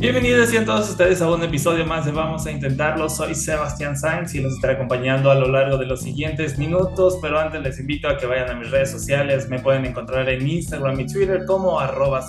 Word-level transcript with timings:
Bienvenidos 0.00 0.48
sean 0.48 0.64
todos 0.64 0.88
ustedes 0.88 1.20
a 1.20 1.30
un 1.30 1.42
episodio 1.42 1.84
más 1.84 2.06
de 2.06 2.12
Vamos 2.12 2.46
a 2.46 2.50
Intentarlo. 2.50 3.10
Soy 3.10 3.34
Sebastián 3.34 3.98
Sainz 3.98 4.34
y 4.34 4.40
los 4.40 4.54
estaré 4.54 4.72
acompañando 4.72 5.30
a 5.30 5.34
lo 5.34 5.46
largo 5.46 5.76
de 5.76 5.84
los 5.84 6.00
siguientes 6.00 6.56
minutos, 6.56 7.18
pero 7.20 7.38
antes 7.38 7.60
les 7.60 7.78
invito 7.78 8.08
a 8.08 8.16
que 8.16 8.24
vayan 8.24 8.48
a 8.48 8.54
mis 8.54 8.70
redes 8.70 8.90
sociales. 8.90 9.50
Me 9.50 9.58
pueden 9.58 9.84
encontrar 9.84 10.26
en 10.30 10.48
Instagram 10.48 11.00
y 11.00 11.06
Twitter 11.06 11.44
como 11.44 11.78
arroba 11.78 12.26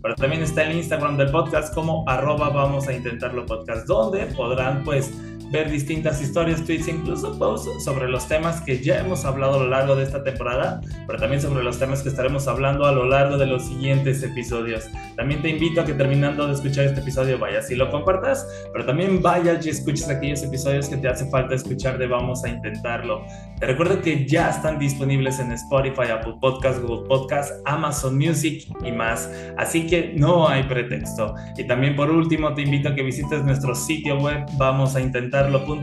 pero 0.00 0.14
también 0.14 0.44
está 0.44 0.62
el 0.62 0.76
Instagram 0.76 1.16
del 1.16 1.32
podcast 1.32 1.74
como 1.74 2.08
arroba 2.08 2.50
Vamos 2.50 2.86
a 2.86 2.92
Intentarlo 2.92 3.46
Podcast, 3.46 3.84
donde 3.88 4.26
podrán 4.26 4.84
pues 4.84 5.10
ver 5.52 5.70
distintas 5.70 6.20
historias, 6.22 6.64
tweets, 6.64 6.88
incluso 6.88 7.38
posts 7.38 7.84
sobre 7.84 8.08
los 8.08 8.26
temas 8.26 8.62
que 8.62 8.82
ya 8.82 8.98
hemos 9.00 9.26
hablado 9.26 9.60
a 9.60 9.64
lo 9.64 9.68
largo 9.68 9.94
de 9.94 10.04
esta 10.04 10.24
temporada, 10.24 10.80
pero 11.06 11.18
también 11.18 11.42
sobre 11.42 11.62
los 11.62 11.78
temas 11.78 12.02
que 12.02 12.08
estaremos 12.08 12.48
hablando 12.48 12.86
a 12.86 12.92
lo 12.92 13.04
largo 13.04 13.36
de 13.36 13.46
los 13.46 13.66
siguientes 13.66 14.22
episodios. 14.22 14.88
También 15.14 15.42
te 15.42 15.50
invito 15.50 15.82
a 15.82 15.84
que 15.84 15.92
terminando 15.92 16.46
de 16.46 16.54
escuchar 16.54 16.86
este 16.86 17.00
episodio 17.00 17.38
vayas 17.38 17.70
y 17.70 17.74
lo 17.74 17.90
compartas, 17.90 18.46
pero 18.72 18.86
también 18.86 19.20
vayas 19.20 19.64
y 19.66 19.68
escuches 19.68 20.08
aquellos 20.08 20.42
episodios 20.42 20.88
que 20.88 20.96
te 20.96 21.08
hace 21.08 21.28
falta 21.28 21.54
escuchar 21.54 21.98
de 21.98 22.06
Vamos 22.06 22.44
a 22.44 22.48
Intentarlo. 22.48 23.22
Te 23.60 23.66
recuerdo 23.66 24.00
que 24.00 24.26
ya 24.26 24.48
están 24.48 24.78
disponibles 24.78 25.38
en 25.38 25.52
Spotify, 25.52 26.10
Apple 26.12 26.34
Podcasts, 26.40 26.80
Google 26.80 27.06
Podcasts, 27.06 27.52
Amazon 27.66 28.16
Music 28.16 28.66
y 28.84 28.90
más, 28.90 29.30
así 29.58 29.86
que 29.86 30.14
no 30.16 30.48
hay 30.48 30.62
pretexto. 30.62 31.34
Y 31.58 31.64
también 31.64 31.94
por 31.94 32.10
último 32.10 32.54
te 32.54 32.62
invito 32.62 32.88
a 32.88 32.94
que 32.94 33.02
visites 33.02 33.44
nuestro 33.44 33.74
sitio 33.74 34.18
web 34.18 34.46
Vamos 34.56 34.96
a 34.96 35.00
Intentar 35.48 35.82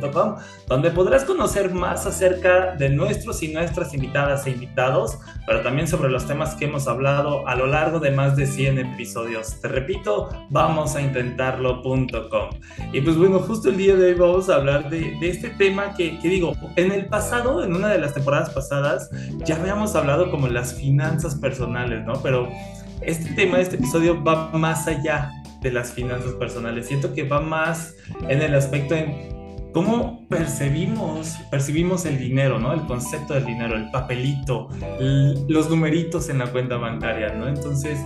donde 0.68 0.92
podrás 0.92 1.24
conocer 1.24 1.74
más 1.74 2.06
acerca 2.06 2.76
de 2.76 2.90
nuestros 2.90 3.42
y 3.44 3.50
nuestras 3.50 3.94
invitadas 3.94 4.46
e 4.46 4.52
invitados, 4.52 5.18
pero 5.48 5.62
también 5.62 5.88
sobre 5.88 6.10
los 6.10 6.26
temas 6.26 6.56
que 6.56 6.66
hemos 6.66 6.88
hablado 6.88 7.48
a 7.48 7.56
lo 7.56 7.68
largo 7.68 8.00
de 8.00 8.12
más 8.12 8.36
de 8.36 8.46
100 8.46 8.80
episodios. 8.80 9.60
Te 9.62 9.68
repito, 9.68 10.30
vamos 10.50 10.96
a 10.96 11.02
intentarlo.com. 11.02 12.50
Y 12.94 13.02
pues 13.02 13.18
bueno, 13.18 13.40
justo 13.40 13.70
el 13.70 13.78
día 13.78 13.96
de 13.96 14.08
hoy 14.08 14.14
vamos 14.14 14.50
a 14.50 14.56
hablar 14.56 14.90
de, 14.90 15.18
este 15.22 15.50
tema 15.50 15.94
que, 15.96 16.20
que 16.20 16.28
digo, 16.28 16.54
en 16.76 16.92
el 16.92 17.08
pasado, 17.08 17.64
en 17.64 17.76
una 17.76 17.90
de 17.90 18.00
las 18.00 18.14
temporadas 18.14 18.52
pasadas, 18.52 19.10
ya 19.46 19.56
habíamos 19.56 19.96
hablado 19.96 20.30
como 20.30 20.48
las 20.48 20.74
finanzas 20.74 21.36
personales, 21.36 22.06
¿no? 22.06 22.14
Pero 22.22 22.48
este 23.02 23.32
tema, 23.34 23.60
este 23.60 23.78
episodio 23.78 24.24
va 24.24 24.50
más 24.52 24.88
allá 24.88 25.32
de 25.62 25.72
las 25.72 25.92
finanzas 25.92 26.34
personales. 26.34 26.88
Siento 26.88 27.14
que 27.14 27.24
va 27.24 27.42
más 27.42 27.96
en 28.28 28.42
el 28.42 28.56
aspecto 28.56 28.96
en 28.96 29.39
cómo 29.74 30.28
percibimos, 30.28 31.36
percibimos 31.52 32.06
el 32.06 32.18
dinero, 32.18 32.60
¿no? 32.60 32.74
El 32.74 32.86
concepto 32.86 33.34
del 33.34 33.46
dinero, 33.46 33.76
el 33.76 33.90
papelito, 33.92 34.70
los 35.48 35.70
numeritos 35.70 36.30
en 36.30 36.40
la 36.40 36.52
cuenta 36.52 36.78
bancaria, 36.78 37.34
¿no? 37.34 37.48
Entonces, 37.48 38.00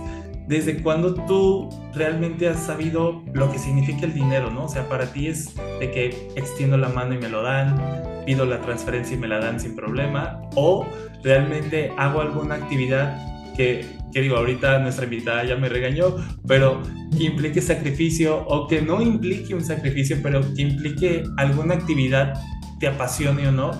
¿desde 0.46 0.82
cuándo 0.82 1.14
tú 1.14 1.70
realmente 1.94 2.48
has 2.48 2.60
sabido 2.60 3.22
lo 3.32 3.50
que 3.50 3.58
significa 3.58 4.04
el 4.06 4.14
dinero, 4.14 4.50
¿no? 4.50 4.64
O 4.64 4.68
sea, 4.68 4.88
para 4.88 5.06
ti 5.12 5.28
es 5.28 5.54
de 5.80 5.90
que 5.90 6.28
extiendo 6.36 6.76
la 6.76 6.88
mano 6.88 7.14
y 7.14 7.18
me 7.18 7.28
lo 7.28 7.42
dan, 7.42 7.80
pido 8.26 8.46
la 8.46 8.60
transferencia 8.60 9.16
y 9.16 9.20
me 9.20 9.28
la 9.28 9.38
dan 9.38 9.60
sin 9.60 9.74
problema, 9.74 10.40
o 10.54 10.86
realmente 11.22 11.92
hago 11.96 12.20
alguna 12.20 12.56
actividad 12.56 13.33
que, 13.56 13.86
que 14.12 14.20
digo, 14.20 14.36
ahorita 14.36 14.78
nuestra 14.78 15.04
invitada 15.04 15.44
ya 15.44 15.56
me 15.56 15.68
regañó, 15.68 16.16
pero 16.46 16.82
que 17.16 17.24
implique 17.24 17.60
sacrificio 17.60 18.44
o 18.46 18.66
que 18.66 18.82
no 18.82 19.00
implique 19.00 19.54
un 19.54 19.64
sacrificio, 19.64 20.18
pero 20.22 20.40
que 20.54 20.62
implique 20.62 21.24
alguna 21.36 21.74
actividad 21.74 22.34
te 22.80 22.88
apasione 22.88 23.48
o 23.48 23.52
no. 23.52 23.70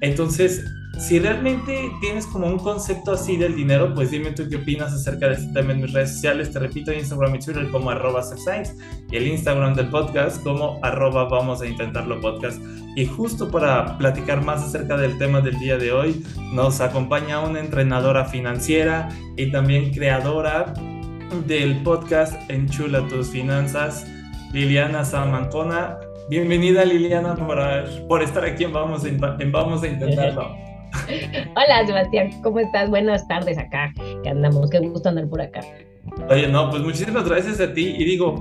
Entonces, 0.00 0.64
si 0.98 1.18
realmente 1.18 1.90
tienes 2.00 2.26
como 2.26 2.46
un 2.46 2.58
concepto 2.58 3.12
así 3.12 3.36
del 3.36 3.56
dinero, 3.56 3.94
pues 3.94 4.10
dime 4.10 4.32
tú 4.32 4.48
qué 4.50 4.56
opinas 4.56 4.92
acerca 4.92 5.28
de 5.28 5.34
este 5.34 5.52
tema 5.52 5.72
en 5.72 5.82
mis 5.82 5.92
redes 5.92 6.14
sociales. 6.14 6.50
Te 6.50 6.58
repito, 6.58 6.92
Instagram 6.92 7.34
y 7.36 7.38
Twitter 7.38 7.70
como 7.70 7.90
arroba 7.90 8.22
Science 8.22 8.74
y 9.10 9.16
el 9.16 9.26
Instagram 9.28 9.74
del 9.74 9.88
podcast 9.88 10.42
como 10.42 10.78
arroba 10.82 11.24
vamos 11.24 11.62
a 11.62 11.66
intentarlo 11.66 12.20
podcast. 12.20 12.60
Y 12.96 13.06
justo 13.06 13.50
para 13.50 13.96
platicar 13.98 14.44
más 14.44 14.62
acerca 14.62 14.96
del 14.96 15.16
tema 15.16 15.40
del 15.40 15.58
día 15.58 15.78
de 15.78 15.92
hoy, 15.92 16.24
nos 16.52 16.80
acompaña 16.80 17.40
una 17.40 17.60
entrenadora 17.60 18.24
financiera 18.26 19.08
y 19.36 19.50
también 19.50 19.92
creadora 19.92 20.74
del 21.46 21.82
podcast 21.82 22.34
Enchula 22.50 23.06
tus 23.08 23.28
finanzas, 23.28 24.06
Liliana 24.52 25.04
Samancona. 25.04 25.98
Bienvenida 26.28 26.84
Liliana 26.84 27.34
por, 27.36 27.58
por 28.06 28.22
estar 28.22 28.44
aquí 28.44 28.64
en 28.64 28.72
Vamos, 28.72 29.04
en 29.04 29.52
Vamos 29.52 29.82
a 29.82 29.88
Intentarlo. 29.88 30.69
Hola 31.56 31.86
Sebastián, 31.86 32.30
¿cómo 32.42 32.60
estás? 32.60 32.90
Buenas 32.90 33.26
tardes 33.28 33.58
acá, 33.58 33.92
que 34.22 34.28
andamos, 34.28 34.70
qué 34.70 34.78
gusto 34.78 35.08
andar 35.08 35.28
por 35.28 35.40
acá. 35.40 35.60
Oye, 36.28 36.48
no, 36.48 36.70
pues 36.70 36.82
muchísimas 36.82 37.28
gracias 37.28 37.60
a 37.60 37.72
ti 37.72 37.94
y 37.98 38.04
digo, 38.04 38.36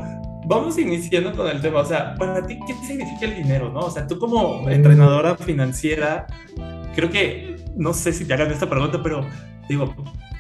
vamos 0.46 0.78
iniciando 0.78 1.34
con 1.34 1.48
el 1.48 1.62
tema, 1.62 1.80
o 1.82 1.86
sea, 1.86 2.16
para 2.16 2.46
ti, 2.46 2.58
¿qué 2.66 2.74
significa 2.86 3.26
el 3.26 3.44
dinero, 3.44 3.70
no? 3.70 3.82
O 3.82 3.92
sea, 3.92 4.08
tú 4.08 4.18
como 4.18 4.70
entrenadora 4.70 5.36
financiera, 5.36 6.28
creo 6.96 7.10
que, 7.10 7.56
no 7.76 7.94
sé 7.94 8.14
si 8.14 8.26
te 8.26 8.34
hagan 8.34 8.52
esta 8.52 8.70
pregunta, 8.70 9.00
pero 9.04 9.26
digo, 9.68 9.94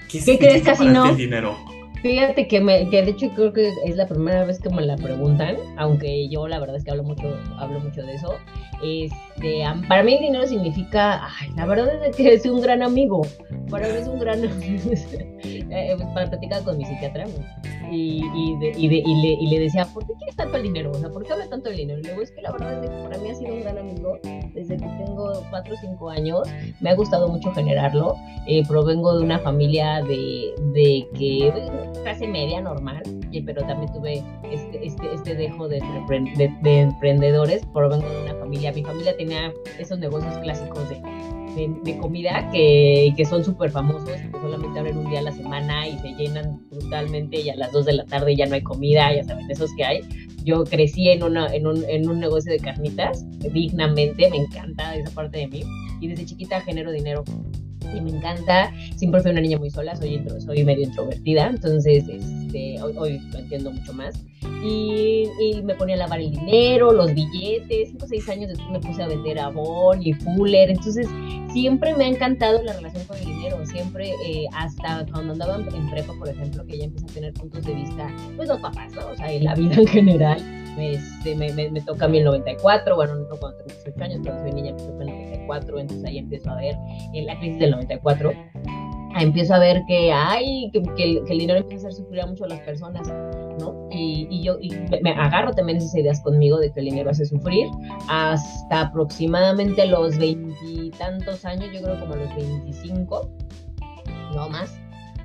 ¿qué, 0.09 0.23
¿Qué 0.23 0.39
crees 0.39 0.63
casi 0.63 0.85
no? 0.85 1.09
el 1.09 1.17
dinero? 1.17 1.55
Fíjate 2.01 2.47
que, 2.47 2.61
me, 2.61 2.89
que 2.89 3.03
de 3.03 3.11
hecho 3.11 3.29
creo 3.35 3.51
que 3.51 3.71
es 3.85 3.95
la 3.97 4.07
primera 4.07 4.45
vez 4.45 4.59
que 4.59 4.69
me 4.69 4.81
la 4.81 4.95
preguntan, 4.95 5.57
aunque 5.77 6.29
yo 6.29 6.47
la 6.47 6.59
verdad 6.59 6.77
es 6.77 6.85
que 6.85 6.91
hablo 6.91 7.03
mucho, 7.03 7.37
hablo 7.57 7.81
mucho 7.81 8.01
de 8.03 8.15
eso. 8.15 8.35
Este, 8.83 9.63
para 9.87 10.03
mí 10.03 10.15
el 10.15 10.21
dinero 10.21 10.47
significa, 10.47 11.25
ay, 11.25 11.49
la 11.55 11.65
verdad 11.65 12.05
es 12.05 12.15
que 12.15 12.33
es 12.33 12.45
un 12.45 12.61
gran 12.61 12.81
amigo. 12.81 13.21
Para 13.69 13.87
mí 13.87 13.93
es 13.97 14.07
un 14.07 14.19
gran 14.19 14.43
eh, 15.43 15.93
pues, 15.97 16.07
para 16.13 16.29
platicar 16.29 16.63
con 16.63 16.77
mi 16.77 16.85
psiquiatra 16.85 17.25
y, 17.91 18.21
y, 18.35 18.57
y, 18.77 18.87
le, 18.87 18.97
y, 19.39 19.47
le, 19.47 19.59
decía, 19.59 19.85
¿por 19.93 20.05
qué 20.05 20.13
quieres 20.13 20.35
tanto 20.35 20.57
el 20.57 20.63
dinero? 20.63 20.91
O 20.91 20.95
sea, 20.95 21.09
¿por 21.09 21.23
qué 21.23 21.33
hablas 21.33 21.49
tanto 21.49 21.69
del 21.69 21.77
dinero? 21.77 21.99
Y 21.99 22.03
luego 22.03 22.21
es 22.21 22.31
que 22.31 22.41
la 22.41 22.51
verdad 22.51 22.83
es 22.83 22.89
que 22.89 22.95
para 22.95 23.17
mí 23.17 23.29
ha 23.29 23.35
sido 23.35 23.53
un 23.53 23.61
gran 23.61 23.77
amigo 23.77 24.19
desde 24.53 24.77
que 24.77 24.85
tengo 24.85 25.43
4 25.49 25.73
o 25.73 25.77
5 25.77 26.09
años. 26.09 26.49
Me 26.81 26.89
ha 26.89 26.95
gustado 26.95 27.27
mucho 27.27 27.51
generarlo. 27.53 28.15
Eh, 28.47 28.63
provengo 28.67 29.17
de 29.17 29.23
una 29.23 29.39
familia 29.39 30.01
de, 30.03 30.53
de 30.73 31.07
que 31.15 31.53
clase 32.03 32.27
media 32.27 32.61
normal, 32.61 33.03
pero 33.45 33.61
también 33.63 33.91
tuve 33.93 34.23
este, 34.43 34.85
este, 34.85 35.13
este 35.13 35.35
dejo 35.35 35.67
de, 35.67 35.79
de, 36.61 36.79
emprendedores, 36.79 37.65
provengo 37.73 38.07
de 38.09 38.23
una 38.23 38.35
familia, 38.35 38.68
mi 38.71 38.83
familia 38.83 39.15
tenía 39.17 39.53
esos 39.77 39.99
negocios 39.99 40.37
clásicos 40.37 40.89
de, 40.89 41.01
de, 41.83 41.97
comida 41.97 42.49
que, 42.51 43.13
que 43.15 43.25
son 43.25 43.43
súper 43.43 43.71
famosos, 43.71 44.09
que 44.09 44.31
solamente 44.31 44.79
abren 44.79 44.97
un 44.97 45.09
día 45.09 45.19
a 45.19 45.23
la 45.23 45.31
semana 45.31 45.87
y 45.87 45.97
se 45.99 46.09
llenan 46.13 46.61
brutalmente 46.69 47.41
y 47.41 47.49
a 47.49 47.55
las 47.55 47.71
2 47.71 47.85
de 47.85 47.93
la 47.93 48.05
tarde 48.05 48.35
ya 48.35 48.45
no 48.45 48.55
hay 48.55 48.61
comida, 48.61 49.13
ya 49.13 49.23
saben, 49.23 49.49
esos 49.49 49.73
que 49.75 49.83
hay. 49.83 50.01
Yo 50.43 50.63
crecí 50.63 51.09
en, 51.09 51.23
una, 51.23 51.47
en, 51.53 51.67
un, 51.67 51.83
en 51.89 52.09
un 52.09 52.19
negocio 52.19 52.51
de 52.51 52.59
carnitas, 52.59 53.25
dignamente, 53.39 54.29
me 54.29 54.37
encanta 54.37 54.95
esa 54.95 55.13
parte 55.13 55.39
de 55.39 55.47
mí, 55.47 55.63
y 55.99 56.07
desde 56.07 56.25
chiquita 56.25 56.61
genero 56.61 56.91
dinero 56.91 57.23
y 57.95 58.01
me 58.01 58.11
encanta. 58.11 58.71
Siempre 58.95 59.21
fui 59.21 59.31
una 59.31 59.41
niña 59.41 59.57
muy 59.57 59.69
sola, 59.69 59.95
soy, 59.95 60.23
soy 60.39 60.63
medio 60.63 60.85
introvertida, 60.85 61.47
entonces 61.47 62.05
este, 62.07 62.81
hoy, 62.81 63.19
lo 63.31 63.39
entiendo 63.39 63.71
mucho 63.71 63.93
más. 63.93 64.15
Y, 64.63 65.27
me 65.63 65.75
ponía 65.75 65.95
a 65.95 65.99
lavar 65.99 66.19
el 66.19 66.31
dinero, 66.31 66.91
los 66.91 67.13
billetes. 67.13 67.89
Cinco 67.89 68.05
o 68.05 68.07
seis 68.07 68.27
años 68.29 68.49
después 68.49 68.69
me 68.71 68.79
puse 68.79 69.03
a 69.03 69.07
vender 69.07 69.39
Avon 69.39 70.01
y 70.01 70.13
Fuller. 70.13 70.69
Entonces, 70.69 71.07
siempre 71.51 71.95
me 71.95 72.05
ha 72.05 72.07
encantado 72.07 72.61
la 72.63 72.73
relación 72.73 73.03
con 73.05 73.17
el 73.17 73.25
dinero. 73.25 73.65
Siempre, 73.65 74.11
eh, 74.25 74.45
hasta 74.53 75.05
cuando 75.11 75.33
andaba 75.33 75.55
en 75.57 75.89
prepa, 75.89 76.13
por 76.17 76.29
ejemplo, 76.29 76.65
que 76.65 76.79
ya 76.79 76.85
empecé 76.85 77.05
a 77.05 77.13
tener 77.13 77.33
puntos 77.33 77.63
de 77.65 77.73
vista, 77.73 78.13
pues 78.35 78.49
los 78.49 78.59
papás, 78.59 78.91
¿no? 78.93 79.07
O 79.07 79.15
sea, 79.15 79.31
en 79.31 79.43
la 79.43 79.55
vida 79.55 79.75
en 79.75 79.87
general. 79.87 80.37
Me, 80.79 80.93
este, 80.93 81.35
me, 81.35 81.51
me, 81.51 81.81
toca 81.81 82.05
a 82.05 82.07
mí 82.07 82.19
el 82.19 82.23
94, 82.23 82.95
bueno, 82.95 83.15
no 83.15 83.35
cuando 83.35 83.57
tengo 83.57 83.69
18 83.83 84.03
años, 84.03 84.21
pero 84.23 84.39
soy 84.39 84.53
niña, 84.53 84.71
me 84.71 84.79
toca 84.79 85.03
el 85.03 85.09
94, 85.09 85.79
entonces 85.79 86.05
ahí 86.05 86.17
empiezo 86.19 86.49
a 86.49 86.55
ver 86.55 86.75
en 87.13 87.25
la 87.25 87.37
crisis 87.37 87.59
del 87.59 87.71
94 87.71 88.31
empiezo 89.17 89.55
a 89.55 89.59
ver 89.59 89.81
que 89.87 90.11
hay, 90.11 90.69
que, 90.71 90.81
que, 90.95 91.03
el, 91.03 91.37
dinero 91.37 91.59
empieza 91.59 91.87
a 91.87 91.89
hacer 91.89 92.03
sufrir 92.03 92.21
a 92.21 92.27
mucho 92.27 92.45
a 92.45 92.47
las 92.47 92.59
personas, 92.61 93.07
¿no? 93.59 93.87
Y, 93.91 94.27
y 94.29 94.43
yo 94.43 94.57
y 94.61 94.71
me 95.01 95.11
agarro 95.11 95.51
también 95.53 95.79
esas 95.79 95.95
ideas 95.95 96.21
conmigo 96.21 96.59
de 96.59 96.71
que 96.71 96.79
el 96.79 96.85
dinero 96.85 97.09
hace 97.09 97.25
sufrir 97.25 97.67
hasta 98.07 98.81
aproximadamente 98.81 99.85
los 99.87 100.17
veintitantos 100.17 101.43
años, 101.45 101.69
yo 101.73 101.81
creo 101.81 101.99
como 101.99 102.15
los 102.15 102.33
25, 102.35 103.29
no 104.35 104.49
más, 104.49 104.79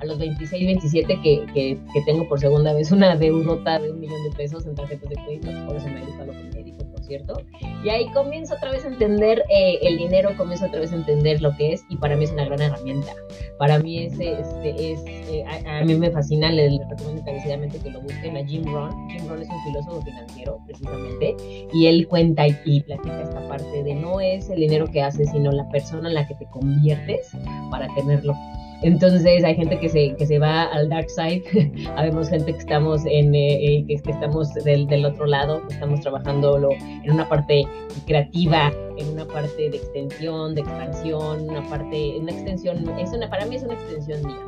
a 0.05 0.13
a 0.13 0.13
los 0.13 0.19
26, 0.19 0.65
27 0.65 1.19
que, 1.21 1.45
que, 1.53 1.77
que 1.93 2.01
tengo 2.05 2.27
por 2.27 2.39
segunda 2.39 2.73
vez 2.73 2.91
una 2.91 3.15
deudota 3.15 3.79
de 3.79 3.91
un 3.91 3.99
millón 3.99 4.23
de 4.23 4.35
pesos 4.35 4.65
en 4.65 4.75
tarjetas 4.75 5.09
de 5.09 5.15
crédito, 5.15 5.65
por 5.65 5.75
eso 5.75 5.87
me 5.87 6.05
gusta 6.05 6.25
lo 6.25 6.31
que 6.31 6.43
me 6.43 6.63
dijo, 6.63 6.77
por 6.91 7.03
cierto. 7.03 7.41
Y 7.83 7.89
ahí 7.89 8.09
comienzo 8.11 8.55
otra 8.55 8.71
vez 8.71 8.85
a 8.85 8.87
entender 8.87 9.43
eh, 9.49 9.79
el 9.81 9.97
dinero, 9.97 10.29
comienzo 10.37 10.65
otra 10.65 10.79
vez 10.79 10.91
a 10.91 10.95
entender 10.95 11.41
lo 11.41 11.55
que 11.57 11.73
es 11.73 11.83
y 11.89 11.97
para 11.97 12.15
mí 12.15 12.23
es 12.23 12.31
una 12.31 12.45
gran 12.45 12.61
herramienta. 12.61 13.13
Para 13.57 13.79
mí 13.79 14.05
es, 14.05 14.13
este, 14.13 14.91
es 14.91 14.99
eh, 15.05 15.43
a, 15.67 15.83
mí 15.83 15.95
me 15.95 16.11
fascina, 16.11 16.51
les, 16.51 16.79
recomiendo 16.89 17.21
encarecidamente 17.21 17.79
que 17.79 17.89
lo 17.89 18.01
busquen 18.01 18.37
a 18.37 18.45
Jim 18.45 18.63
Rohn. 18.65 19.09
Jim 19.09 19.27
Rohn 19.27 19.41
es 19.41 19.49
un 19.49 19.63
filósofo 19.63 20.01
financiero, 20.01 20.59
precisamente, 20.65 21.35
y 21.73 21.87
él 21.87 22.07
cuenta 22.07 22.47
y, 22.47 22.57
y 22.65 22.81
platica 22.81 23.21
esta 23.21 23.47
parte 23.47 23.83
de 23.83 23.95
no 23.95 24.19
es 24.19 24.49
el 24.49 24.59
dinero 24.59 24.87
que 24.87 25.01
haces, 25.01 25.31
sino 25.31 25.51
la 25.51 25.67
persona 25.69 26.07
en 26.07 26.15
la 26.15 26.27
que 26.27 26.35
te 26.35 26.45
conviertes 26.45 27.31
para 27.71 27.87
tenerlo. 27.95 28.33
Entonces 28.81 29.43
hay 29.43 29.55
gente 29.55 29.79
que 29.79 29.89
se, 29.89 30.15
que 30.15 30.25
se 30.25 30.37
va 30.37 30.63
al 30.63 30.89
dark 30.89 31.09
side, 31.09 31.43
habemos 31.95 32.29
gente 32.29 32.51
que 32.51 32.59
estamos 32.59 33.03
en 33.05 33.33
eh, 33.33 33.79
eh, 33.79 33.85
que, 33.87 34.11
estamos 34.11 34.53
del, 34.53 34.87
del, 34.87 35.05
otro 35.05 35.25
lado, 35.25 35.65
que 35.67 35.73
estamos 35.73 36.01
trabajándolo 36.01 36.69
en 36.71 37.11
una 37.11 37.27
parte 37.27 37.63
creativa, 38.05 38.71
en 38.97 39.07
una 39.09 39.25
parte 39.25 39.69
de 39.69 39.77
extensión, 39.77 40.55
de 40.55 40.61
expansión, 40.61 41.49
una 41.49 41.63
parte, 41.67 42.17
una 42.19 42.31
extensión, 42.31 42.87
es 42.99 43.11
una, 43.11 43.29
para 43.29 43.45
mí 43.45 43.55
es 43.55 43.63
una 43.63 43.73
extensión 43.73 44.25
mía, 44.25 44.39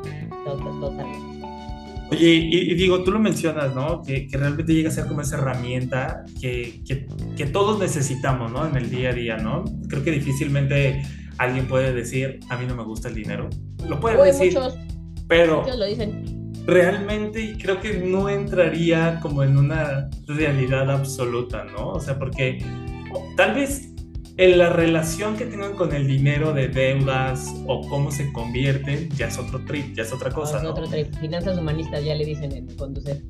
totalmente. 0.44 1.38
Oye, 2.10 2.26
y, 2.26 2.74
digo, 2.74 3.02
tú 3.04 3.10
lo 3.10 3.18
mencionas, 3.18 3.74
¿no? 3.74 4.02
Que, 4.02 4.26
que, 4.26 4.38
realmente 4.38 4.72
llega 4.72 4.88
a 4.88 4.92
ser 4.92 5.06
como 5.06 5.20
esa 5.20 5.36
herramienta 5.36 6.24
que, 6.40 6.80
que, 6.86 7.06
que, 7.36 7.46
todos 7.46 7.78
necesitamos, 7.78 8.50
¿no? 8.50 8.66
En 8.66 8.76
el 8.76 8.88
día 8.88 9.10
a 9.10 9.12
día, 9.12 9.36
¿no? 9.36 9.64
Creo 9.88 10.02
que 10.02 10.10
difícilmente 10.10 11.02
alguien 11.36 11.66
puede 11.66 11.92
decir, 11.92 12.40
a 12.48 12.56
mí 12.56 12.66
no 12.66 12.74
me 12.74 12.84
gusta 12.84 13.08
el 13.08 13.14
dinero. 13.14 13.50
Lo 13.86 14.00
puede 14.00 14.24
decir, 14.24 14.58
pero 15.28 15.64
lo 15.76 15.86
dicen. 15.86 16.52
realmente 16.66 17.56
creo 17.60 17.80
que 17.80 17.98
no 17.98 18.28
entraría 18.28 19.20
como 19.20 19.42
en 19.42 19.56
una 19.56 20.08
realidad 20.26 20.90
absoluta, 20.90 21.64
¿no? 21.64 21.90
O 21.90 22.00
sea, 22.00 22.18
porque 22.18 22.64
tal 23.36 23.54
vez 23.54 23.87
en 24.38 24.56
la 24.56 24.70
relación 24.70 25.36
que 25.36 25.46
tienen 25.46 25.72
con 25.72 25.92
el 25.92 26.06
dinero 26.06 26.52
de 26.52 26.68
deudas 26.68 27.52
o 27.66 27.80
cómo 27.88 28.12
se 28.12 28.32
convierten, 28.32 29.08
ya 29.10 29.26
es 29.26 29.36
otro 29.36 29.64
trip, 29.64 29.96
ya 29.96 30.04
es 30.04 30.12
otra 30.12 30.30
cosa. 30.30 30.58
es 30.58 30.64
otro 30.64 30.86
trip. 30.86 31.12
Finanzas 31.16 31.58
humanistas 31.58 32.04
ya 32.04 32.14
le 32.14 32.24
dicen 32.24 32.52
en 32.52 32.68
conducir. 32.76 33.24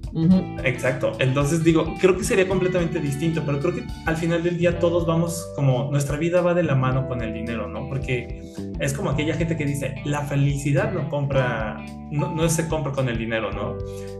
Exacto. 0.64 1.12
Entonces 1.18 1.64
digo, 1.64 1.94
creo 1.98 2.14
que 2.14 2.24
sería 2.24 2.46
completamente 2.46 3.00
distinto, 3.00 3.42
pero 3.46 3.58
creo 3.58 3.74
que 3.76 3.84
al 4.04 4.18
final 4.18 4.42
del 4.42 4.58
día 4.58 4.78
todos 4.78 5.06
vamos 5.06 5.50
como, 5.56 5.90
nuestra 5.90 6.18
vida 6.18 6.42
va 6.42 6.52
de 6.52 6.62
la 6.62 6.74
mano 6.74 7.08
con 7.08 7.22
el 7.22 7.32
dinero, 7.32 7.68
¿no? 7.68 7.88
Porque 7.88 8.42
es 8.78 8.92
como 8.92 9.08
aquella 9.08 9.32
gente 9.32 9.56
que 9.56 9.64
dice, 9.64 9.94
la 10.04 10.26
felicidad 10.26 10.92
no 10.92 11.08
compra, 11.08 11.86
no, 12.10 12.34
no 12.34 12.46
se 12.50 12.68
compra 12.68 12.92
con 12.92 13.08
el 13.08 13.16
dinero, 13.16 13.50
¿no? 13.50 13.78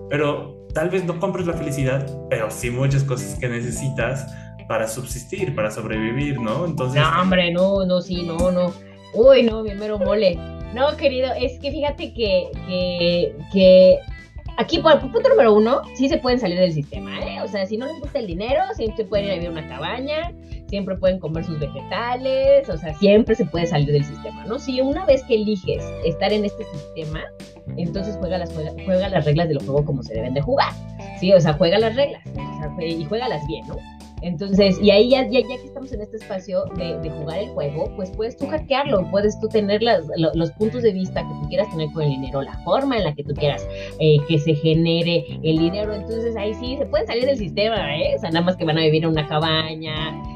Pero 0.09 0.67
tal 0.73 0.89
vez 0.89 1.05
no 1.05 1.21
compres 1.21 1.47
la 1.47 1.53
felicidad, 1.53 2.07
pero 2.31 2.51
sí 2.51 2.71
muchas 2.71 3.05
cosas 3.05 3.39
que 3.39 3.49
necesitas 3.49 4.27
para 4.69 4.87
subsistir, 4.87 5.55
para 5.55 5.71
sobrevivir, 5.71 6.41
¿no? 6.41 6.67
Entonces... 6.67 7.01
No, 7.01 7.23
hombre, 7.23 7.51
no, 7.51 7.85
no, 7.87 8.01
sí, 8.01 8.23
no, 8.23 8.53
no. 8.53 8.73
Uy, 9.15 9.43
no, 9.43 9.63
mi 9.63 9.75
mero 9.75 9.99
mole. 9.99 10.39
No, 10.75 10.95
querido, 10.97 11.33
es 11.33 11.59
que 11.59 11.71
fíjate 11.71 12.13
que, 12.13 12.51
que, 12.69 13.35
que 13.51 13.99
aquí, 14.59 14.79
por 14.81 15.01
punto 15.01 15.29
número 15.31 15.55
uno, 15.55 15.81
sí 15.95 16.09
se 16.09 16.19
pueden 16.19 16.39
salir 16.39 16.59
del 16.59 16.73
sistema, 16.73 17.19
¿eh? 17.21 17.41
O 17.43 17.49
sea, 17.49 17.65
si 17.65 17.79
no 17.79 17.87
les 17.87 17.99
gusta 18.01 18.19
el 18.19 18.27
dinero, 18.27 18.61
siempre 18.75 19.05
pueden 19.07 19.27
ir 19.27 19.31
a 19.31 19.35
vivir 19.35 19.51
una 19.51 19.67
cabaña, 19.67 20.33
siempre 20.69 20.97
pueden 20.97 21.19
comer 21.19 21.45
sus 21.45 21.59
vegetales, 21.59 22.69
o 22.69 22.77
sea, 22.77 22.95
siempre 22.97 23.35
se 23.35 23.47
puede 23.47 23.67
salir 23.67 23.91
del 23.91 24.05
sistema, 24.05 24.45
¿no? 24.45 24.59
Si 24.59 24.83
una 24.83 25.07
vez 25.07 25.23
que 25.25 25.37
eliges 25.37 25.83
estar 26.05 26.31
en 26.33 26.45
este 26.45 26.65
sistema, 26.65 27.23
entonces 27.79 28.17
juega 28.19 28.37
las, 28.37 28.53
juega, 28.53 28.73
juega 28.85 29.09
las 29.09 29.25
reglas 29.25 29.49
del 29.49 29.59
juego 29.61 29.85
como 29.85 30.03
se 30.03 30.13
deben 30.13 30.35
de 30.35 30.43
jugar, 30.43 30.73
¿sí? 31.19 31.33
O 31.33 31.41
sea, 31.41 31.55
juega 31.55 31.79
las 31.79 31.97
reglas, 31.97 32.21
o 32.27 32.35
sea, 32.35 32.85
y 32.85 33.05
juégalas 33.07 33.47
bien, 33.47 33.67
¿no? 33.67 33.77
Entonces, 34.23 34.79
y 34.81 34.91
ahí 34.91 35.11
ya, 35.11 35.23
ya, 35.25 35.41
ya, 35.41 35.47
que 35.47 35.67
estamos 35.67 35.93
en 35.93 36.03
este 36.03 36.17
espacio 36.17 36.65
de, 36.77 36.99
de, 36.99 37.11
jugar 37.11 37.39
el 37.39 37.49
juego, 37.51 37.91
pues 37.97 38.11
puedes 38.11 38.37
tú 38.37 38.47
hackearlo, 38.47 39.09
puedes 39.11 39.39
tú 39.41 39.49
tener 39.49 39.83
las, 39.83 40.05
los 40.17 40.51
puntos 40.53 40.83
de 40.83 40.93
vista 40.93 41.23
que 41.23 41.29
tú 41.29 41.49
quieras 41.49 41.71
tener 41.71 41.91
con 41.93 42.03
el 42.03 42.11
dinero, 42.11 42.43
la 42.43 42.57
forma 42.65 42.97
en 42.97 43.05
la 43.05 43.15
que 43.15 43.25
tú 43.25 43.35
quieras 43.35 43.67
eh, 44.01 44.17
que 44.27 44.39
se 44.39 44.55
genere 44.55 45.25
el 45.43 45.59
dinero. 45.59 45.95
Entonces 45.95 46.37
ahí 46.37 46.55
sí 46.55 46.77
se 46.77 46.87
pueden 46.87 47.07
salir 47.07 47.27
del 47.27 47.39
sistema, 47.39 47.97
¿eh? 47.97 48.15
O 48.17 48.21
sea, 48.21 48.31
nada 48.31 48.45
más 48.45 48.57
que 48.57 48.65
van 48.65 48.79
a 48.79 48.83
vivir 48.83 49.05
en 49.05 49.11
una 49.11 49.27
cabaña. 49.27 49.95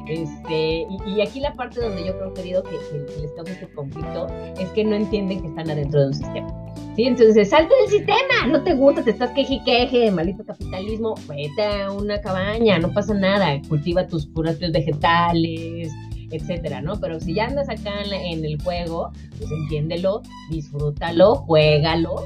Este, 0.08 0.86
y, 1.06 1.20
aquí 1.20 1.40
la 1.40 1.54
parte 1.54 1.80
donde 1.80 2.04
yo 2.04 2.16
creo, 2.18 2.34
querido, 2.34 2.62
que, 2.62 2.70
que, 2.70 3.14
que 3.14 3.20
les 3.20 3.32
causa 3.32 3.52
este 3.52 3.68
conflicto 3.68 4.26
es 4.58 4.68
que 4.70 4.84
no 4.84 4.96
entienden 4.96 5.40
que 5.40 5.48
están 5.48 5.70
adentro 5.70 6.00
de 6.00 6.06
un 6.08 6.14
sistema. 6.14 6.72
Sí, 6.94 7.04
entonces 7.04 7.48
salte 7.48 7.74
del 7.80 7.90
sistema, 7.90 8.46
no 8.48 8.62
te 8.62 8.74
gusta, 8.74 9.02
te 9.02 9.10
estás 9.10 9.30
queje 9.30 9.62
queje, 9.64 10.10
maldito 10.10 10.44
capitalismo, 10.44 11.14
vete 11.26 11.64
a 11.64 11.90
una 11.90 12.20
cabaña, 12.20 12.78
no 12.78 12.92
pasa 12.92 13.14
nada, 13.14 13.60
cultiva 13.66 14.06
tus 14.06 14.26
puras 14.26 14.58
vegetales, 14.58 15.90
etcétera, 16.30 16.82
¿no? 16.82 17.00
Pero 17.00 17.18
si 17.18 17.32
ya 17.32 17.46
andas 17.46 17.70
acá 17.70 18.02
en, 18.02 18.44
el 18.44 18.60
juego, 18.62 19.10
pues 19.38 19.50
entiéndelo, 19.50 20.20
disfrútalo, 20.50 21.36
juégalo 21.36 22.16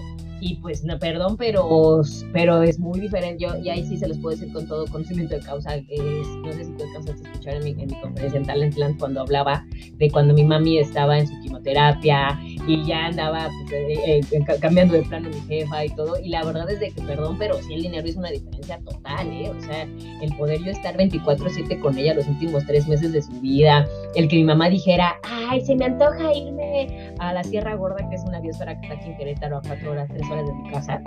y 0.40 0.56
pues 0.56 0.84
no, 0.84 0.98
perdón, 0.98 1.36
pero, 1.36 2.02
pero 2.32 2.62
es 2.62 2.78
muy 2.78 3.00
diferente. 3.00 3.44
Yo, 3.44 3.56
y 3.56 3.70
ahí 3.70 3.86
sí 3.86 3.96
se 3.96 4.08
los 4.08 4.18
puedo 4.18 4.36
decir 4.36 4.52
con 4.52 4.66
todo 4.66 4.86
conocimiento 4.86 5.34
de 5.34 5.40
causa. 5.40 5.76
Es, 5.76 6.26
no 6.44 6.52
sé 6.52 6.64
si 6.64 6.72
tú 6.72 6.84
alcanzaste 6.84 7.26
a 7.26 7.30
escuchar 7.30 7.54
en 7.54 7.64
mi, 7.64 7.70
en 7.70 7.88
mi 7.88 8.00
conferencia 8.00 8.38
en 8.38 8.46
Talentland 8.46 8.98
cuando 8.98 9.22
hablaba 9.22 9.64
de 9.94 10.10
cuando 10.10 10.34
mi 10.34 10.44
mami 10.44 10.78
estaba 10.78 11.18
en 11.18 11.26
su 11.26 11.40
quimioterapia 11.40 12.38
y 12.66 12.84
ya 12.84 13.06
andaba 13.06 13.48
pues, 13.68 13.72
eh, 13.72 14.20
eh, 14.30 14.58
cambiando 14.60 14.94
de 14.94 15.02
plano 15.02 15.30
mi 15.30 15.40
jefa 15.48 15.84
y 15.84 15.90
todo. 15.90 16.18
Y 16.22 16.28
la 16.28 16.44
verdad 16.44 16.70
es 16.70 16.94
que, 16.94 17.02
perdón, 17.02 17.36
pero 17.38 17.60
sí 17.62 17.74
el 17.74 17.82
dinero 17.82 18.06
hizo 18.06 18.18
una 18.18 18.30
diferencia 18.30 18.78
total, 18.80 19.28
¿eh? 19.28 19.50
O 19.50 19.60
sea, 19.62 19.82
el 20.20 20.36
poder 20.36 20.62
yo 20.62 20.72
estar 20.72 20.96
24-7 20.96 21.80
con 21.80 21.96
ella 21.96 22.14
los 22.14 22.26
últimos 22.26 22.64
tres 22.66 22.86
meses 22.86 23.12
de 23.12 23.22
su 23.22 23.32
vida, 23.40 23.86
el 24.16 24.28
que 24.28 24.36
mi 24.36 24.44
mamá 24.44 24.68
dijera, 24.68 25.16
ay, 25.22 25.60
se 25.60 25.76
me 25.76 25.84
antoja 25.84 26.32
irme 26.34 27.14
a 27.18 27.32
la 27.32 27.44
Sierra 27.44 27.74
Gorda, 27.74 28.08
que 28.08 28.16
es 28.16 28.24
una 28.24 28.40
biosfera 28.40 28.74
que 28.80 28.86
está 28.86 28.94
aquí 28.94 29.10
en 29.10 29.16
Querétaro 29.16 29.58
a 29.58 29.62
cuatro 29.62 29.92
horas, 29.92 30.08
tres 30.08 30.28
horas 30.30 30.46
de 30.46 30.54
mi 30.54 30.70
casa 30.70 31.02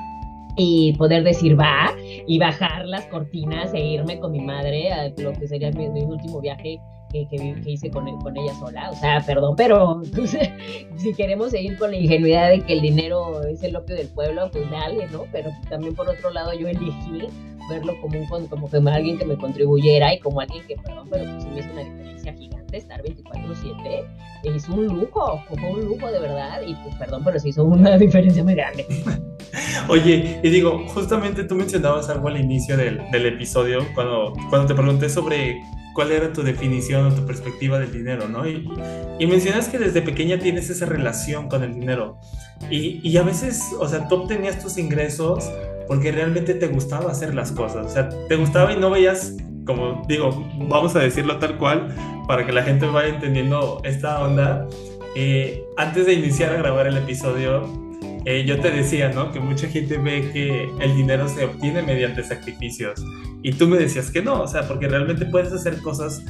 y 0.55 0.93
poder 0.97 1.23
decir 1.23 1.57
va 1.57 1.93
y 2.27 2.37
bajar 2.37 2.85
las 2.85 3.05
cortinas 3.05 3.73
e 3.73 3.79
irme 3.79 4.19
con 4.19 4.33
mi 4.33 4.41
madre 4.41 4.91
a 4.91 5.07
lo 5.17 5.31
que 5.31 5.47
sería 5.47 5.71
mi, 5.71 5.87
último 5.87 6.41
viaje 6.41 6.79
que, 7.11 7.27
que, 7.29 7.55
hice 7.65 7.89
con, 7.89 8.05
con, 8.19 8.35
ella 8.35 8.53
sola. 8.55 8.89
O 8.91 8.95
sea, 8.95 9.21
perdón, 9.25 9.55
pero 9.55 10.01
si 10.97 11.13
queremos 11.13 11.51
seguir 11.51 11.77
con 11.77 11.91
la 11.91 11.97
ingenuidad 11.97 12.49
de 12.49 12.61
que 12.61 12.73
el 12.73 12.81
dinero 12.81 13.41
es 13.43 13.63
el 13.63 13.75
opio 13.75 13.95
del 13.95 14.09
pueblo, 14.09 14.49
pues 14.51 14.69
dale, 14.69 15.07
¿no? 15.07 15.23
Pero 15.31 15.49
también 15.69 15.95
por 15.95 16.09
otro 16.09 16.29
lado 16.29 16.53
yo 16.53 16.67
elegí 16.67 17.27
verlo 17.69 17.93
como, 18.01 18.19
un, 18.19 18.47
como, 18.47 18.69
como 18.69 18.89
alguien 18.89 19.17
que 19.17 19.25
me 19.25 19.37
contribuyera 19.37 20.13
y 20.13 20.19
como 20.19 20.41
alguien 20.41 20.65
que, 20.67 20.75
perdón, 20.75 21.07
pero 21.09 21.23
pues 21.23 21.45
me 21.45 21.59
hizo 21.59 21.71
una 21.71 21.83
diferencia 21.83 22.33
gigante 22.33 22.58
estar 22.77 23.01
24/7. 23.01 24.05
Es 24.43 24.69
un 24.69 24.85
lujo, 24.87 25.43
fue 25.49 25.71
un 25.71 25.85
lujo 25.85 26.11
de 26.11 26.19
verdad 26.19 26.61
y 26.65 26.75
pues 26.75 26.95
perdón, 26.95 27.23
pero 27.23 27.39
sí 27.39 27.49
hizo 27.49 27.65
una 27.65 27.97
diferencia 27.97 28.43
muy 28.43 28.55
grande. 28.55 28.85
Oye, 29.87 30.39
y 30.43 30.49
digo, 30.49 30.85
justamente 30.89 31.43
tú 31.43 31.55
mencionabas 31.55 32.09
algo 32.09 32.27
al 32.27 32.39
inicio 32.39 32.77
del, 32.77 33.01
del 33.11 33.25
episodio 33.25 33.85
cuando, 33.95 34.33
cuando 34.49 34.67
te 34.67 34.75
pregunté 34.75 35.09
sobre 35.09 35.59
cuál 35.93 36.11
era 36.11 36.31
tu 36.31 36.43
definición 36.43 37.07
o 37.07 37.13
tu 37.13 37.25
perspectiva 37.25 37.79
del 37.79 37.91
dinero, 37.91 38.27
¿no? 38.29 38.47
Y, 38.47 38.69
y, 39.19 39.27
mencionas 39.27 39.67
que 39.67 39.79
desde 39.79 40.01
pequeña 40.01 40.39
tienes 40.39 40.69
esa 40.69 40.85
relación 40.85 41.49
con 41.49 41.63
el 41.63 41.73
dinero. 41.73 42.17
Y, 42.69 43.01
y, 43.03 43.17
a 43.17 43.23
veces, 43.23 43.63
o 43.79 43.87
sea, 43.87 44.07
tú 44.07 44.15
obtenías 44.15 44.61
tus 44.63 44.77
ingresos 44.77 45.49
porque 45.87 46.11
realmente 46.11 46.53
te 46.53 46.67
gustaba 46.67 47.11
hacer 47.11 47.33
las 47.33 47.51
cosas. 47.51 47.87
O 47.87 47.89
sea, 47.89 48.09
te 48.09 48.35
gustaba 48.35 48.71
y 48.73 48.77
no 48.77 48.91
veías, 48.91 49.33
como 49.69 50.03
digo, 50.07 50.47
vamos 50.67 50.95
a 50.95 50.99
decirlo 50.99 51.37
tal 51.37 51.55
cual, 51.59 51.93
para 52.27 52.43
que 52.43 52.51
la 52.51 52.63
gente 52.63 52.87
vaya 52.87 53.09
entendiendo 53.09 53.79
esta 53.83 54.19
onda. 54.23 54.67
Eh, 55.15 55.63
antes 55.77 56.07
de 56.07 56.13
iniciar 56.13 56.51
a 56.53 56.57
grabar 56.57 56.87
el 56.87 56.97
episodio, 56.97 57.69
eh, 58.25 58.45
yo 58.47 58.59
te 58.59 58.71
decía, 58.71 59.09
¿no? 59.09 59.31
Que 59.31 59.39
mucha 59.39 59.67
gente 59.67 59.99
ve 59.99 60.31
que 60.33 60.71
el 60.83 60.95
dinero 60.95 61.27
se 61.27 61.45
obtiene 61.45 61.83
mediante 61.83 62.23
sacrificios. 62.23 62.99
Y 63.43 63.51
tú 63.51 63.67
me 63.67 63.77
decías 63.77 64.09
que 64.09 64.23
no, 64.23 64.41
o 64.41 64.47
sea, 64.47 64.67
porque 64.67 64.87
realmente 64.87 65.27
puedes 65.27 65.53
hacer 65.53 65.79
cosas 65.83 66.25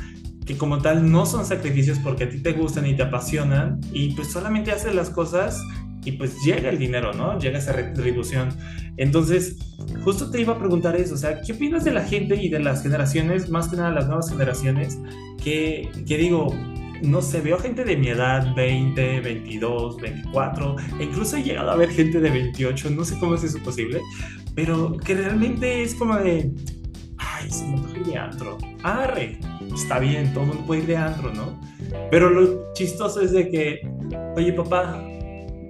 que 0.46 0.58
como 0.58 0.80
tal 0.80 1.10
no 1.10 1.26
son 1.26 1.46
sacrificios 1.46 1.98
porque 2.00 2.26
a 2.26 2.30
ti 2.30 2.40
te 2.40 2.52
gustan 2.52 2.88
y 2.88 2.94
te 2.94 3.04
apasionan 3.04 3.80
y 3.94 4.16
pues 4.16 4.34
solamente 4.34 4.74
haces 4.74 4.94
las 4.94 5.10
cosas 5.12 5.64
y 6.10 6.14
pues 6.14 6.44
llega 6.44 6.70
el 6.70 6.80
dinero, 6.80 7.14
¿no? 7.14 7.38
Llega 7.38 7.60
esa 7.60 7.72
retribución. 7.72 8.50
Entonces, 8.98 9.58
justo 10.04 10.32
te 10.32 10.42
iba 10.42 10.54
a 10.54 10.58
preguntar 10.58 10.96
eso, 10.96 11.14
o 11.14 11.18
sea, 11.18 11.42
¿qué 11.42 11.54
opinas 11.54 11.84
de 11.84 11.92
la 11.92 12.04
gente 12.04 12.36
y 12.36 12.50
de 12.50 12.60
las 12.60 12.82
generaciones, 12.82 13.50
más 13.50 13.70
que 13.70 13.78
nada 13.78 13.92
las 13.92 14.08
nuevas 14.08 14.30
generaciones, 14.30 15.00
que, 15.44 15.90
que 16.08 16.18
digo, 16.18 16.48
no 17.04 17.22
sé, 17.22 17.42
veo 17.42 17.60
gente 17.60 17.84
de 17.84 17.96
mi 17.96 18.10
edad, 18.10 18.54
20, 18.56 19.22
22, 19.22 19.98
24, 20.02 20.76
e 21.00 21.04
incluso 21.04 21.38
he 21.38 21.44
llegado 21.44 21.72
a 21.72 21.76
ver 21.76 21.90
gente 21.90 22.20
de 22.20 22.30
28, 22.30 22.90
no 22.90 23.06
sé 23.06 23.18
cómo 23.20 23.36
es 23.36 23.44
eso 23.44 23.60
posible, 23.60 24.02
pero 24.56 24.98
que 24.98 25.14
realmente 25.14 25.84
es 25.84 25.94
como 25.96 26.18
de, 26.18 26.52
ay, 27.18 27.50
se 27.52 27.66
me 27.66 27.78
ir 28.00 28.06
de 28.06 28.18
arre, 28.84 29.40
está 29.74 30.00
bien, 30.00 30.34
todo 30.34 30.44
el 30.44 30.50
mundo 30.50 30.66
puede 30.66 30.82
ir 30.82 30.88
de 30.88 30.98
antro, 30.98 31.32
¿no? 31.34 31.60
Pero 32.12 32.30
lo 32.30 32.74
chistoso 32.74 33.22
es 33.22 33.32
de 33.32 33.50
que, 33.50 33.80
oye 34.36 34.52
papá, 34.54 35.02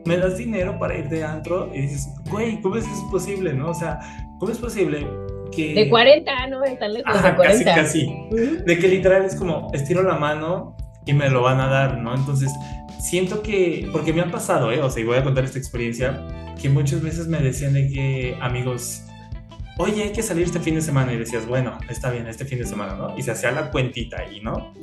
me 0.06 0.18
das 0.18 0.38
dinero 0.38 0.78
para 0.80 0.98
ir 0.98 1.10
de 1.10 1.24
antro 1.24 1.72
y 1.74 1.82
dices, 1.82 2.10
güey, 2.30 2.62
¿cómo 2.62 2.76
es 2.76 2.86
posible, 3.12 3.54
no? 3.54 3.70
O 3.70 3.74
sea, 3.74 4.00
¿cómo 4.40 4.52
es 4.52 4.58
posible 4.58 5.08
que... 5.52 5.74
De 5.74 5.90
40, 5.90 6.48
no 6.48 6.62
tan 6.80 6.94
lejos, 6.94 7.24
de 7.24 7.36
40. 7.36 7.76
Casi, 7.76 8.06
casi. 8.06 8.64
De 8.66 8.80
que 8.80 8.88
literal 8.88 9.26
es 9.26 9.36
como, 9.36 9.70
estiro 9.74 10.04
la 10.04 10.16
mano 10.16 10.76
y 11.06 11.14
me 11.14 11.30
lo 11.30 11.42
van 11.42 11.60
a 11.60 11.68
dar, 11.68 11.98
¿no? 11.98 12.16
Entonces, 12.16 12.52
siento 13.00 13.42
que, 13.42 13.90
porque 13.92 14.14
me 14.14 14.22
han 14.22 14.32
pasado, 14.32 14.72
¿eh? 14.72 14.82
O 14.82 14.90
sea, 14.90 15.02
y 15.02 15.06
voy 15.06 15.18
a 15.18 15.24
contar 15.24 15.44
esta 15.44 15.58
experiencia, 15.58 16.26
que 16.62 16.70
muchas 16.70 17.02
veces 17.02 17.28
me 17.28 17.40
decían 17.40 17.74
de 17.74 17.90
que, 17.90 18.38
amigos, 18.42 19.04
oye, 19.78 20.04
hay 20.04 20.12
que 20.12 20.22
salir 20.22 20.46
este 20.46 20.60
fin 20.60 20.76
de 20.76 20.82
semana. 20.82 21.14
Y 21.14 21.18
decías, 21.18 21.48
bueno, 21.48 21.78
está 21.90 22.12
bien, 22.12 22.28
este 22.28 22.46
fin 22.46 22.60
de 22.60 22.66
semana, 22.66 22.96
¿no? 22.96 23.18
Y 23.18 23.24
se 23.24 23.32
hacía 23.32 23.52
la 23.52 23.72
cuentita 23.72 24.20
ahí, 24.20 24.42
¿no? 24.42 24.74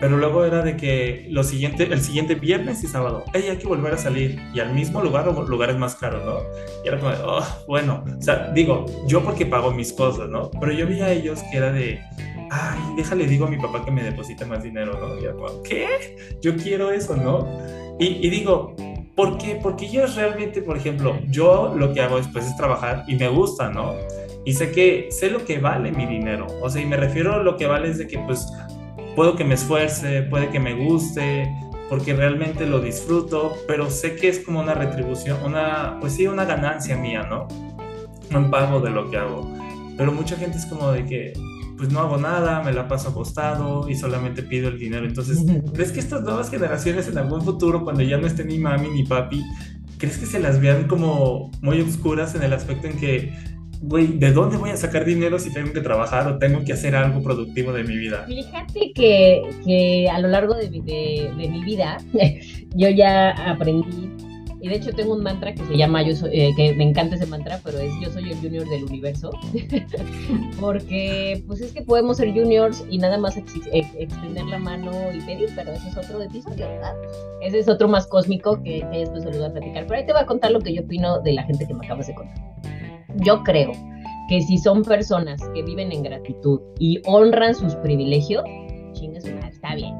Pero 0.00 0.16
luego 0.16 0.44
era 0.44 0.62
de 0.62 0.76
que 0.76 1.26
lo 1.28 1.42
siguiente, 1.42 1.84
el 1.84 2.00
siguiente 2.00 2.36
viernes 2.36 2.84
y 2.84 2.86
sábado, 2.86 3.24
hey, 3.34 3.46
hay 3.50 3.56
que 3.56 3.66
volver 3.66 3.94
a 3.94 3.98
salir 3.98 4.40
y 4.54 4.60
al 4.60 4.72
mismo 4.72 5.02
lugar 5.02 5.28
o 5.28 5.42
lugares 5.42 5.76
más 5.76 5.96
caros, 5.96 6.24
¿no? 6.24 6.38
Y 6.84 6.88
era 6.88 6.98
como, 6.98 7.12
oh, 7.24 7.44
bueno, 7.66 8.04
o 8.16 8.22
sea, 8.22 8.52
digo, 8.52 8.86
yo 9.06 9.22
porque 9.22 9.44
pago 9.44 9.72
mis 9.72 9.92
cosas, 9.92 10.28
¿no? 10.28 10.50
Pero 10.60 10.72
yo 10.72 10.86
vi 10.86 11.00
a 11.00 11.10
ellos 11.10 11.42
que 11.50 11.56
era 11.56 11.72
de, 11.72 12.00
ay, 12.50 12.78
déjale, 12.96 13.26
digo 13.26 13.46
a 13.46 13.50
mi 13.50 13.58
papá 13.58 13.84
que 13.84 13.90
me 13.90 14.04
deposite 14.04 14.44
más 14.44 14.62
dinero, 14.62 14.98
¿no? 15.00 15.18
Y 15.20 15.24
era 15.24 15.34
como, 15.34 15.62
¿qué? 15.62 16.16
Yo 16.40 16.56
quiero 16.56 16.92
eso, 16.92 17.16
¿no? 17.16 17.48
Y, 17.98 18.24
y 18.24 18.30
digo, 18.30 18.76
¿por 19.16 19.36
qué? 19.36 19.58
Porque 19.60 19.88
yo 19.88 20.06
realmente, 20.06 20.62
por 20.62 20.76
ejemplo, 20.76 21.18
yo 21.28 21.74
lo 21.76 21.92
que 21.92 22.02
hago 22.02 22.18
después 22.18 22.46
es 22.46 22.56
trabajar 22.56 23.02
y 23.08 23.16
me 23.16 23.26
gusta, 23.26 23.68
¿no? 23.68 23.94
Y 24.44 24.52
sé 24.52 24.70
que 24.70 25.08
sé 25.10 25.28
lo 25.28 25.44
que 25.44 25.58
vale 25.58 25.90
mi 25.90 26.06
dinero. 26.06 26.46
O 26.62 26.70
sea, 26.70 26.80
y 26.80 26.86
me 26.86 26.96
refiero 26.96 27.34
a 27.34 27.42
lo 27.42 27.56
que 27.56 27.66
vale 27.66 27.90
es 27.90 27.98
de 27.98 28.06
que 28.06 28.18
pues 28.20 28.46
puedo 29.18 29.34
que 29.34 29.42
me 29.42 29.54
esfuerce, 29.54 30.22
puede 30.22 30.48
que 30.50 30.60
me 30.60 30.74
guste, 30.74 31.52
porque 31.88 32.14
realmente 32.14 32.66
lo 32.66 32.78
disfruto, 32.78 33.52
pero 33.66 33.90
sé 33.90 34.14
que 34.14 34.28
es 34.28 34.38
como 34.38 34.60
una 34.60 34.74
retribución, 34.74 35.42
una, 35.44 35.98
pues 35.98 36.12
sí, 36.12 36.28
una 36.28 36.44
ganancia 36.44 36.96
mía, 36.96 37.26
¿no? 37.28 37.48
Un 38.32 38.48
pago 38.48 38.78
de 38.78 38.90
lo 38.90 39.10
que 39.10 39.16
hago. 39.16 39.52
Pero 39.96 40.12
mucha 40.12 40.36
gente 40.36 40.56
es 40.56 40.66
como 40.66 40.92
de 40.92 41.04
que, 41.04 41.32
pues 41.76 41.90
no 41.90 41.98
hago 41.98 42.16
nada, 42.16 42.62
me 42.62 42.72
la 42.72 42.86
paso 42.86 43.08
acostado 43.08 43.88
y 43.90 43.96
solamente 43.96 44.44
pido 44.44 44.68
el 44.68 44.78
dinero. 44.78 45.04
Entonces, 45.04 45.44
¿crees 45.74 45.90
que 45.90 45.98
estas 45.98 46.22
nuevas 46.22 46.48
generaciones 46.48 47.08
en 47.08 47.18
algún 47.18 47.42
futuro, 47.42 47.82
cuando 47.82 48.02
ya 48.02 48.18
no 48.18 48.28
esté 48.28 48.44
ni 48.44 48.56
mami 48.56 48.88
ni 48.88 49.02
papi, 49.02 49.44
crees 49.98 50.18
que 50.18 50.26
se 50.26 50.38
las 50.38 50.60
vean 50.60 50.86
como 50.86 51.50
muy 51.60 51.80
oscuras 51.80 52.36
en 52.36 52.44
el 52.44 52.52
aspecto 52.52 52.86
en 52.86 52.96
que 52.96 53.32
güey, 53.80 54.18
¿de 54.18 54.32
dónde 54.32 54.56
voy 54.56 54.70
a 54.70 54.76
sacar 54.76 55.04
dinero 55.04 55.38
si 55.38 55.52
tengo 55.52 55.72
que 55.72 55.80
trabajar 55.80 56.26
o 56.26 56.38
tengo 56.38 56.64
que 56.64 56.72
hacer 56.72 56.96
algo 56.96 57.22
productivo 57.22 57.72
de 57.72 57.84
mi 57.84 57.96
vida? 57.96 58.24
Fíjate 58.26 58.92
que, 58.94 59.42
que 59.64 60.08
a 60.10 60.18
lo 60.18 60.28
largo 60.28 60.54
de, 60.54 60.68
de, 60.68 61.48
mi 61.48 61.64
vida 61.64 61.98
yo 62.74 62.88
ya 62.88 63.30
aprendí, 63.50 64.10
y 64.60 64.68
de 64.68 64.74
hecho 64.74 64.92
tengo 64.92 65.14
un 65.14 65.22
mantra 65.22 65.54
que 65.54 65.64
se 65.64 65.76
llama, 65.76 66.02
yo 66.02 66.14
eh, 66.32 66.52
que 66.56 66.74
me 66.74 66.82
encanta 66.82 67.14
ese 67.14 67.26
mantra, 67.26 67.60
pero 67.62 67.78
es 67.78 67.92
yo 68.02 68.10
soy 68.10 68.32
el 68.32 68.38
junior 68.38 68.68
del 68.68 68.84
universo, 68.84 69.30
porque 70.60 71.44
pues 71.46 71.60
es 71.60 71.72
que 71.72 71.82
podemos 71.82 72.16
ser 72.16 72.32
juniors 72.32 72.84
y 72.90 72.98
nada 72.98 73.18
más 73.18 73.36
extender 73.36 74.44
la 74.46 74.58
mano 74.58 74.90
y 75.14 75.20
pedir, 75.20 75.50
pero 75.54 75.70
ese 75.70 75.88
es 75.88 75.96
otro 75.96 76.20
episodio, 76.20 76.66
¿verdad? 76.68 76.94
Ese 77.40 77.60
es 77.60 77.68
otro 77.68 77.86
más 77.86 78.08
cósmico 78.08 78.60
que, 78.62 78.80
que 78.90 78.98
después 78.98 79.22
se 79.22 79.30
lo 79.30 79.36
voy 79.36 79.46
a 79.46 79.52
platicar, 79.52 79.86
pero 79.86 80.00
ahí 80.00 80.06
te 80.06 80.12
voy 80.12 80.22
a 80.22 80.26
contar 80.26 80.50
lo 80.50 80.60
que 80.60 80.74
yo 80.74 80.82
opino 80.82 81.20
de 81.20 81.34
la 81.34 81.44
gente 81.44 81.64
que 81.64 81.74
me 81.74 81.86
acabas 81.86 82.08
de 82.08 82.14
contar 82.14 82.57
yo 83.16 83.42
creo 83.42 83.72
que 84.28 84.42
si 84.42 84.58
son 84.58 84.82
personas 84.82 85.40
que 85.54 85.62
viven 85.62 85.92
en 85.92 86.02
gratitud 86.02 86.60
y 86.78 87.00
honran 87.06 87.54
sus 87.54 87.74
privilegios, 87.76 88.44
madre, 89.24 89.48
está 89.48 89.74
bien. 89.74 89.94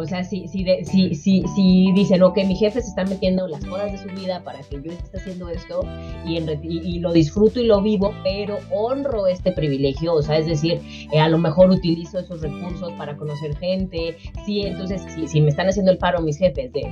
O 0.00 0.06
sea, 0.06 0.24
si, 0.24 0.48
si, 0.48 0.64
si, 0.84 1.14
si, 1.14 1.42
si 1.54 1.92
dicen, 1.92 2.22
ok, 2.22 2.38
mi 2.46 2.56
jefe 2.56 2.80
se 2.80 2.88
está 2.88 3.04
metiendo 3.04 3.46
las 3.46 3.64
horas 3.66 3.92
de 3.92 3.98
su 3.98 4.08
vida 4.08 4.42
para 4.42 4.60
que 4.60 4.80
yo 4.82 4.92
esté 4.92 5.18
haciendo 5.18 5.48
esto 5.48 5.82
y, 6.24 6.38
y, 6.38 6.98
lo 6.98 7.12
disfruto 7.12 7.60
y 7.60 7.66
lo 7.66 7.82
vivo, 7.82 8.12
pero 8.22 8.58
honro 8.70 9.26
este 9.26 9.52
privilegio, 9.52 10.14
o 10.14 10.22
sea, 10.22 10.38
es 10.38 10.46
decir, 10.46 10.80
eh, 11.12 11.20
a 11.20 11.28
lo 11.28 11.38
mejor 11.38 11.70
utilizo 11.70 12.18
esos 12.18 12.40
recursos 12.40 12.92
para 12.92 13.16
conocer 13.16 13.56
gente, 13.56 14.16
sí, 14.44 14.62
entonces, 14.62 15.02
si, 15.14 15.26
si 15.28 15.40
me 15.40 15.50
están 15.50 15.68
haciendo 15.68 15.90
el 15.92 15.98
paro 15.98 16.20
mis 16.20 16.38
jefes 16.38 16.72
de, 16.72 16.82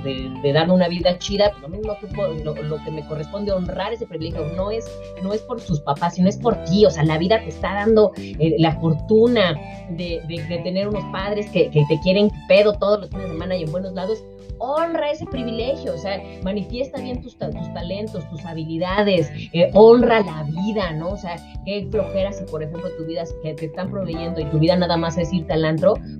de, 0.42 0.52
darme 0.52 0.74
una 0.74 0.88
vida 0.88 1.18
chida, 1.18 1.50
pues 1.50 1.62
lo 1.62 1.68
mismo 1.68 1.96
que, 2.00 2.44
lo, 2.44 2.54
lo, 2.62 2.84
que 2.84 2.90
me 2.90 3.06
corresponde 3.06 3.52
honrar 3.52 3.92
ese 3.92 4.06
privilegio, 4.06 4.44
no 4.56 4.70
es, 4.70 4.86
no 5.22 5.32
es 5.32 5.40
por 5.42 5.60
sus 5.60 5.80
papás, 5.80 6.14
sino 6.14 6.28
es 6.28 6.36
por 6.36 6.62
ti, 6.64 6.84
o 6.84 6.90
sea, 6.90 7.04
la 7.04 7.18
vida 7.18 7.40
te 7.40 7.48
está 7.48 7.74
dando 7.74 8.12
eh, 8.16 8.56
la 8.58 8.72
fortuna 8.80 9.58
de, 9.90 10.20
de, 10.28 10.58
tener 10.58 10.88
unos 10.88 11.04
padres 11.12 11.48
que, 11.50 11.70
que 11.70 11.84
te 11.88 11.98
quieren 12.00 12.30
pedo 12.48 12.72
todo 12.74 12.97
los 13.00 13.10
fines 13.10 13.26
de 13.26 13.32
semana 13.32 13.56
y 13.56 13.62
en 13.62 13.70
buenos 13.70 13.92
lados, 13.92 14.24
honra 14.58 15.10
ese 15.12 15.24
privilegio, 15.26 15.94
o 15.94 15.98
sea, 15.98 16.20
manifiesta 16.42 17.00
bien 17.00 17.22
tus, 17.22 17.38
tus 17.38 17.74
talentos, 17.74 18.28
tus 18.28 18.44
habilidades, 18.44 19.30
eh, 19.52 19.70
honra 19.74 20.20
la 20.20 20.42
vida, 20.42 20.92
¿no? 20.92 21.10
O 21.10 21.16
sea, 21.16 21.36
qué 21.64 21.86
flojera 21.90 22.32
si, 22.32 22.44
por 22.44 22.62
ejemplo, 22.62 22.90
tu 22.98 23.04
vida 23.04 23.22
que 23.42 23.54
te 23.54 23.66
están 23.66 23.90
proveyendo 23.90 24.40
y 24.40 24.44
tu 24.46 24.58
vida 24.58 24.74
nada 24.74 24.96
más 24.96 25.16
es 25.18 25.32
irte 25.32 25.52
al 25.52 25.64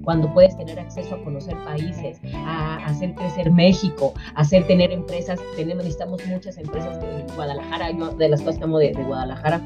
cuando 0.04 0.32
puedes 0.34 0.56
tener 0.56 0.78
acceso 0.78 1.14
a 1.14 1.24
conocer 1.24 1.56
países, 1.64 2.20
a, 2.34 2.84
hacer 2.84 3.14
crecer 3.14 3.50
México, 3.50 4.12
hacer 4.34 4.66
tener 4.66 4.92
empresas, 4.92 5.40
tenemos, 5.56 5.84
necesitamos 5.84 6.26
muchas 6.26 6.58
empresas 6.58 7.00
de 7.00 7.24
Guadalajara, 7.34 7.92
de 7.92 8.28
las 8.28 8.42
cosas 8.42 8.60
como 8.60 8.78
de, 8.78 8.92
de 8.92 9.04
Guadalajara, 9.04 9.62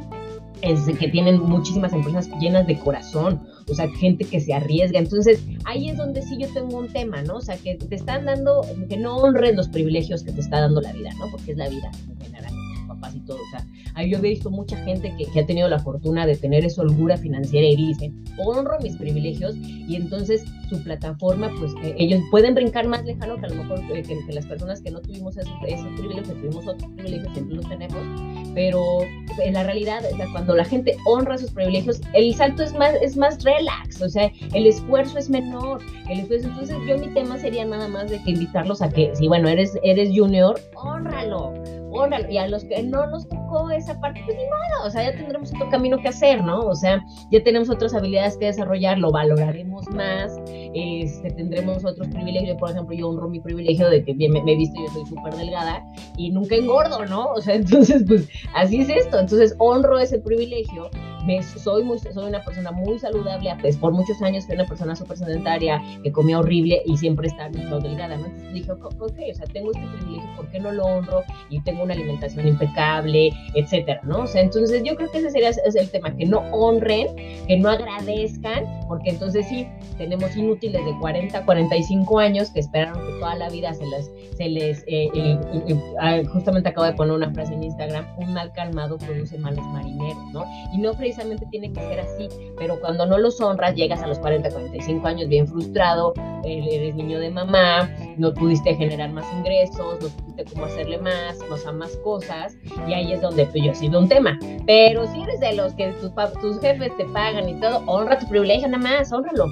es 0.62 0.86
que 0.98 1.08
tienen 1.08 1.40
muchísimas 1.40 1.92
empresas 1.92 2.30
llenas 2.40 2.66
de 2.66 2.78
corazón, 2.78 3.42
o 3.68 3.74
sea, 3.74 3.88
gente 3.90 4.24
que 4.24 4.40
se 4.40 4.54
arriesga. 4.54 4.98
Entonces, 4.98 5.42
ahí 5.64 5.88
es 5.88 5.96
donde 5.96 6.22
sí 6.22 6.36
yo 6.38 6.48
tengo 6.52 6.78
un 6.78 6.88
tema, 6.88 7.22
¿no? 7.22 7.36
O 7.36 7.40
sea, 7.40 7.56
que 7.56 7.74
te 7.74 7.94
están 7.94 8.24
dando, 8.24 8.62
que 8.88 8.96
no 8.96 9.16
honres 9.16 9.56
los 9.56 9.68
privilegios 9.68 10.22
que 10.22 10.32
te 10.32 10.40
está 10.40 10.60
dando 10.60 10.80
la 10.80 10.92
vida, 10.92 11.10
¿no? 11.18 11.26
Porque 11.30 11.52
es 11.52 11.58
la 11.58 11.68
vida 11.68 11.90
en 12.08 12.20
general, 12.20 12.52
papás 12.86 13.14
y 13.16 13.20
todo. 13.20 13.38
O 13.38 13.50
sea, 13.50 13.66
ahí 13.94 14.10
yo 14.10 14.18
he 14.18 14.20
visto 14.20 14.50
mucha 14.50 14.76
gente 14.84 15.12
que, 15.16 15.40
ha 15.40 15.46
tenido 15.46 15.68
la 15.68 15.78
fortuna 15.78 16.26
de 16.26 16.36
tener 16.36 16.64
esa 16.64 16.82
holgura 16.82 17.16
financiera 17.16 17.66
y 17.66 17.76
dicen, 17.76 18.24
honro 18.38 18.78
mis 18.80 18.96
privilegios 18.96 19.56
y 19.56 19.96
entonces 19.96 20.44
su 20.68 20.82
plataforma, 20.82 21.50
pues 21.58 21.72
eh, 21.82 21.94
ellos 21.98 22.20
pueden 22.30 22.54
brincar 22.54 22.86
más 22.86 23.04
lejano 23.04 23.36
que 23.38 23.46
a 23.46 23.48
lo 23.48 23.56
mejor 23.56 23.80
eh, 23.92 24.02
que, 24.02 24.32
las 24.32 24.46
personas 24.46 24.80
que 24.80 24.90
no 24.90 25.00
tuvimos 25.00 25.36
esos, 25.36 25.52
esos 25.66 25.88
privilegios, 25.94 26.28
que 26.28 26.34
tuvimos 26.34 26.66
otros 26.66 26.90
privilegios, 26.92 27.32
siempre 27.34 27.56
los 27.56 27.68
tenemos, 27.68 28.41
pero 28.54 29.00
en 29.38 29.54
la 29.54 29.62
realidad, 29.62 30.02
o 30.12 30.16
sea, 30.16 30.26
cuando 30.32 30.54
la 30.54 30.64
gente 30.64 30.96
honra 31.06 31.38
sus 31.38 31.50
privilegios, 31.50 32.00
el 32.12 32.34
salto 32.34 32.62
es 32.62 32.74
más, 32.74 32.94
es 33.00 33.16
más 33.16 33.42
relax, 33.42 34.02
o 34.02 34.08
sea, 34.08 34.30
el 34.54 34.66
esfuerzo 34.66 35.18
es 35.18 35.30
menor, 35.30 35.80
el 36.08 36.20
esfuerzo, 36.20 36.48
entonces 36.48 36.76
yo 36.86 36.98
mi 36.98 37.08
tema 37.14 37.38
sería 37.38 37.64
nada 37.64 37.88
más 37.88 38.10
de 38.10 38.22
que 38.22 38.32
invitarlos 38.32 38.82
a 38.82 38.88
que, 38.90 39.14
si 39.14 39.28
bueno, 39.28 39.48
eres, 39.48 39.78
eres 39.82 40.10
junior, 40.14 40.60
honralo, 40.74 41.54
honralo, 41.92 42.30
y 42.30 42.38
a 42.38 42.48
los 42.48 42.64
que 42.64 42.82
no 42.82 43.06
nos 43.06 43.28
tocó 43.28 43.70
esa 43.70 43.98
parte, 44.00 44.20
pues 44.24 44.36
ni 44.36 44.44
modo, 44.44 44.86
o 44.86 44.90
sea, 44.90 45.10
ya 45.10 45.16
tendremos 45.16 45.52
otro 45.54 45.68
camino 45.70 45.98
que 45.98 46.08
hacer, 46.08 46.42
¿no? 46.42 46.60
O 46.60 46.74
sea, 46.74 47.04
ya 47.30 47.42
tenemos 47.42 47.70
otras 47.70 47.94
habilidades 47.94 48.36
que 48.36 48.46
desarrollar, 48.46 48.98
lo 48.98 49.10
valoraremos 49.10 49.88
más, 49.90 50.36
este, 50.74 51.30
tendremos 51.30 51.84
otros 51.84 52.08
privilegios. 52.08 52.56
Por 52.58 52.70
ejemplo, 52.70 52.94
yo 52.94 53.08
honro 53.08 53.28
mi 53.28 53.40
privilegio 53.40 53.88
de 53.88 54.04
que 54.04 54.12
bien 54.14 54.32
me, 54.32 54.40
he 54.40 54.56
visto, 54.56 54.80
yo 54.80 54.92
soy 54.92 55.06
súper 55.06 55.34
delgada 55.34 55.84
y 56.16 56.30
nunca 56.30 56.54
engordo, 56.54 57.04
¿no? 57.06 57.32
O 57.32 57.40
sea, 57.40 57.54
entonces, 57.56 58.04
pues 58.06 58.28
así 58.54 58.80
es 58.80 58.88
esto. 58.88 59.18
Entonces, 59.18 59.54
honro 59.58 59.98
ese 59.98 60.18
privilegio. 60.18 60.90
Me, 61.24 61.42
soy, 61.42 61.84
muy, 61.84 61.98
soy 61.98 62.24
una 62.24 62.42
persona 62.44 62.72
muy 62.72 62.98
saludable, 62.98 63.54
pues 63.60 63.76
por 63.76 63.92
muchos 63.92 64.20
años 64.22 64.46
fui 64.46 64.54
una 64.54 64.66
persona 64.66 64.96
súper 64.96 65.18
sedentaria, 65.18 65.80
que 66.02 66.10
comía 66.10 66.38
horrible 66.38 66.82
y 66.86 66.96
siempre 66.96 67.28
estaba 67.28 67.48
delgada. 67.50 68.14
Entonces 68.14 68.52
dije, 68.52 68.72
ok, 68.72 68.92
o 69.02 69.34
sea, 69.34 69.46
tengo 69.52 69.70
este 69.72 69.86
privilegio, 69.86 70.36
¿por 70.36 70.48
qué 70.50 70.60
no 70.60 70.72
lo 70.72 70.84
honro? 70.84 71.22
Y 71.50 71.60
tengo 71.60 71.84
una 71.84 71.94
alimentación 71.94 72.48
impecable, 72.48 73.30
etcétera, 73.54 74.00
¿no? 74.04 74.22
O 74.22 74.26
sea, 74.26 74.42
entonces 74.42 74.82
yo 74.84 74.96
creo 74.96 75.10
que 75.10 75.18
ese 75.18 75.30
sería 75.30 75.50
el 75.50 75.90
tema, 75.90 76.14
que 76.16 76.26
no 76.26 76.40
honren, 76.52 77.14
que 77.46 77.56
no 77.56 77.70
agradezcan, 77.70 78.64
porque 78.92 79.08
entonces 79.08 79.46
sí, 79.48 79.66
tenemos 79.96 80.36
inútil 80.36 80.72
de 80.72 80.80
40, 81.00 81.46
45 81.46 82.18
años 82.18 82.50
que 82.50 82.60
esperaron 82.60 83.00
que 83.06 83.12
toda 83.20 83.36
la 83.36 83.48
vida 83.48 83.72
se 83.72 83.86
les, 83.86 84.12
se 84.36 84.50
les 84.50 84.80
eh, 84.86 85.08
eh, 85.14 85.38
eh, 85.66 86.24
justamente 86.26 86.68
acabo 86.68 86.86
de 86.86 86.92
poner 86.92 87.14
una 87.14 87.32
frase 87.32 87.54
en 87.54 87.62
Instagram, 87.62 88.04
un 88.18 88.34
mal 88.34 88.52
calmado 88.52 88.98
produce 88.98 89.38
males 89.38 89.64
marineros, 89.68 90.22
¿no? 90.34 90.44
Y 90.74 90.78
no 90.78 90.92
precisamente 90.92 91.46
tiene 91.50 91.72
que 91.72 91.80
ser 91.80 92.00
así, 92.00 92.28
pero 92.58 92.78
cuando 92.82 93.06
no 93.06 93.16
los 93.16 93.40
honras, 93.40 93.74
llegas 93.76 94.02
a 94.02 94.08
los 94.08 94.18
40, 94.18 94.50
45 94.50 95.06
años 95.06 95.26
bien 95.30 95.48
frustrado, 95.48 96.12
eres 96.44 96.94
niño 96.94 97.18
de 97.18 97.30
mamá, 97.30 97.88
no 98.18 98.34
pudiste 98.34 98.74
generar 98.74 99.10
más 99.10 99.24
ingresos, 99.38 100.02
no 100.02 100.08
supiste 100.08 100.44
cómo 100.52 100.66
hacerle 100.66 100.98
más, 100.98 101.38
no 101.48 101.56
sea, 101.56 101.72
más 101.72 101.96
cosas, 101.98 102.56
y 102.86 102.92
ahí 102.92 103.12
es 103.12 103.22
donde 103.22 103.46
pues, 103.46 103.64
yo 103.64 103.74
sí 103.74 103.88
veo 103.88 104.00
un 104.00 104.08
tema. 104.08 104.38
Pero 104.66 105.06
si 105.06 105.22
eres 105.22 105.40
de 105.40 105.54
los 105.54 105.72
que 105.74 105.92
tus, 105.92 106.12
tus 106.40 106.60
jefes 106.60 106.94
te 106.96 107.04
pagan 107.06 107.48
y 107.48 107.54
todo, 107.60 107.82
honra 107.86 108.18
tu 108.18 108.28
privilegio 108.28 108.68
nada 108.68 108.81
más, 108.82 109.12
honralo. 109.12 109.46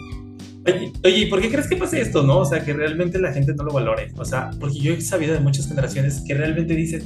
Oye, 0.67 0.93
oye, 1.05 1.27
¿por 1.29 1.41
qué 1.41 1.51
crees 1.51 1.69
que 1.69 1.77
pase 1.77 2.01
esto, 2.01 2.23
no? 2.23 2.39
O 2.39 2.45
sea, 2.45 2.63
que 2.63 2.73
realmente 2.73 3.19
la 3.19 3.33
gente 3.33 3.55
no 3.55 3.65
lo 3.65 3.73
valore. 3.73 4.13
O 4.17 4.25
sea, 4.25 4.51
porque 4.61 4.79
yo 4.79 4.93
he 4.93 5.01
sabido 5.01 5.33
de 5.33 5.41
muchas 5.41 5.67
generaciones 5.69 6.23
que 6.27 6.35
realmente 6.35 6.75
dicen, 6.75 7.03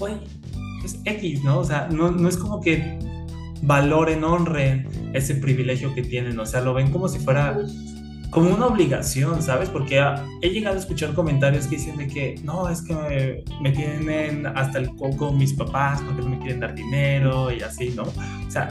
oye, 0.00 0.16
es 0.84 0.98
X, 1.04 1.44
¿no? 1.44 1.58
O 1.58 1.64
sea, 1.64 1.88
no, 1.90 2.10
no 2.10 2.28
es 2.28 2.36
como 2.36 2.60
que 2.60 2.98
valoren, 3.62 4.24
honren 4.24 4.88
ese 5.12 5.34
privilegio 5.34 5.94
que 5.94 6.02
tienen. 6.02 6.38
O 6.38 6.46
sea, 6.46 6.62
lo 6.62 6.72
ven 6.72 6.90
como 6.90 7.08
si 7.08 7.18
fuera 7.18 7.58
como 8.30 8.54
una 8.54 8.66
obligación, 8.66 9.42
¿sabes? 9.42 9.70
Porque 9.70 10.02
he 10.42 10.50
llegado 10.50 10.76
a 10.76 10.78
escuchar 10.78 11.14
comentarios 11.14 11.66
que 11.66 11.76
dicen 11.76 11.96
de 11.96 12.08
que 12.08 12.34
no, 12.44 12.68
es 12.68 12.82
que 12.82 13.42
me, 13.60 13.72
tienen 13.72 14.46
hasta 14.46 14.78
el 14.78 14.94
coco 14.96 15.32
mis 15.32 15.54
papás 15.54 16.00
porque 16.02 16.22
no 16.22 16.28
me 16.30 16.38
quieren 16.38 16.60
dar 16.60 16.74
dinero 16.74 17.50
y 17.50 17.60
así, 17.62 17.90
¿no? 17.96 18.02
O 18.02 18.50
sea, 18.50 18.68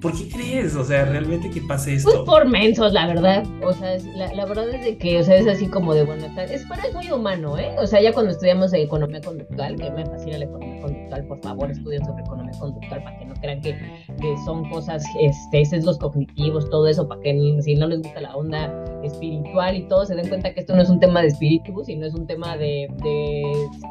¿Por 0.00 0.16
qué 0.16 0.28
crees? 0.28 0.74
O 0.76 0.84
sea, 0.84 1.04
realmente 1.04 1.50
que 1.50 1.60
pase 1.60 1.94
esto. 1.94 2.10
Pues 2.10 2.22
por 2.24 2.48
mensos, 2.48 2.92
la 2.92 3.06
verdad. 3.06 3.44
O 3.62 3.72
sea, 3.72 3.98
la, 4.14 4.46
verdad 4.46 4.70
es 4.70 4.84
de 4.84 4.96
que, 4.96 5.18
o 5.18 5.22
sea, 5.22 5.36
es 5.36 5.46
así 5.46 5.66
como 5.66 5.94
de 5.94 6.04
bueno, 6.04 6.24
es, 6.24 6.64
pero 6.68 6.82
es 6.82 6.94
muy 6.94 7.10
humano, 7.10 7.58
¿eh? 7.58 7.74
O 7.78 7.86
sea, 7.86 8.00
ya 8.00 8.12
cuando 8.12 8.32
estudiamos 8.32 8.72
economía 8.72 9.20
conductual, 9.20 9.76
que 9.76 9.90
me 9.90 10.06
fascina 10.06 10.38
la 10.38 10.44
economía 10.46 10.80
conductual, 10.80 11.24
por 11.26 11.40
favor, 11.40 11.70
estudien 11.70 12.04
sobre 12.06 12.22
economía 12.22 12.58
conductual 12.58 13.02
para 13.02 13.18
que 13.18 13.24
no 13.26 13.34
crean 13.34 13.60
que, 13.60 13.72
que 14.20 14.36
son 14.46 14.68
cosas, 14.70 15.04
este, 15.20 15.82
los 15.82 15.98
cognitivos, 15.98 16.70
todo 16.70 16.88
eso, 16.88 17.06
para 17.06 17.20
que 17.20 17.58
si 17.60 17.74
no 17.74 17.86
les 17.86 18.00
gusta 18.00 18.22
la 18.22 18.34
onda 18.34 18.72
espiritual 19.02 19.76
y 19.76 19.82
todo, 19.88 20.06
se 20.06 20.14
den 20.14 20.28
cuenta 20.28 20.54
que 20.54 20.60
esto 20.60 20.74
no 20.74 20.82
es 20.82 20.88
un 20.88 21.00
tema 21.00 21.20
de 21.20 21.28
espíritu, 21.28 21.82
sino 21.84 22.06
es 22.06 22.14
un 22.14 22.26
tema 22.26 22.56
de, 22.56 22.88
de 23.02 23.42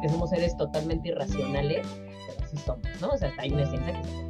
que 0.02 0.08
somos 0.08 0.30
seres 0.30 0.56
totalmente 0.56 1.10
irracionales, 1.10 1.86
pero 2.26 2.44
así 2.44 2.56
somos, 2.56 2.82
¿no? 3.00 3.08
O 3.08 3.16
sea, 3.16 3.28
hasta 3.28 3.42
hay 3.42 3.52
una 3.52 3.66
ciencia 3.66 3.92
que 3.92 4.08
se 4.08 4.29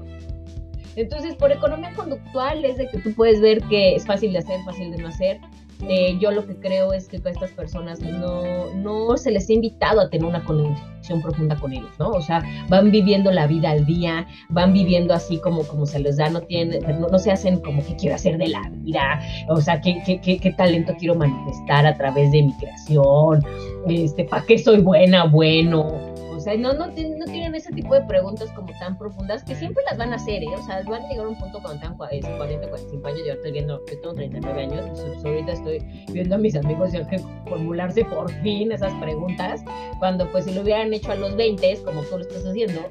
entonces, 0.97 1.35
por 1.35 1.52
economía 1.52 1.92
conductual 1.94 2.64
es 2.64 2.76
de 2.76 2.88
que 2.88 2.99
tú 2.99 3.12
puedes 3.14 3.40
ver 3.40 3.62
que 3.64 3.94
es 3.94 4.06
fácil 4.06 4.32
de 4.32 4.38
hacer, 4.38 4.61
fácil 4.64 4.90
de 4.90 4.99
no 4.99 5.09
hacer. 5.09 5.40
Eh, 5.88 6.18
yo 6.20 6.30
lo 6.30 6.47
que 6.47 6.56
creo 6.56 6.92
es 6.92 7.09
que 7.09 7.16
a 7.25 7.30
estas 7.30 7.52
personas 7.52 8.00
no, 8.00 8.73
no 8.75 9.16
se 9.16 9.30
les 9.30 9.49
ha 9.49 9.54
invitado 9.54 10.00
a 10.00 10.11
tener 10.11 10.26
una 10.26 10.44
conexión 10.44 11.23
profunda 11.23 11.56
con 11.56 11.73
ellos, 11.73 11.90
¿no? 11.99 12.11
O 12.11 12.20
sea, 12.20 12.42
van 12.68 12.90
viviendo 12.90 13.30
la 13.30 13.47
vida 13.47 13.70
al 13.70 13.87
día, 13.87 14.26
van 14.50 14.75
viviendo 14.75 15.14
así 15.14 15.38
como, 15.38 15.62
como 15.64 15.87
se 15.87 15.99
les 15.99 16.18
da, 16.18 16.28
no, 16.28 16.42
tienen, 16.42 16.82
no, 17.00 17.09
no 17.09 17.18
se 17.18 17.30
hacen 17.30 17.61
como 17.61 17.82
que 17.82 17.97
quiero 17.97 18.14
hacer 18.14 18.37
de 18.37 18.49
la 18.49 18.68
vida, 18.70 19.23
o 19.49 19.61
sea, 19.61 19.80
qué, 19.80 20.02
qué, 20.04 20.20
qué, 20.20 20.38
qué 20.38 20.52
talento 20.52 20.92
quiero 20.99 21.14
manifestar 21.14 21.87
a 21.87 21.97
través 21.97 22.30
de 22.30 22.42
mi 22.42 22.52
creación, 22.59 23.42
este, 23.88 24.25
¿para 24.25 24.44
qué 24.44 24.59
soy 24.59 24.80
buena, 24.80 25.25
bueno? 25.25 26.10
O 26.40 26.42
sea, 26.42 26.56
no, 26.56 26.73
no, 26.73 26.87
no, 26.87 26.94
tienen 26.94 27.54
ese 27.54 27.70
tipo 27.70 27.92
de 27.92 28.00
preguntas 28.00 28.50
como 28.52 28.73
tan 28.78 28.97
profundas 28.97 29.44
que 29.44 29.54
siempre 29.54 29.85
las 29.90 29.99
van 29.99 30.14
a 30.14 30.16
hacer, 30.16 30.42
¿eh? 30.42 30.47
O 30.56 30.62
sea, 30.64 30.82
van 30.85 31.02
a 31.04 31.09
llegar 31.11 31.26
a 31.26 31.28
un 31.28 31.38
punto 31.38 31.61
cuando 31.61 31.80
tengan 31.80 31.99
40, 31.99 32.37
45 32.38 33.09
años. 33.09 33.20
Yo 33.26 33.32
estoy 33.35 33.52
viendo, 33.52 33.78
yo 33.87 34.00
tengo 34.00 34.14
39 34.14 34.62
años, 34.62 35.04
y 35.23 35.28
ahorita 35.28 35.52
estoy 35.52 35.78
viendo 36.11 36.37
a 36.37 36.38
mis 36.38 36.56
amigos 36.56 36.92
ya 36.92 37.06
que 37.06 37.18
formularse 37.47 38.06
por 38.06 38.32
fin 38.40 38.73
esas 38.73 38.94
preguntas, 38.94 39.62
cuando 39.99 40.26
pues 40.32 40.47
si 40.47 40.54
lo 40.54 40.62
hubieran 40.62 40.94
hecho 40.94 41.12
a 41.12 41.16
los 41.16 41.37
20, 41.37 41.82
como 41.85 42.00
tú 42.04 42.16
lo 42.16 42.23
estás 42.23 42.47
haciendo, 42.47 42.90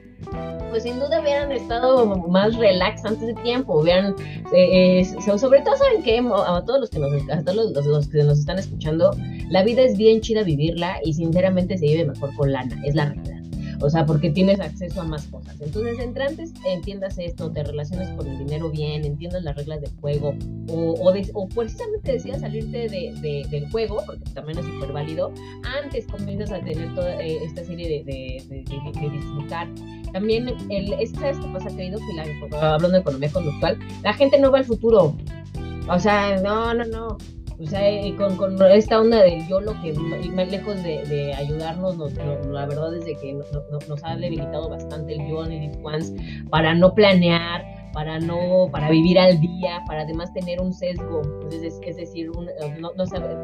pues 0.69 0.83
sin 0.83 0.99
duda 0.99 1.19
hubieran 1.19 1.51
estado 1.51 2.05
más 2.05 2.55
relax 2.55 3.03
antes 3.03 3.25
de 3.25 3.33
tiempo, 3.41 3.79
hubieran, 3.79 4.15
eh, 4.53 4.99
eh, 4.99 5.05
sobre 5.05 5.61
todo 5.61 5.75
saben 5.75 6.03
que 6.03 6.19
a 6.19 6.63
todos 6.65 6.81
los 6.81 6.89
que 6.91 6.99
nos, 6.99 7.11
a 7.29 7.53
los, 7.53 8.07
que 8.09 8.23
nos 8.23 8.39
están 8.39 8.59
escuchando, 8.59 9.11
la 9.49 9.63
vida 9.63 9.81
es 9.81 9.97
bien 9.97 10.21
chida 10.21 10.43
vivirla 10.43 10.99
y 11.03 11.13
sinceramente 11.13 11.79
se 11.79 11.85
vive 11.85 12.05
mejor 12.05 12.35
con 12.35 12.51
lana, 12.51 12.79
es 12.85 12.93
la 12.93 13.05
realidad. 13.05 13.38
O 13.81 13.89
sea, 13.89 14.05
porque 14.05 14.29
tienes 14.29 14.59
acceso 14.59 15.01
a 15.01 15.03
más 15.05 15.25
cosas. 15.27 15.55
Entonces, 15.61 15.99
entrantes, 15.99 16.53
entiendas 16.65 17.17
esto, 17.17 17.51
te 17.51 17.63
relaciones 17.63 18.09
con 18.11 18.27
el 18.27 18.37
dinero 18.39 18.69
bien, 18.69 19.05
entiendas 19.05 19.43
las 19.43 19.55
reglas 19.55 19.81
del 19.81 19.91
juego, 19.99 20.35
o, 20.69 20.93
o, 20.93 21.13
o 21.33 21.49
precisamente 21.49 22.13
decidas 22.13 22.41
salirte 22.41 22.89
de, 22.89 23.47
del 23.49 23.69
juego, 23.71 24.03
porque 24.05 24.29
también 24.31 24.59
es 24.59 24.65
súper 24.65 24.91
válido, 24.91 25.31
antes 25.83 26.05
comienzas 26.07 26.51
a 26.51 26.59
tener 26.59 26.93
toda 26.93 27.21
eh, 27.21 27.39
esta 27.43 27.63
serie 27.63 28.03
de, 28.03 28.43
de, 28.47 29.09
disfrutar. 29.09 29.67
También, 30.11 30.49
el, 30.69 30.93
¿sabes 31.15 31.37
qué 31.37 31.47
pasa, 31.53 31.69
querido? 31.69 31.99
Que 31.99 32.57
hablando 32.57 32.89
de 32.89 32.99
economía 32.99 33.31
conductual, 33.31 33.77
la 34.03 34.13
gente 34.13 34.39
no 34.39 34.51
va 34.51 34.59
al 34.59 34.65
futuro. 34.65 35.15
O 35.89 35.99
sea, 35.99 36.39
no, 36.41 36.73
no, 36.73 36.85
no. 36.85 37.17
O 37.61 37.65
sea, 37.65 37.89
eh, 37.89 38.15
con, 38.15 38.37
con, 38.37 38.61
esta 38.71 39.01
onda 39.01 39.21
del 39.21 39.45
yo 39.47 39.59
lo 39.59 39.73
que 39.81 39.93
más 39.93 40.49
lejos 40.49 40.81
de, 40.81 41.33
ayudarnos, 41.33 41.97
la 41.97 42.65
verdad 42.65 42.95
es 42.95 43.05
de 43.05 43.15
que 43.15 43.33
nos 43.33 44.03
ha 44.03 44.15
debilitado 44.15 44.69
bastante 44.69 45.13
el 45.13 45.27
yo 45.27 45.43
en 45.45 45.51
el 45.51 45.79
para 46.49 46.73
no 46.73 46.93
planear, 46.93 47.65
para 47.91 48.19
no, 48.19 48.69
para 48.71 48.89
vivir 48.89 49.19
al 49.19 49.41
día, 49.41 49.83
para 49.87 50.03
además 50.03 50.31
tener 50.33 50.61
un 50.61 50.73
sesgo, 50.73 51.21
es, 51.51 51.79
es 51.85 51.97
decir, 51.97 52.29
un, 52.31 52.47
no, 52.79 52.91
no 52.95 53.05
saber, 53.05 53.37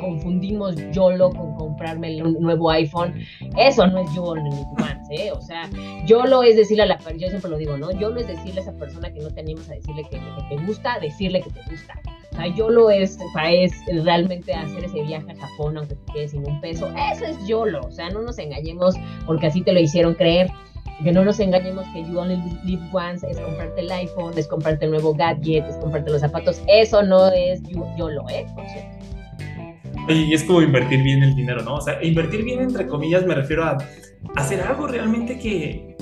confundimos 0.00 0.76
YOLO 0.92 1.30
con 1.30 1.54
comprarme 1.54 2.22
un 2.22 2.34
nuevo 2.40 2.70
iPhone. 2.70 3.14
Eso 3.56 3.86
no 3.86 3.98
es 3.98 4.14
YOLO 4.14 4.40
en 4.40 4.46
Ones, 4.46 5.08
¿eh? 5.10 5.32
O 5.32 5.40
sea, 5.40 5.68
YOLO 6.06 6.42
es 6.42 6.56
decirle 6.56 6.82
a 6.82 6.86
la 6.86 6.96
persona, 6.96 7.16
yo 7.18 7.28
siempre 7.28 7.50
lo 7.50 7.56
digo, 7.56 7.76
¿no? 7.76 7.90
YOLO 7.92 8.20
es 8.20 8.26
decirle 8.26 8.60
a 8.60 8.62
esa 8.64 8.72
persona 8.72 9.12
que 9.12 9.20
no 9.20 9.30
te 9.30 9.40
animas 9.40 9.68
a 9.70 9.74
decirle 9.74 10.02
que 10.10 10.20
te 10.48 10.66
gusta, 10.66 10.98
decirle 11.00 11.40
que 11.40 11.50
te 11.50 11.60
gusta. 11.70 11.94
O 12.34 12.36
sea, 12.36 12.48
YOLO 12.48 12.90
es, 12.90 13.16
es 13.86 14.04
realmente 14.04 14.52
hacer 14.52 14.84
ese 14.84 15.02
viaje 15.02 15.30
a 15.30 15.36
Japón 15.36 15.78
aunque 15.78 15.94
te 15.94 16.12
quedes 16.12 16.30
sin 16.32 16.46
un 16.46 16.60
peso. 16.60 16.88
Eso 17.12 17.24
es 17.24 17.46
YOLO. 17.46 17.80
O 17.80 17.90
sea, 17.92 18.10
no 18.10 18.22
nos 18.22 18.38
engañemos 18.38 18.96
porque 19.24 19.46
así 19.46 19.62
te 19.62 19.72
lo 19.72 19.80
hicieron 19.80 20.14
creer. 20.14 20.50
Que 21.02 21.12
no 21.12 21.24
nos 21.24 21.40
engañemos 21.40 21.84
que 21.92 22.02
you 22.04 22.18
only 22.18 22.36
live 22.64 22.82
once 22.92 23.28
es 23.28 23.38
comprarte 23.38 23.80
el 23.80 23.90
iPhone, 23.90 24.32
es 24.36 24.46
comprarte 24.46 24.84
el 24.84 24.92
nuevo 24.92 25.12
gadget, 25.14 25.64
es 25.68 25.76
comprarte 25.76 26.10
los 26.10 26.20
zapatos. 26.20 26.60
Eso 26.68 27.02
no 27.02 27.28
es 27.28 27.62
YOLO, 27.96 28.24
¿eh? 28.30 28.46
Por 28.54 28.64
cierto. 28.68 29.04
Y 30.08 30.34
es 30.34 30.44
como 30.44 30.60
invertir 30.60 31.02
bien 31.02 31.22
el 31.22 31.34
dinero, 31.34 31.62
¿no? 31.62 31.76
O 31.76 31.80
sea, 31.80 32.02
invertir 32.02 32.44
bien, 32.44 32.60
entre 32.60 32.86
comillas, 32.86 33.24
me 33.26 33.34
refiero 33.34 33.64
a 33.64 33.78
hacer 34.36 34.60
algo 34.60 34.86
realmente 34.86 35.38
que, 35.38 35.96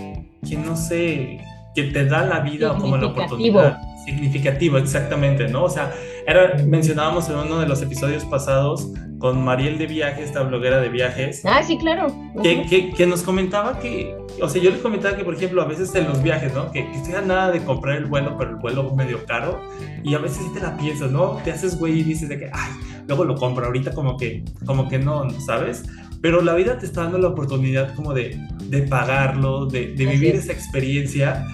que 0.49 0.57
no 0.57 0.77
sé, 0.77 1.38
que 1.75 1.85
te 1.85 2.07
da 2.07 2.25
la 2.27 2.40
vida 2.40 2.73
o 2.73 2.79
como 2.79 2.97
la 2.97 3.09
oportunidad. 3.09 3.79
Significativo, 4.05 4.79
exactamente, 4.79 5.47
¿no? 5.47 5.64
O 5.64 5.68
sea, 5.68 5.92
era, 6.26 6.56
mencionábamos 6.64 7.28
en 7.28 7.37
uno 7.37 7.61
de 7.61 7.66
los 7.66 7.82
episodios 7.82 8.24
pasados 8.24 8.88
con 9.18 9.42
Mariel 9.44 9.78
de 9.78 9.87
Viajes, 9.87 10.26
esta 10.26 10.42
bloguera 10.42 10.80
de 10.80 10.88
viajes. 10.88 11.42
Ah, 11.44 11.62
sí, 11.62 11.78
claro. 11.78 12.08
que, 12.42 12.92
que, 12.96 13.06
nos 13.06 13.22
comentaba 13.22 13.78
que, 13.78 14.16
o 14.40 14.48
sea, 14.48 14.61
yo 14.61 14.70
le 14.70 14.80
comentaba 14.80 15.16
que, 15.16 15.24
por 15.24 15.35
ejemplo, 15.35 15.62
a 15.62 15.64
veces 15.64 15.94
en 15.94 16.08
los 16.08 16.20
viajes, 16.22 16.52
¿no? 16.52 16.72
Que, 16.72 16.90
que 16.90 16.96
estoy 16.96 17.14
a 17.14 17.20
nada 17.20 17.52
de 17.52 17.62
comprar 17.62 17.98
el 17.98 18.06
vuelo, 18.06 18.37
pero 18.37 18.50
el 18.50 18.56
vuelo 18.56 18.92
medio 18.96 19.24
caro. 19.24 19.61
Y 20.02 20.14
a 20.16 20.18
veces 20.18 20.38
sí 20.38 20.50
te 20.52 20.61
la 20.61 20.76
piensas, 20.76 21.12
¿no? 21.12 21.38
Te 21.44 21.52
haces 21.52 21.78
güey 21.78 22.00
y 22.00 22.02
dices 22.02 22.28
de 22.28 22.38
que, 22.38 22.50
ay, 22.52 22.72
luego 23.06 23.24
lo 23.24 23.37
compro. 23.37 23.64
Ahorita 23.64 23.92
como 23.92 24.16
que, 24.16 24.44
como 24.66 24.88
que 24.88 24.98
no, 24.98 25.30
¿sabes? 25.38 25.85
Pero 26.20 26.42
la 26.42 26.54
vida 26.54 26.78
te 26.78 26.87
está 26.87 27.02
dando 27.02 27.18
la 27.18 27.28
oportunidad 27.28 27.94
como 27.94 28.14
de, 28.14 28.37
de 28.64 28.82
pagarlo, 28.82 29.66
de, 29.66 29.94
de 29.94 30.06
vivir 30.06 30.35
esa 30.35 30.52
experiencia 30.52 31.46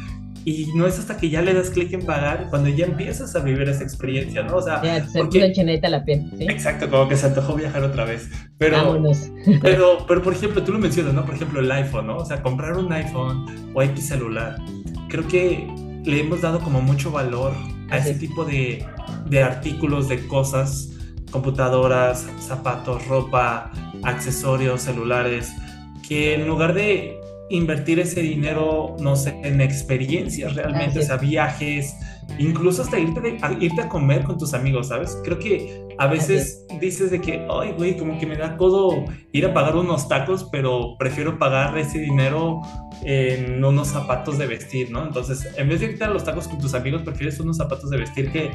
y 0.49 0.73
no 0.75 0.87
es 0.87 0.99
hasta 0.99 1.19
que 1.19 1.29
ya 1.29 1.43
le 1.43 1.53
das 1.53 1.69
clic 1.69 1.93
en 1.93 2.07
pagar 2.07 2.47
cuando 2.49 2.71
ya 2.71 2.87
empiezas 2.87 3.37
a 3.37 3.41
vivir 3.41 3.69
esa 3.69 3.83
experiencia, 3.83 4.43
¿no? 4.43 4.57
O 4.57 4.63
sea, 4.63 4.83
ya, 4.83 5.07
porque... 5.15 5.53
cheneta 5.53 5.91
la 5.91 6.03
piel, 6.07 6.33
¿sí? 6.39 6.47
Exacto, 6.49 6.89
como 6.89 7.07
que 7.07 7.17
se 7.17 7.27
antojó 7.27 7.55
viajar 7.55 7.85
otra 7.85 8.05
vez. 8.07 8.31
Pero, 8.57 8.99
pero, 9.61 10.07
pero, 10.09 10.23
por 10.23 10.33
ejemplo, 10.33 10.63
tú 10.63 10.73
lo 10.73 10.79
mencionas, 10.79 11.13
¿no? 11.13 11.27
Por 11.27 11.35
ejemplo, 11.35 11.61
el 11.61 11.71
iPhone, 11.71 12.07
¿no? 12.07 12.17
O 12.17 12.25
sea, 12.25 12.43
comprar 12.43 12.79
un 12.79 12.91
iPhone 12.91 13.45
o 13.75 13.83
X 13.83 14.09
celular, 14.09 14.57
creo 15.11 15.29
que 15.29 15.69
le 16.05 16.21
hemos 16.21 16.41
dado 16.41 16.61
como 16.61 16.81
mucho 16.81 17.11
valor 17.11 17.53
a 17.91 17.99
ese 17.99 18.15
tipo 18.15 18.47
de, 18.47 18.87
de 19.27 19.43
artículos, 19.43 20.09
de 20.09 20.27
cosas, 20.29 20.91
computadoras, 21.31 22.27
zapatos, 22.41 23.07
ropa, 23.07 23.71
accesorios, 24.03 24.81
celulares, 24.81 25.53
que 26.09 26.35
en 26.35 26.47
lugar 26.47 26.73
de 26.73 27.18
invertir 27.51 27.99
ese 27.99 28.21
dinero, 28.21 28.97
no 29.01 29.17
sé, 29.17 29.39
en 29.43 29.61
experiencias 29.61 30.55
realmente, 30.55 30.99
o 30.99 31.03
sea, 31.03 31.17
viajes, 31.17 31.97
incluso 32.39 32.83
hasta 32.83 32.99
irte, 32.99 33.39
a, 33.41 33.53
irte 33.53 33.81
a 33.81 33.89
comer 33.89 34.25
con 34.25 34.39
tus 34.39 34.55
amigos, 34.55 34.89
¿sabes? 34.89 35.19
Creo 35.25 35.39
que 35.39 35.87
a 35.99 36.07
veces 36.07 36.67
dices 36.81 37.11
de 37.11 37.21
que, 37.21 37.47
ay, 37.51 37.73
güey, 37.77 37.97
como 37.97 38.19
que 38.19 38.27
me 38.27 38.37
da 38.37 38.57
codo 38.57 39.05
ir 39.33 39.47
a 39.47 39.55
pagar 39.55 39.77
unos 39.77 40.09
tacos, 40.09 40.45
pero 40.53 40.97
prefiero 40.99 41.39
pagar 41.39 41.77
ese 41.79 41.99
dinero 41.99 42.61
en 43.03 43.65
unos 43.65 43.89
zapatos 43.89 44.39
de 44.39 44.47
vestir, 44.47 44.91
¿no? 44.91 45.05
Entonces, 45.05 45.49
en 45.57 45.69
vez 45.69 45.81
de 45.81 45.87
irte 45.87 46.05
a 46.05 46.11
los 46.11 46.25
tacos 46.25 46.49
con 46.49 46.59
tus 46.59 46.75
amigos, 46.75 47.03
prefieres 47.03 47.41
unos 47.41 47.57
zapatos 47.57 47.91
de 47.91 47.97
vestir 47.97 48.31
que, 48.31 48.51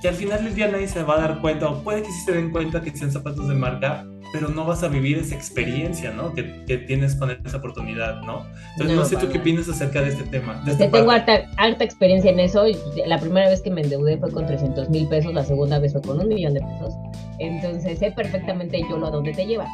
que 0.00 0.08
al 0.08 0.14
final 0.14 0.44
del 0.44 0.54
día 0.54 0.68
nadie 0.68 0.88
se 0.88 1.02
va 1.02 1.16
a 1.16 1.20
dar 1.20 1.40
cuenta, 1.40 1.68
o 1.68 1.82
puede 1.82 2.02
que 2.02 2.10
sí 2.10 2.20
se 2.24 2.32
den 2.32 2.50
cuenta 2.50 2.80
que 2.80 2.90
sean 2.96 3.12
zapatos 3.12 3.48
de 3.48 3.54
marca, 3.54 4.06
pero 4.32 4.48
no 4.48 4.64
vas 4.64 4.82
a 4.82 4.88
vivir 4.88 5.18
esa 5.18 5.34
experiencia, 5.34 6.12
¿no? 6.12 6.32
Que, 6.32 6.64
que 6.64 6.78
tienes 6.78 7.16
con 7.16 7.30
esa 7.30 7.56
oportunidad, 7.56 8.22
¿no? 8.22 8.46
Entonces, 8.72 8.96
no, 8.96 9.04
sé 9.04 9.16
tú 9.16 9.30
qué 9.30 9.38
opinas 9.38 9.68
acerca 9.68 10.00
de 10.02 10.10
este 10.10 10.24
tema. 10.24 10.62
De 10.64 10.74
tengo 10.74 11.10
alta, 11.10 11.42
alta, 11.56 11.84
experiencia 11.84 12.30
en 12.30 12.40
eso. 12.40 12.64
La 13.06 13.18
primera 13.18 13.48
vez 13.48 13.60
que 13.60 13.70
me 13.70 13.82
endeudé 13.82 14.18
fue 14.18 14.30
con 14.30 14.46
300 14.46 14.88
mil 14.90 15.08
pesos, 15.08 15.34
la 15.34 15.44
segunda 15.44 15.78
vez 15.78 15.92
fue 15.92 16.02
con 16.02 16.20
un 16.20 16.28
millón 16.28 16.54
de 16.54 16.60
pesos. 16.60 16.94
Entonces, 17.38 17.98
sé 17.98 18.12
perfectamente 18.12 18.80
yo 18.88 18.96
lo 18.98 19.06
a 19.08 19.10
dónde 19.10 19.32
te 19.32 19.46
lleva. 19.46 19.66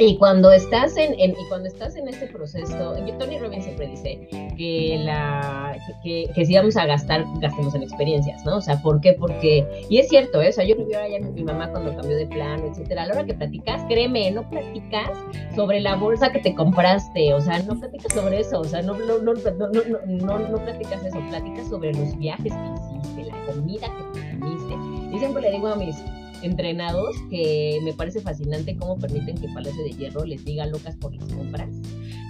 Y 0.00 0.16
cuando 0.16 0.52
estás 0.52 0.96
en, 0.96 1.18
y 1.18 1.34
cuando 1.48 1.66
estás 1.66 1.96
en 1.96 2.06
este 2.06 2.28
proceso, 2.28 2.94
Tony 3.18 3.38
Robbins 3.38 3.64
siempre 3.64 3.88
dice 3.88 4.28
que 4.56 5.00
la 5.04 5.76
que, 6.02 6.44
si 6.46 6.54
vamos 6.54 6.76
a 6.76 6.86
gastar, 6.86 7.24
gastemos 7.40 7.74
en 7.74 7.82
experiencias, 7.82 8.44
¿no? 8.44 8.58
O 8.58 8.60
sea, 8.60 8.80
¿por 8.80 9.00
qué? 9.00 9.14
Porque, 9.14 9.66
y 9.88 9.98
es 9.98 10.08
cierto, 10.08 10.40
¿eh? 10.40 10.50
o 10.50 10.52
sea, 10.52 10.64
yo 10.64 10.76
lo 10.76 10.86
vi 10.86 10.94
ahora 10.94 11.18
mi 11.18 11.42
mamá 11.42 11.68
cuando 11.70 11.96
cambió 11.96 12.16
de 12.16 12.26
plano, 12.26 12.66
etcétera. 12.66 13.02
A 13.02 13.06
la 13.06 13.14
hora 13.14 13.24
que 13.24 13.34
platicas, 13.34 13.82
créeme, 13.88 14.30
no 14.30 14.48
platicas 14.48 15.10
sobre 15.54 15.80
la 15.80 15.96
bolsa 15.96 16.30
que 16.30 16.38
te 16.38 16.54
compraste, 16.54 17.34
o 17.34 17.40
sea, 17.40 17.58
no 17.60 17.78
platicas 17.78 18.12
sobre 18.14 18.40
eso, 18.40 18.60
o 18.60 18.64
sea, 18.64 18.82
no, 18.82 18.94
no, 18.94 19.18
no, 19.18 19.34
no, 19.34 19.68
no, 20.06 20.38
no 20.38 20.58
platicas 20.58 21.04
eso, 21.04 21.18
platicas 21.28 21.68
sobre 21.68 21.92
los 21.92 22.16
viajes 22.18 22.52
que 22.52 22.98
hiciste, 22.98 23.24
la 23.24 23.46
comida 23.46 23.86
que 23.86 24.20
te 24.20 24.38
comiste. 24.38 24.74
Y 25.16 25.18
siempre 25.18 25.42
le 25.42 25.50
digo 25.52 25.68
a 25.68 25.76
mis 25.76 25.96
entrenados 26.42 27.16
que 27.30 27.80
me 27.82 27.92
parece 27.92 28.20
fascinante 28.20 28.76
cómo 28.76 28.98
permiten 28.98 29.38
que 29.38 29.48
Palacio 29.48 29.82
de 29.84 29.90
Hierro 29.90 30.24
les 30.24 30.44
diga 30.44 30.66
locas 30.66 30.96
por 30.96 31.14
las 31.14 31.24
compras 31.32 31.70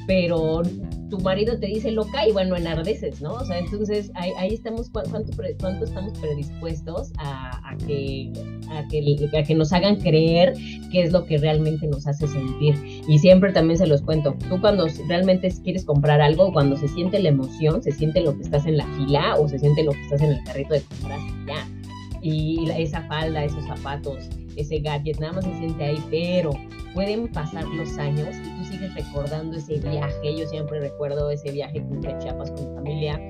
pero 0.09 0.63
tu 1.11 1.21
marido 1.21 1.59
te 1.61 1.67
dice 1.67 1.93
loca 1.93 2.27
y 2.27 2.33
bueno, 2.33 2.57
enardeces, 2.57 3.21
¿no? 3.21 3.35
O 3.35 3.45
sea, 3.45 3.59
entonces 3.59 4.11
ahí, 4.15 4.33
ahí 4.39 4.55
estamos, 4.55 4.89
¿cuánto, 4.89 5.13
¿cuánto, 5.61 5.85
estamos 5.85 6.19
predispuestos 6.19 7.13
a, 7.19 7.51
a, 7.71 7.77
que, 7.87 8.33
a, 8.71 8.89
que, 8.89 9.29
a 9.39 9.43
que 9.43 9.55
nos 9.55 9.71
hagan 9.73 9.97
creer 9.97 10.55
qué 10.91 11.03
es 11.03 11.13
lo 11.13 11.27
que 11.27 11.37
realmente 11.37 11.87
nos 11.87 12.07
hace 12.07 12.27
sentir? 12.27 12.75
Y 13.07 13.19
siempre 13.19 13.53
también 13.53 13.77
se 13.77 13.87
los 13.87 14.01
cuento, 14.01 14.35
tú 14.49 14.59
cuando 14.63 14.87
realmente 15.09 15.53
quieres 15.63 15.85
comprar 15.85 16.23
algo, 16.23 16.55
cuando 16.55 16.79
se 16.79 16.89
siente 16.89 17.21
la 17.21 17.29
emoción, 17.29 17.83
se 17.83 17.93
siente 17.93 18.23
lo 18.23 18.35
que 18.35 18.45
estás 18.45 18.65
en 18.65 18.79
la 18.79 18.87
fila 18.97 19.37
o 19.37 19.47
se 19.47 19.59
siente 19.59 19.85
lo 19.85 19.93
que 19.93 20.01
estás 20.01 20.23
en 20.23 20.33
el 20.33 20.43
carrito 20.45 20.73
de 20.73 20.81
compras, 20.81 21.21
ya. 21.47 21.78
Y 22.23 22.71
esa 22.71 23.03
falda, 23.03 23.45
esos 23.45 23.65
zapatos, 23.65 24.29
ese 24.57 24.81
gadget, 24.81 25.19
nada 25.21 25.35
más 25.35 25.45
se 25.45 25.59
siente 25.59 25.85
ahí, 25.85 26.03
pero 26.11 26.51
pueden 26.95 27.29
pasar 27.29 27.65
los 27.65 27.97
años 27.99 28.29
y 28.37 28.59
tú 28.59 28.65
sigues 28.65 28.95
recordando 28.95 29.57
ese 29.57 29.79
viaje. 29.79 30.37
Yo 30.37 30.47
siempre 30.49 30.81
recuerdo 30.81 31.31
ese 31.31 31.53
viaje 31.53 31.83
con 31.83 32.01
Chiapas 32.01 32.51
con 32.51 32.69
mi 32.69 32.75
familia 32.75 33.21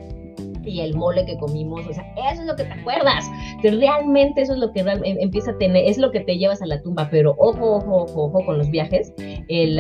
y 0.64 0.81
el 0.81 0.94
mole 0.94 1.25
que 1.25 1.37
comimos, 1.37 1.87
o 1.87 1.92
sea, 1.92 2.05
eso 2.31 2.42
es 2.42 2.47
lo 2.47 2.57
que 2.57 2.64
te 2.64 2.73
acuerdas. 2.73 3.25
Realmente 3.62 4.42
eso 4.42 4.53
es 4.55 4.59
lo 4.59 4.73
que 4.73 4.81
em, 4.81 5.03
empieza 5.05 5.53
a 5.53 5.59
tener, 5.59 5.85
es 5.87 5.99
lo 5.99 6.11
que 6.11 6.21
te 6.21 6.37
llevas 6.37 6.62
a 6.62 6.66
la 6.66 6.81
tumba, 6.83 7.09
pero 7.11 7.35
ojo, 7.38 7.77
ojo, 7.77 8.03
ojo, 8.03 8.25
ojo 8.25 8.44
con 8.44 8.59
los 8.59 8.71
viajes. 8.71 9.12
Eh, 9.18 9.77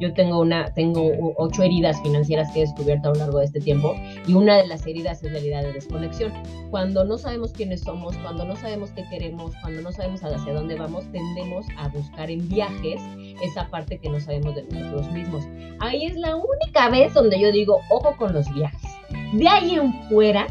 yo 0.00 0.12
tengo 0.14 0.40
una, 0.40 0.72
tengo 0.74 1.10
ocho 1.36 1.62
heridas 1.62 2.00
financieras 2.02 2.50
que 2.52 2.60
he 2.60 2.62
descubierto 2.62 3.08
a 3.08 3.12
lo 3.12 3.18
largo 3.18 3.38
de 3.38 3.46
este 3.46 3.60
tiempo 3.60 3.94
y 4.26 4.34
una 4.34 4.56
de 4.56 4.66
las 4.66 4.86
heridas 4.86 5.22
es 5.22 5.32
la 5.32 5.38
herida 5.38 5.62
de 5.62 5.72
desconexión. 5.72 6.32
Cuando 6.70 7.04
no 7.04 7.18
sabemos 7.18 7.52
quiénes 7.52 7.80
somos, 7.82 8.16
cuando 8.18 8.44
no 8.44 8.56
sabemos 8.56 8.90
qué 8.92 9.04
queremos, 9.10 9.52
cuando 9.60 9.82
no 9.82 9.92
sabemos 9.92 10.22
hacia 10.22 10.52
dónde 10.52 10.74
vamos, 10.76 11.04
tendemos 11.12 11.66
a 11.76 11.88
buscar 11.88 12.30
en 12.30 12.48
viajes 12.48 13.00
esa 13.42 13.68
parte 13.68 13.98
que 13.98 14.08
no 14.08 14.20
sabemos 14.20 14.54
de 14.54 14.62
nosotros 14.64 15.12
mismos. 15.12 15.44
Ahí 15.80 16.06
es 16.06 16.16
la 16.16 16.36
única 16.36 16.88
vez 16.90 17.12
donde 17.14 17.38
yo 17.38 17.52
digo, 17.52 17.80
ojo 17.90 18.14
con 18.16 18.32
los 18.32 18.52
viajes 18.54 18.93
de 19.34 19.48
ahí 19.48 19.74
en 19.74 19.92
fuera, 20.08 20.46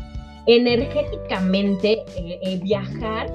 energéticamente, 0.45 2.03
eh, 2.17 2.39
eh, 2.41 2.59
viajar 2.61 3.27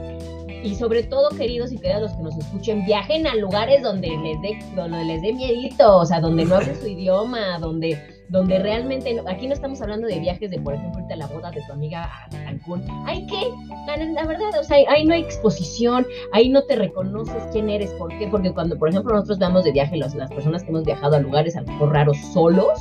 y 0.63 0.75
sobre 0.75 1.05
todo, 1.05 1.31
queridos 1.31 1.73
y 1.73 1.79
queridas 1.79 2.03
los 2.03 2.13
que 2.13 2.23
nos 2.23 2.37
escuchen, 2.37 2.85
viajen 2.85 3.27
a 3.27 3.35
lugares 3.37 3.83
donde 3.83 4.09
les 4.09 4.41
dé, 4.43 4.59
les 5.05 5.23
dé 5.23 5.33
miedito, 5.33 5.99
o 5.99 6.05
sea, 6.05 6.21
donde 6.21 6.45
no 6.45 6.57
hablen 6.57 6.79
su 6.81 6.89
idioma, 6.89 7.59
donde, 7.61 7.99
donde 8.29 8.59
realmente, 8.59 9.21
aquí 9.27 9.47
no 9.47 9.55
estamos 9.55 9.81
hablando 9.81 10.07
de 10.07 10.21
viajes 10.21 10.51
de, 10.51 10.61
por 10.61 10.75
ejemplo, 10.75 11.01
irte 11.01 11.15
a 11.15 11.17
la 11.17 11.27
boda 11.27 11.51
de 11.51 11.63
tu 11.67 11.73
amiga 11.73 12.05
a 12.05 12.29
Cancún. 12.29 12.85
Hay 13.07 13.27
que, 13.27 13.51
la, 13.87 14.27
verdad, 14.27 14.51
o 14.61 14.65
sea, 14.65 14.79
ahí 14.89 15.05
no 15.05 15.15
hay 15.15 15.23
exposición, 15.23 16.07
ahí 16.33 16.49
no 16.49 16.63
te 16.65 16.77
reconoces 16.77 17.43
quién 17.53 17.71
eres, 17.71 17.91
¿por 17.93 18.17
qué? 18.19 18.29
Porque 18.29 18.53
cuando, 18.53 18.79
por 18.79 18.91
ejemplo, 18.91 19.15
nosotros 19.15 19.39
damos 19.39 19.65
de 19.65 19.73
viaje, 19.73 19.97
las 19.97 20.15
personas 20.31 20.63
que 20.63 20.71
hemos 20.71 20.85
viajado 20.85 21.17
a 21.17 21.21
lugares 21.21 21.57
a 21.57 21.63
lo 21.63 21.87
raros 21.91 22.19
solos, 22.33 22.79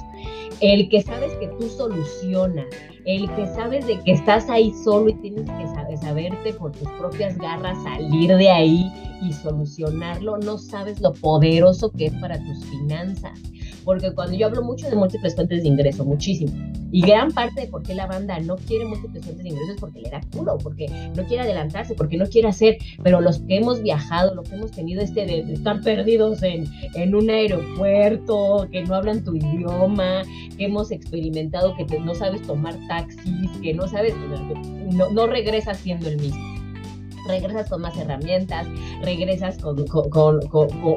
el 0.60 0.90
que 0.90 1.02
sabes 1.02 1.32
que 1.34 1.48
tú 1.48 1.70
solucionas, 1.70 2.66
el 3.06 3.30
que 3.36 3.48
sabes 3.48 3.88
de 3.88 4.00
que 4.02 4.12
estás 4.12 4.50
ahí 4.50 4.74
solo 4.84 5.10
y 5.10 5.14
tienes 5.16 5.50
que 5.50 5.68
saber, 5.68 5.98
saberte 5.98 6.54
por 6.54 6.72
tus 6.72 6.90
propias 6.94 7.38
garras 7.38 7.82
salir 7.84 8.36
de 8.36 8.50
ahí 8.50 8.92
y 9.22 9.32
solucionarlo, 9.34 10.38
no 10.38 10.58
sabes 10.58 11.00
lo 11.00 11.14
poderoso 11.14 11.92
que 11.92 12.08
es 12.08 12.14
para 12.16 12.38
tus 12.38 12.66
finanzas 12.66 13.40
porque 13.88 14.12
cuando 14.12 14.36
yo 14.36 14.47
hablo 14.47 14.62
mucho 14.63 14.89
de 14.89 14.97
múltiples 14.97 15.34
fuentes 15.34 15.63
de 15.63 15.69
ingreso, 15.69 16.04
muchísimo, 16.04 16.52
y 16.91 17.00
gran 17.00 17.32
parte 17.32 17.62
de 17.62 17.67
por 17.67 17.84
qué 17.84 17.95
la 17.95 18.06
banda 18.06 18.38
no 18.41 18.58
quiere 18.58 18.84
múltiples 18.84 19.23
fuentes 19.23 19.45
de 19.45 19.50
ingreso 19.50 19.71
es 19.71 19.80
porque 19.80 20.02
le 20.02 20.10
da 20.10 20.19
culo, 20.30 20.58
porque 20.58 20.88
no 21.15 21.23
quiere 21.23 21.43
adelantarse, 21.43 21.95
porque 21.95 22.17
no 22.17 22.26
quiere 22.26 22.50
hacer, 22.50 22.78
pero 23.02 23.21
los 23.21 23.39
que 23.39 23.56
hemos 23.56 23.82
viajado, 23.82 24.36
los 24.36 24.50
que 24.50 24.56
hemos 24.56 24.71
tenido 24.71 25.02
este 25.02 25.26
de, 25.26 25.54
estar 25.54 25.80
perdidos 25.80 26.43
en, 26.43 26.65
en, 26.95 27.15
un 27.15 27.30
aeropuerto, 27.30 28.67
que 28.73 28.84
no 28.84 28.93
hablan 28.93 29.23
tu 29.23 29.38
idioma, 29.38 30.23
que 30.58 30.65
hemos 30.65 30.91
experimentado 30.91 31.73
que 31.78 31.86
no 31.97 32.13
sabes 32.13 32.41
tomar 32.41 32.76
taxis, 32.89 33.52
que 33.63 33.73
no 33.73 33.88
sabes, 33.88 34.13
no, 34.91 35.10
no 35.12 35.28
regresas 35.28 35.78
siendo 35.78 36.10
el 36.10 36.17
mismo 36.17 36.57
regresas 37.28 37.70
con 37.70 37.82
más 37.82 37.98
herramientas, 37.98 38.68
regresas 39.02 39.58
con, 39.58 39.86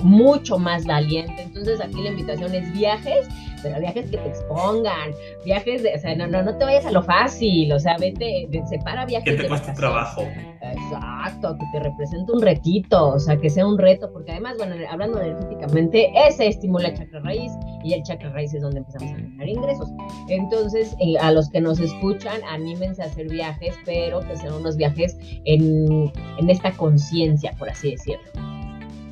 mucho 0.02 0.58
más 0.58 0.84
valiente. 0.86 1.42
Entonces 1.42 1.80
aquí 1.80 2.02
la 2.02 2.10
invitación 2.10 2.54
es 2.54 2.72
viajes, 2.72 3.26
pero 3.62 3.80
viajes 3.80 4.10
que 4.10 4.16
te 4.16 4.28
expongan, 4.28 5.12
viajes 5.44 5.82
de, 5.82 5.94
o 5.94 5.98
sea, 5.98 6.14
no, 6.14 6.26
no, 6.26 6.42
no 6.42 6.56
te 6.56 6.64
vayas 6.64 6.86
a 6.86 6.90
lo 6.90 7.02
fácil, 7.02 7.72
o 7.72 7.78
sea, 7.78 7.96
vete, 7.98 8.48
separa 8.68 9.06
viajes. 9.06 9.36
Que 9.36 9.42
te 9.42 9.48
cueste 9.48 9.72
trabajo. 9.72 10.22
Exacto, 10.62 11.56
que 11.58 11.66
te 11.72 11.80
represente 11.80 12.32
un 12.32 12.42
retito, 12.42 13.08
o 13.08 13.18
sea, 13.18 13.36
que 13.36 13.48
sea 13.48 13.66
un 13.66 13.78
reto, 13.78 14.12
porque 14.12 14.32
además, 14.32 14.56
bueno, 14.58 14.74
hablando 14.90 15.20
energéticamente, 15.20 16.10
ese 16.26 16.48
estimula 16.48 16.88
el 16.88 16.98
chakra 16.98 17.20
raíz 17.20 17.52
y 17.82 17.94
el 17.94 18.02
chakra 18.02 18.30
raíz 18.30 18.52
es 18.54 18.62
donde 18.62 18.78
empezamos 18.78 19.12
a 19.12 19.16
generar 19.16 19.48
ingresos. 19.48 19.88
Entonces, 20.28 20.94
eh, 21.00 21.18
a 21.20 21.32
los 21.32 21.48
que 21.50 21.60
nos 21.60 21.80
escuchan, 21.80 22.40
anímense 22.48 23.02
a 23.02 23.06
hacer 23.06 23.28
viajes, 23.28 23.74
pero 23.84 24.20
que 24.20 24.36
sean 24.36 24.54
unos 24.54 24.76
viajes 24.76 25.16
en, 25.44 26.12
en 26.38 26.50
esta 26.50 26.72
conciencia, 26.72 27.52
por 27.58 27.70
así 27.70 27.92
decirlo. 27.92 28.59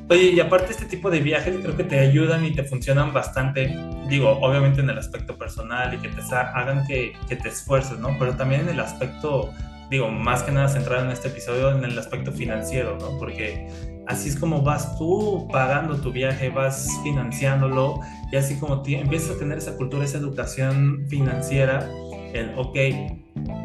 Oye, 0.09 0.31
y 0.31 0.39
aparte 0.39 0.71
este 0.71 0.85
tipo 0.85 1.11
de 1.11 1.19
viajes 1.19 1.55
creo 1.61 1.77
que 1.77 1.83
te 1.83 1.99
ayudan 1.99 2.43
y 2.43 2.51
te 2.51 2.63
funcionan 2.63 3.13
bastante, 3.13 3.77
digo, 4.09 4.39
obviamente 4.41 4.81
en 4.81 4.89
el 4.89 4.97
aspecto 4.97 5.37
personal 5.37 5.93
y 5.93 5.97
que 5.99 6.09
te 6.09 6.21
hagan 6.35 6.85
que, 6.87 7.15
te 7.27 7.47
esfuerces, 7.47 7.99
¿no? 7.99 8.17
Pero 8.17 8.35
también 8.35 8.61
en 8.61 8.69
el 8.69 8.79
aspecto 8.79 9.51
digo, 9.91 10.09
más 10.09 10.41
que 10.41 10.51
nada 10.51 10.67
centrado 10.67 11.05
en 11.05 11.11
este 11.11 11.27
episodio 11.27 11.71
en 11.71 11.83
el 11.83 11.97
aspecto 11.97 12.31
financiero, 12.31 12.97
¿no? 12.99 13.19
Porque 13.19 13.67
así 14.07 14.29
es 14.29 14.35
como 14.35 14.63
vas 14.63 14.97
tú 14.97 15.47
pagando 15.51 15.97
tu 15.97 16.11
viaje, 16.11 16.49
vas 16.49 16.89
financiándolo 17.03 17.99
y 18.31 18.35
así 18.35 18.55
como 18.59 18.83
empiezas 18.87 19.35
a 19.35 19.39
tener 19.39 19.59
esa 19.59 19.77
cultura, 19.77 20.05
esa 20.05 20.17
educación 20.17 21.05
financiera, 21.07 21.87
el, 22.33 22.51
ok, 22.57 22.77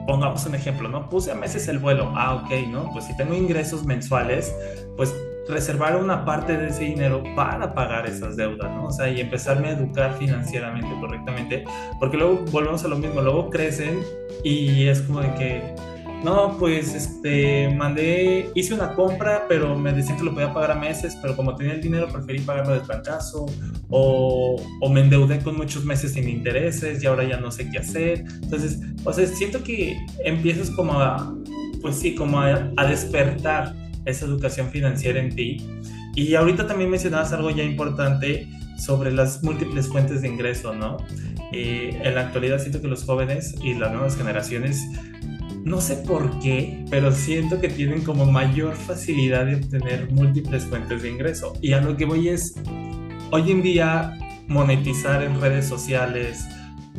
pongamos 0.06 0.44
un 0.44 0.54
ejemplo, 0.54 0.90
¿no? 0.90 1.08
Puse 1.08 1.30
a 1.30 1.34
meses 1.34 1.68
el 1.68 1.78
vuelo, 1.78 2.12
ah, 2.14 2.34
ok, 2.34 2.68
¿no? 2.68 2.90
Pues 2.92 3.06
si 3.06 3.16
tengo 3.16 3.34
ingresos 3.34 3.86
mensuales, 3.86 4.54
pues 4.98 5.14
reservar 5.48 5.96
una 5.96 6.24
parte 6.24 6.56
de 6.56 6.68
ese 6.68 6.84
dinero 6.84 7.22
para 7.36 7.74
pagar 7.74 8.06
esas 8.06 8.36
deudas, 8.36 8.70
¿no? 8.70 8.86
O 8.86 8.92
sea, 8.92 9.08
y 9.08 9.20
empezarme 9.20 9.68
a 9.68 9.72
educar 9.72 10.16
financieramente 10.18 10.88
correctamente, 11.00 11.64
porque 11.98 12.16
luego 12.16 12.44
volvemos 12.50 12.84
a 12.84 12.88
lo 12.88 12.96
mismo, 12.96 13.20
luego 13.20 13.50
crecen 13.50 14.00
y 14.42 14.86
es 14.86 15.02
como 15.02 15.20
de 15.20 15.34
que 15.34 15.74
no, 16.24 16.56
pues 16.58 16.94
este, 16.94 17.68
mandé, 17.76 18.50
hice 18.54 18.72
una 18.72 18.94
compra, 18.94 19.44
pero 19.46 19.78
me 19.78 19.92
decían 19.92 20.16
que 20.16 20.24
lo 20.24 20.32
podía 20.32 20.54
pagar 20.54 20.70
a 20.70 20.74
meses, 20.74 21.18
pero 21.20 21.36
como 21.36 21.54
tenía 21.54 21.74
el 21.74 21.82
dinero 21.82 22.08
preferí 22.08 22.40
pagarlo 22.40 22.72
de 22.72 22.80
trancazo, 22.80 23.44
o, 23.90 24.56
o 24.80 24.88
me 24.88 25.02
endeudé 25.02 25.40
con 25.40 25.54
muchos 25.54 25.84
meses 25.84 26.14
sin 26.14 26.26
intereses 26.26 27.02
y 27.02 27.06
ahora 27.06 27.24
ya 27.24 27.36
no 27.36 27.50
sé 27.50 27.70
qué 27.70 27.76
hacer. 27.76 28.24
Entonces, 28.42 28.80
o 29.04 29.12
sea, 29.12 29.26
siento 29.26 29.62
que 29.62 29.98
empiezas 30.24 30.70
como 30.70 30.98
a, 30.98 31.34
pues 31.82 31.96
sí, 31.96 32.14
como 32.14 32.40
a, 32.40 32.70
despertar 32.88 33.74
esa 34.04 34.26
educación 34.26 34.70
financiera 34.70 35.20
en 35.20 35.34
ti. 35.34 35.66
Y 36.14 36.34
ahorita 36.34 36.66
también 36.66 36.90
mencionabas 36.90 37.32
algo 37.32 37.50
ya 37.50 37.64
importante 37.64 38.48
sobre 38.78 39.12
las 39.12 39.42
múltiples 39.42 39.88
fuentes 39.88 40.22
de 40.22 40.28
ingreso, 40.28 40.74
¿no? 40.74 40.98
Eh, 41.52 42.00
en 42.02 42.14
la 42.14 42.22
actualidad 42.22 42.58
siento 42.58 42.80
que 42.80 42.88
los 42.88 43.04
jóvenes 43.04 43.54
y 43.62 43.74
las 43.74 43.92
nuevas 43.92 44.16
generaciones 44.16 44.84
no 45.64 45.80
sé 45.80 45.96
por 45.96 46.38
qué, 46.40 46.84
pero 46.90 47.10
siento 47.10 47.58
que 47.58 47.68
tienen 47.68 48.02
como 48.02 48.26
mayor 48.26 48.74
facilidad 48.74 49.46
de 49.46 49.56
obtener 49.56 50.10
múltiples 50.10 50.64
fuentes 50.64 51.02
de 51.02 51.10
ingreso. 51.10 51.54
Y 51.62 51.72
a 51.72 51.80
lo 51.80 51.96
que 51.96 52.04
voy 52.04 52.28
es, 52.28 52.54
hoy 53.30 53.50
en 53.50 53.62
día, 53.62 54.12
monetizar 54.46 55.22
en 55.22 55.40
redes 55.40 55.66
sociales, 55.66 56.46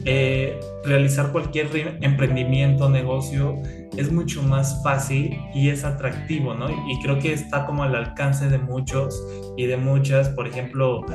eh, 0.03 0.59
realizar 0.83 1.31
cualquier 1.31 1.99
emprendimiento, 2.01 2.89
negocio, 2.89 3.61
es 3.97 4.11
mucho 4.11 4.41
más 4.43 4.81
fácil 4.83 5.37
y 5.53 5.69
es 5.69 5.83
atractivo, 5.83 6.53
¿no? 6.53 6.69
Y 6.89 6.99
creo 7.01 7.19
que 7.19 7.33
está 7.33 7.65
como 7.65 7.83
al 7.83 7.95
alcance 7.95 8.49
de 8.49 8.57
muchos 8.57 9.21
y 9.57 9.65
de 9.65 9.77
muchas, 9.77 10.29
por 10.29 10.47
ejemplo, 10.47 11.05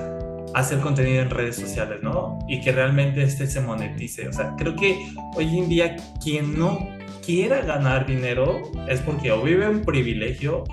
hacer 0.55 0.81
contenido 0.81 1.23
en 1.23 1.31
redes 1.31 1.57
sociales, 1.57 2.03
¿no? 2.03 2.39
Y 2.49 2.61
que 2.61 2.73
realmente 2.73 3.23
este 3.23 3.47
se 3.47 3.61
monetice. 3.61 4.29
O 4.29 4.33
sea, 4.33 4.55
creo 4.57 4.75
que 4.75 4.99
hoy 5.37 5.59
en 5.59 5.69
día 5.69 5.97
quien 6.23 6.59
no 6.59 6.79
quiera 7.25 7.61
ganar 7.63 8.07
dinero 8.07 8.63
es 8.89 9.01
porque 9.01 9.31
o 9.33 9.43
vive 9.43 9.69
un 9.69 9.83
privilegio 9.83 10.65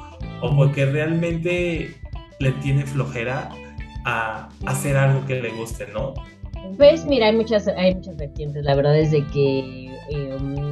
o 0.41 0.55
porque 0.55 0.85
realmente 0.85 1.93
le 2.39 2.51
tiene 2.53 2.85
flojera 2.85 3.49
a 4.05 4.49
hacer 4.65 4.95
algo 4.95 5.25
que 5.25 5.41
le 5.41 5.49
guste, 5.49 5.87
¿no? 5.93 6.13
Pues 6.77 7.05
mira, 7.05 7.27
hay 7.27 7.35
muchas, 7.35 7.67
hay 7.67 7.95
muchas 7.95 8.17
vertientes. 8.17 8.63
La 8.63 8.75
verdad 8.75 8.97
es 8.97 9.11
de 9.11 9.25
que 9.27 9.91
em, 10.09 10.66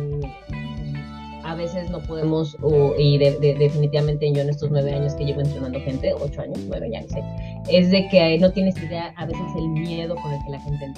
a 1.55 1.57
veces 1.57 1.89
no 1.89 1.99
podemos, 2.01 2.57
y 2.97 3.17
definitivamente 3.17 4.31
yo 4.31 4.41
en 4.41 4.49
estos 4.49 4.69
nueve 4.71 4.93
años 4.93 5.13
que 5.15 5.23
llevo 5.23 5.39
entrenando 5.39 5.79
gente, 5.79 6.13
ocho 6.13 6.41
años, 6.41 6.59
nueve 6.67 6.89
ya 6.91 7.01
no 7.01 7.07
sé, 7.07 7.23
es 7.69 7.91
de 7.91 8.07
que 8.09 8.37
no 8.39 8.51
tienes 8.51 8.77
idea 8.77 9.13
a 9.15 9.25
veces 9.25 9.45
el 9.57 9.69
miedo 9.69 10.15
con 10.15 10.33
el 10.33 10.43
que 10.43 10.51
la 10.51 10.59
gente 10.59 10.93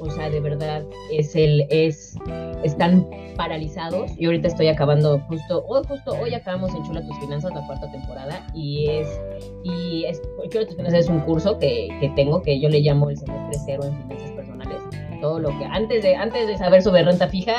o 0.00 0.10
sea, 0.10 0.30
de 0.30 0.40
verdad 0.40 0.82
es 1.12 1.36
el, 1.36 1.66
es, 1.68 2.16
están 2.64 3.06
paralizados. 3.36 4.10
Y 4.16 4.24
ahorita 4.24 4.48
estoy 4.48 4.68
acabando 4.68 5.18
justo, 5.28 5.62
hoy 5.68 5.82
justo 5.86 6.12
hoy 6.12 6.32
acabamos 6.32 6.74
en 6.74 6.82
Chula 6.84 7.06
tus 7.06 7.18
finanzas 7.18 7.52
la 7.54 7.66
cuarta 7.66 7.92
temporada 7.92 8.46
y 8.54 8.88
es, 8.88 9.20
y 9.62 10.04
es, 10.06 10.22
Chula 10.48 10.66
tus 10.66 10.76
finanzas 10.76 11.00
es 11.00 11.08
un 11.10 11.20
curso 11.20 11.58
que, 11.58 11.88
que 12.00 12.08
tengo 12.16 12.40
que 12.40 12.58
yo 12.58 12.70
le 12.70 12.80
llamo 12.80 13.10
el 13.10 13.18
semestre 13.18 13.60
cero 13.66 13.84
en 13.84 13.94
finanzas 14.02 14.30
personales. 14.32 14.78
Todo 15.20 15.38
lo 15.38 15.56
que 15.58 15.64
antes 15.64 16.02
de, 16.02 16.16
antes 16.16 16.46
de 16.46 16.56
saber 16.56 16.82
sobre 16.82 17.02
renta 17.02 17.28
fija, 17.28 17.54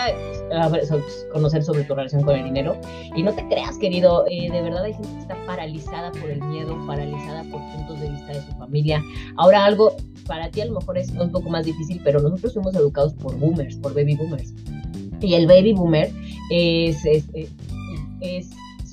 conocer 1.31 1.63
sobre 1.63 1.83
tu 1.83 1.95
relación 1.95 2.23
con 2.23 2.35
el 2.35 2.43
dinero. 2.43 2.75
Y 3.15 3.23
no 3.23 3.33
te 3.33 3.47
creas, 3.47 3.77
querido, 3.77 4.25
eh, 4.29 4.49
de 4.51 4.61
verdad 4.61 4.83
hay 4.83 4.93
gente 4.93 5.09
que 5.13 5.19
está 5.19 5.35
paralizada 5.45 6.11
por 6.11 6.29
el 6.29 6.41
miedo, 6.43 6.77
paralizada 6.87 7.43
por 7.43 7.61
puntos 7.71 7.99
de 7.99 8.09
vista 8.09 8.33
de 8.33 8.41
su 8.41 8.51
familia. 8.57 9.01
Ahora 9.37 9.65
algo 9.65 9.95
para 10.27 10.49
ti 10.49 10.61
a 10.61 10.65
lo 10.65 10.79
mejor 10.79 10.97
es 10.97 11.09
un 11.11 11.31
poco 11.31 11.49
más 11.49 11.65
difícil, 11.65 12.01
pero 12.03 12.19
nosotros 12.19 12.53
fuimos 12.53 12.75
educados 12.75 13.13
por 13.13 13.37
boomers, 13.37 13.75
por 13.77 13.93
baby 13.93 14.15
boomers. 14.15 14.53
Y 15.21 15.35
el 15.35 15.45
baby 15.45 15.73
boomer 15.73 16.11
es, 16.49 17.05
es, 17.05 17.25
es, 18.21 18.49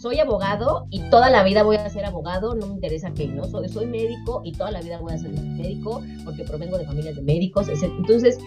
soy 0.09 0.21
abogado 0.21 0.87
y 0.89 1.01
toda 1.11 1.29
la 1.29 1.43
vida 1.43 1.63
voy 1.63 1.77
a 1.77 1.91
ser 1.91 2.07
abogado, 2.07 2.55
no 2.55 2.67
me 2.67 2.75
interesa 2.75 3.13
qué, 3.13 3.29
¿no? 3.29 3.45
Soy, 3.45 3.69
soy 3.69 3.85
médico 3.85 4.41
y 4.43 4.53
toda 4.53 4.71
la 4.71 4.81
vida 4.81 4.97
voy 4.99 5.13
a 5.13 5.19
ser 5.19 5.31
médico 5.33 6.03
porque 6.25 6.45
provengo 6.45 6.79
de 6.79 6.87
familias 6.87 7.17
de 7.17 7.21
médicos. 7.21 7.69
Entonces, 7.69 8.39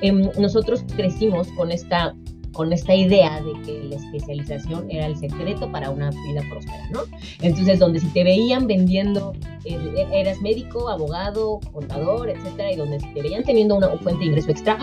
em, 0.00 0.30
nosotros 0.38 0.82
crecimos 0.96 1.48
con 1.48 1.72
esta 1.72 2.14
con 2.52 2.72
esta 2.72 2.94
idea 2.94 3.40
de 3.42 3.52
que 3.62 3.84
la 3.84 3.96
especialización 3.96 4.90
era 4.90 5.06
el 5.06 5.16
secreto 5.16 5.70
para 5.70 5.90
una 5.90 6.10
vida 6.10 6.42
próspera, 6.50 6.88
¿no? 6.90 7.00
Entonces, 7.42 7.78
donde 7.78 8.00
si 8.00 8.08
te 8.08 8.24
veían 8.24 8.66
vendiendo, 8.66 9.32
eh, 9.64 10.06
eras 10.12 10.40
médico, 10.40 10.88
abogado, 10.88 11.60
contador, 11.72 12.28
etcétera, 12.28 12.72
y 12.72 12.76
donde 12.76 13.00
si 13.00 13.06
te 13.14 13.22
veían 13.22 13.44
teniendo 13.44 13.76
una 13.76 13.88
fuente 13.98 14.20
de 14.20 14.26
ingreso 14.26 14.50
extra, 14.50 14.78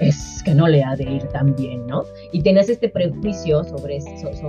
es 0.00 0.42
que 0.44 0.54
no 0.54 0.66
le 0.68 0.82
ha 0.82 0.96
de 0.96 1.04
ir 1.04 1.22
tan 1.28 1.54
bien, 1.54 1.86
¿no? 1.86 2.02
Y 2.32 2.42
tenías 2.42 2.68
este 2.68 2.88
prejuicio 2.88 3.62
sobre, 3.64 4.00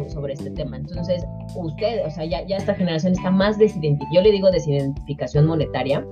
sobre 0.09 0.33
este 0.33 0.49
tema. 0.51 0.77
Entonces, 0.77 1.23
usted, 1.55 2.05
o 2.05 2.09
sea, 2.09 2.25
ya, 2.25 2.45
ya 2.45 2.57
esta 2.57 2.73
generación 2.73 3.13
está 3.13 3.29
más 3.29 3.57
desidentificada, 3.57 4.15
yo 4.15 4.21
le 4.21 4.31
digo 4.31 4.49
desidentificación 4.51 5.45
monetaria, 5.45 6.05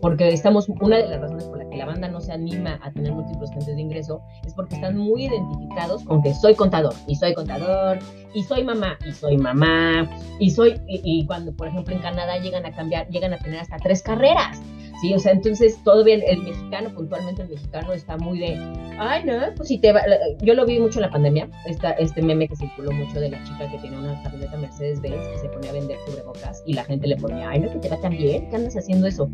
porque 0.00 0.28
estamos, 0.28 0.68
una 0.68 0.98
de 0.98 1.08
las 1.08 1.20
razones 1.20 1.46
que 1.74 1.78
la 1.78 1.86
banda 1.86 2.08
no 2.08 2.20
se 2.20 2.32
anima 2.32 2.78
a 2.82 2.92
tener 2.92 3.12
múltiples 3.12 3.50
fuentes 3.50 3.74
de 3.74 3.82
ingreso 3.82 4.22
es 4.46 4.54
porque 4.54 4.76
están 4.76 4.96
muy 4.96 5.26
identificados 5.26 6.04
con 6.04 6.22
que 6.22 6.32
soy 6.32 6.54
contador, 6.54 6.94
y 7.08 7.16
soy 7.16 7.34
contador, 7.34 7.98
y 8.32 8.44
soy 8.44 8.62
mamá, 8.62 8.96
y 9.04 9.10
soy 9.10 9.36
mamá, 9.36 10.08
y 10.38 10.50
soy, 10.50 10.80
y, 10.86 11.26
cuando 11.26 11.52
por 11.52 11.66
ejemplo 11.66 11.94
en 11.94 12.00
Canadá 12.00 12.38
llegan 12.38 12.64
a 12.64 12.70
cambiar, 12.70 13.08
llegan 13.08 13.32
a 13.32 13.38
tener 13.38 13.58
hasta 13.58 13.76
tres 13.78 14.02
carreras, 14.02 14.62
¿sí? 15.00 15.14
O 15.14 15.18
sea, 15.18 15.32
entonces 15.32 15.76
todavía 15.82 16.14
el, 16.14 16.22
el 16.22 16.42
mexicano, 16.44 16.90
puntualmente 16.94 17.42
el 17.42 17.48
mexicano 17.48 17.92
está 17.92 18.16
muy 18.18 18.38
de, 18.38 18.56
ay, 19.00 19.24
no, 19.24 19.34
pues 19.56 19.68
si 19.68 19.78
te 19.78 19.92
va, 19.92 20.02
yo 20.42 20.54
lo 20.54 20.64
vi 20.66 20.78
mucho 20.78 21.00
en 21.00 21.06
la 21.06 21.10
pandemia, 21.10 21.48
esta, 21.66 21.90
este 21.92 22.22
meme 22.22 22.46
que 22.46 22.54
circuló 22.54 22.92
mucho 22.92 23.18
de 23.18 23.30
la 23.30 23.42
chica 23.42 23.68
que 23.68 23.78
tiene 23.78 23.98
una 23.98 24.22
camioneta 24.22 24.56
Mercedes-Benz 24.56 25.26
que 25.26 25.38
se 25.38 25.48
ponía 25.48 25.70
a 25.70 25.74
vender 25.74 25.98
cubrebocas 26.06 26.62
y 26.66 26.74
la 26.74 26.84
gente 26.84 27.08
le 27.08 27.16
ponía, 27.16 27.50
ay, 27.50 27.58
no, 27.58 27.70
que 27.72 27.80
te 27.80 27.88
va 27.88 28.00
tan 28.00 28.12
bien, 28.12 28.48
¿qué 28.48 28.56
andas 28.56 28.76
haciendo 28.76 29.08
eso? 29.08 29.28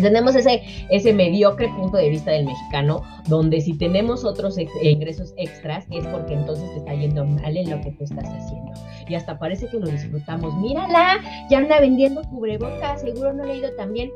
Tenemos 0.00 0.34
ese, 0.34 0.62
ese 0.90 1.12
mediocre 1.12 1.68
punto 1.68 1.96
de 1.96 2.10
vista 2.10 2.30
del 2.32 2.46
mexicano, 2.46 3.02
donde 3.28 3.60
si 3.60 3.76
tenemos 3.76 4.24
otros 4.24 4.56
ingresos 4.82 5.34
extras, 5.36 5.86
es 5.90 6.06
porque 6.06 6.34
entonces 6.34 6.70
te 6.72 6.78
está 6.78 6.94
yendo 6.94 7.24
mal 7.24 7.56
en 7.56 7.70
lo 7.70 7.80
que 7.80 7.92
tú 7.92 8.04
estás 8.04 8.28
haciendo. 8.28 8.72
Y 9.08 9.14
hasta 9.14 9.38
parece 9.38 9.68
que 9.68 9.78
lo 9.78 9.86
disfrutamos. 9.86 10.54
Mírala, 10.56 11.20
ya 11.50 11.58
anda 11.58 11.80
vendiendo 11.80 12.22
cubrebocas, 12.24 13.00
seguro 13.00 13.32
no 13.32 13.44
le 13.44 13.52
ha 13.52 13.56
ido 13.56 13.72
tan 13.76 13.92
bien. 13.92 14.10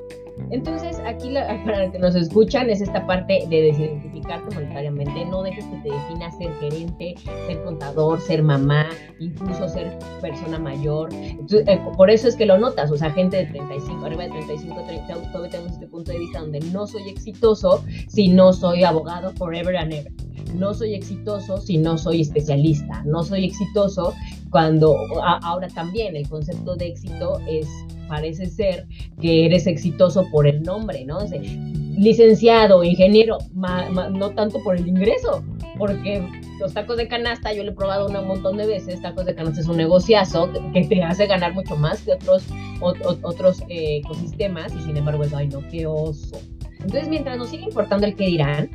Entonces, 0.50 0.98
aquí 1.06 1.32
para 1.64 1.84
los 1.84 1.92
que 1.92 1.98
nos 1.98 2.14
escuchan 2.14 2.70
es 2.70 2.80
esta 2.80 3.06
parte 3.06 3.44
de 3.48 3.62
desidentificarte 3.62 4.54
monetariamente. 4.54 5.24
No 5.26 5.42
dejes 5.42 5.64
que 5.66 5.76
te 5.78 5.94
defina 5.94 6.30
ser 6.32 6.52
gerente, 6.60 7.14
ser 7.46 7.62
contador, 7.62 8.20
ser 8.20 8.42
mamá, 8.42 8.86
incluso 9.18 9.68
ser 9.68 9.98
persona 10.20 10.58
mayor. 10.58 11.10
Eh, 11.12 11.80
por 11.96 12.10
eso 12.10 12.28
es 12.28 12.36
que 12.36 12.46
lo 12.46 12.58
notas, 12.58 12.90
o 12.90 12.96
sea, 12.96 13.10
gente 13.10 13.38
de 13.38 13.46
35, 13.46 14.06
arriba 14.06 14.24
de 14.24 14.30
35, 14.30 14.82
30, 14.86 15.14
todavía 15.32 15.50
tenemos 15.50 15.72
este 15.72 15.86
punto 15.86 16.12
de 16.12 16.18
vista 16.18 16.40
donde 16.40 16.60
no 16.72 16.86
soy 16.86 17.08
exitoso 17.08 17.84
si 18.08 18.28
no 18.28 18.52
soy 18.52 18.84
abogado 18.84 19.32
forever 19.32 19.76
and 19.76 19.92
ever. 19.92 20.12
No 20.54 20.74
soy 20.74 20.94
exitoso 20.94 21.58
si 21.58 21.78
no 21.78 21.96
soy 21.96 22.22
especialista. 22.22 23.02
No 23.04 23.22
soy 23.22 23.44
exitoso 23.44 24.14
cuando 24.50 24.96
ahora 25.22 25.68
también 25.68 26.16
el 26.16 26.28
concepto 26.28 26.74
de 26.74 26.88
éxito 26.88 27.40
es 27.48 27.68
parece 28.10 28.46
ser 28.46 28.86
que 29.22 29.46
eres 29.46 29.66
exitoso 29.66 30.26
por 30.30 30.46
el 30.46 30.62
nombre, 30.62 31.04
¿no? 31.06 31.20
licenciado, 31.96 32.82
ingeniero, 32.82 33.38
no 33.54 34.30
tanto 34.30 34.62
por 34.62 34.76
el 34.76 34.88
ingreso, 34.88 35.44
porque 35.78 36.26
los 36.58 36.72
tacos 36.72 36.96
de 36.96 37.08
canasta, 37.08 37.52
yo 37.52 37.62
lo 37.62 37.72
he 37.72 37.74
probado 37.74 38.06
un 38.06 38.26
montón 38.26 38.56
de 38.56 38.66
veces, 38.66 39.00
tacos 39.02 39.26
de 39.26 39.34
canasta 39.34 39.60
es 39.60 39.68
un 39.68 39.76
negociazo 39.76 40.50
que 40.72 40.84
te 40.84 41.02
hace 41.02 41.26
ganar 41.26 41.54
mucho 41.54 41.76
más 41.76 42.02
que 42.02 42.12
otros, 42.12 42.46
otros 42.80 43.62
eh, 43.68 43.98
ecosistemas 43.98 44.74
y 44.74 44.80
sin 44.82 44.96
embargo 44.96 45.24
es, 45.24 45.32
ay 45.34 45.48
no, 45.48 45.60
qué 45.70 45.86
oso. 45.86 46.40
Entonces, 46.80 47.08
mientras 47.08 47.36
nos 47.36 47.50
sigue 47.50 47.64
importando 47.64 48.06
el 48.06 48.16
que 48.16 48.26
dirán, 48.26 48.70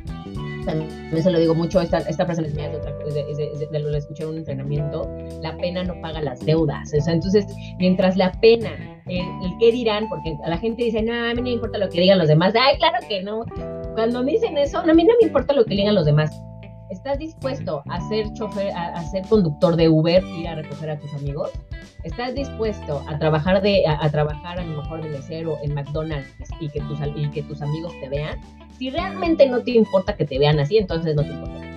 también 0.66 1.22
se 1.22 1.30
lo 1.30 1.38
digo 1.38 1.54
mucho, 1.54 1.80
esta, 1.80 1.98
esta 1.98 2.26
frase 2.26 2.42
es 2.42 2.54
mía, 2.54 2.68
de 2.68 2.76
otra, 2.76 2.92
de, 2.92 3.78
lo 3.78 3.96
escuché 3.96 4.24
en 4.24 4.30
un 4.30 4.38
entrenamiento, 4.38 5.08
la 5.40 5.56
pena 5.56 5.84
no 5.84 5.98
paga 6.02 6.20
las 6.20 6.44
deudas. 6.44 6.92
Entonces, 6.92 7.46
mientras 7.78 8.16
la 8.16 8.32
pena, 8.32 8.70
el, 9.06 9.18
el 9.18 9.52
qué 9.58 9.72
dirán, 9.72 10.08
porque 10.08 10.36
a 10.44 10.50
la 10.50 10.58
gente 10.58 10.84
dice, 10.84 11.02
no, 11.02 11.14
a 11.14 11.28
mí 11.28 11.36
no 11.36 11.42
me 11.42 11.52
importa 11.52 11.78
lo 11.78 11.88
que 11.88 12.00
digan 12.00 12.18
los 12.18 12.28
demás. 12.28 12.52
Ay, 12.54 12.76
claro 12.78 12.98
que 13.08 13.22
no. 13.22 13.44
Cuando 13.94 14.22
me 14.22 14.32
dicen 14.32 14.58
eso, 14.58 14.78
a 14.78 14.84
mí 14.84 15.04
no 15.04 15.14
me 15.20 15.26
importa 15.28 15.54
lo 15.54 15.64
que 15.64 15.74
digan 15.74 15.94
los 15.94 16.04
demás. 16.04 16.30
¿Estás 16.90 17.18
dispuesto 17.18 17.82
a 17.88 18.00
ser 18.08 18.32
chofer, 18.34 18.72
a, 18.72 19.02
ser 19.10 19.26
conductor 19.26 19.74
de 19.74 19.88
Uber, 19.88 20.22
ir 20.24 20.48
a 20.48 20.54
recoger 20.54 20.90
a 20.90 20.98
tus 20.98 21.12
amigos? 21.14 21.50
¿Estás 22.04 22.34
dispuesto 22.34 23.02
a 23.08 23.18
trabajar 23.18 23.60
de, 23.60 23.84
a, 23.86 24.08
trabajar 24.10 24.60
a 24.60 24.64
lo 24.64 24.82
mejor 24.82 25.02
de 25.02 25.10
mesero 25.10 25.58
en 25.62 25.74
McDonald's 25.74 26.28
y 26.60 26.68
que 26.68 26.80
tus 26.80 26.98
y 27.16 27.28
que 27.30 27.42
tus 27.42 27.60
amigos 27.60 27.92
te 28.00 28.08
vean? 28.08 28.38
Si 28.78 28.90
realmente 28.90 29.48
no 29.48 29.62
te 29.62 29.72
importa 29.72 30.16
que 30.16 30.24
te 30.24 30.38
vean 30.38 30.60
así, 30.60 30.78
entonces 30.78 31.16
no 31.16 31.22
te 31.22 31.30
importa 31.30 31.75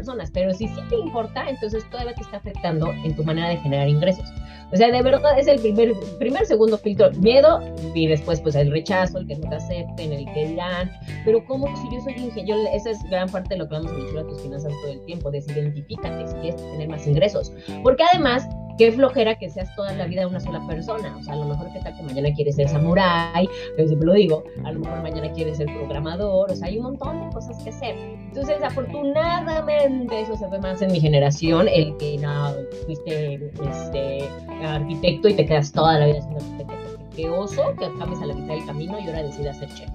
personas. 0.00 0.30
Pero 0.30 0.52
si 0.54 0.66
sí 0.68 0.80
te 0.88 0.96
importa, 0.96 1.48
entonces 1.48 1.88
todavía 1.90 2.14
te 2.14 2.22
está 2.22 2.38
afectando 2.38 2.90
en 3.04 3.14
tu 3.14 3.22
manera 3.22 3.50
de 3.50 3.56
generar 3.58 3.88
ingresos. 3.88 4.26
O 4.72 4.76
sea, 4.76 4.90
de 4.90 5.02
verdad 5.02 5.38
es 5.38 5.48
el 5.48 5.60
primer, 5.60 5.92
primer, 6.18 6.46
segundo 6.46 6.78
filtro, 6.78 7.10
miedo 7.12 7.60
y 7.94 8.06
después 8.06 8.40
pues 8.40 8.54
el 8.54 8.70
rechazo, 8.70 9.18
el 9.18 9.26
que 9.26 9.36
no 9.36 9.48
te 9.48 9.56
acepten, 9.56 10.12
el 10.12 10.24
que 10.32 10.46
dirán, 10.46 10.90
pero 11.24 11.44
como 11.44 11.66
si 11.76 11.94
yo 11.94 12.00
soy 12.02 12.14
ingeniero, 12.14 12.60
esa 12.72 12.90
es 12.90 13.02
gran 13.10 13.28
parte 13.28 13.54
de 13.54 13.58
lo 13.58 13.68
que 13.68 13.74
vamos 13.74 13.92
a 13.92 13.96
decir 13.96 14.18
a 14.18 14.22
tus 14.22 14.40
finanzas 14.42 14.72
todo 14.82 14.92
el 14.92 15.04
tiempo, 15.06 15.30
desidentifícate 15.30 16.28
si 16.28 16.34
quieres 16.34 16.56
tener 16.56 16.88
más 16.88 17.04
ingresos, 17.04 17.52
porque 17.82 18.04
además 18.12 18.48
qué 18.80 18.90
flojera 18.90 19.34
que 19.34 19.50
seas 19.50 19.76
toda 19.76 19.92
la 19.92 20.06
vida 20.06 20.26
una 20.26 20.40
sola 20.40 20.66
persona. 20.66 21.14
O 21.14 21.22
sea, 21.22 21.34
a 21.34 21.36
lo 21.36 21.44
mejor 21.44 21.70
que 21.70 21.80
tal 21.80 21.94
que 21.94 22.02
mañana 22.02 22.32
quieres 22.34 22.56
ser 22.56 22.66
samurái, 22.66 23.46
yo 23.76 23.86
siempre 23.86 24.06
lo 24.06 24.14
digo, 24.14 24.42
a 24.64 24.72
lo 24.72 24.80
mejor 24.80 25.02
mañana 25.02 25.30
quieres 25.34 25.58
ser 25.58 25.66
programador, 25.66 26.50
o 26.50 26.56
sea, 26.56 26.68
hay 26.68 26.78
un 26.78 26.84
montón 26.84 27.28
de 27.28 27.34
cosas 27.34 27.62
que 27.62 27.68
hacer. 27.68 27.94
Entonces, 27.94 28.62
afortunadamente, 28.62 30.22
eso 30.22 30.34
se 30.34 30.46
ve 30.46 30.58
más 30.60 30.80
en 30.80 30.92
mi 30.92 30.98
generación, 30.98 31.68
el 31.68 31.94
que 31.98 32.16
no, 32.16 32.54
fuiste 32.86 33.52
este, 33.70 34.24
arquitecto 34.64 35.28
y 35.28 35.34
te 35.34 35.44
quedas 35.44 35.72
toda 35.72 35.98
la 35.98 36.06
vida 36.06 36.22
siendo 36.22 36.42
arquitecto. 36.42 36.74
Qué 37.14 37.28
oso 37.28 37.74
que 37.78 37.86
cambies 37.98 38.22
a 38.22 38.26
la 38.26 38.34
mitad 38.34 38.54
del 38.54 38.64
camino 38.64 38.98
y 38.98 39.08
ahora 39.08 39.24
decidas 39.24 39.58
ser 39.58 39.68
chef. 39.74 39.90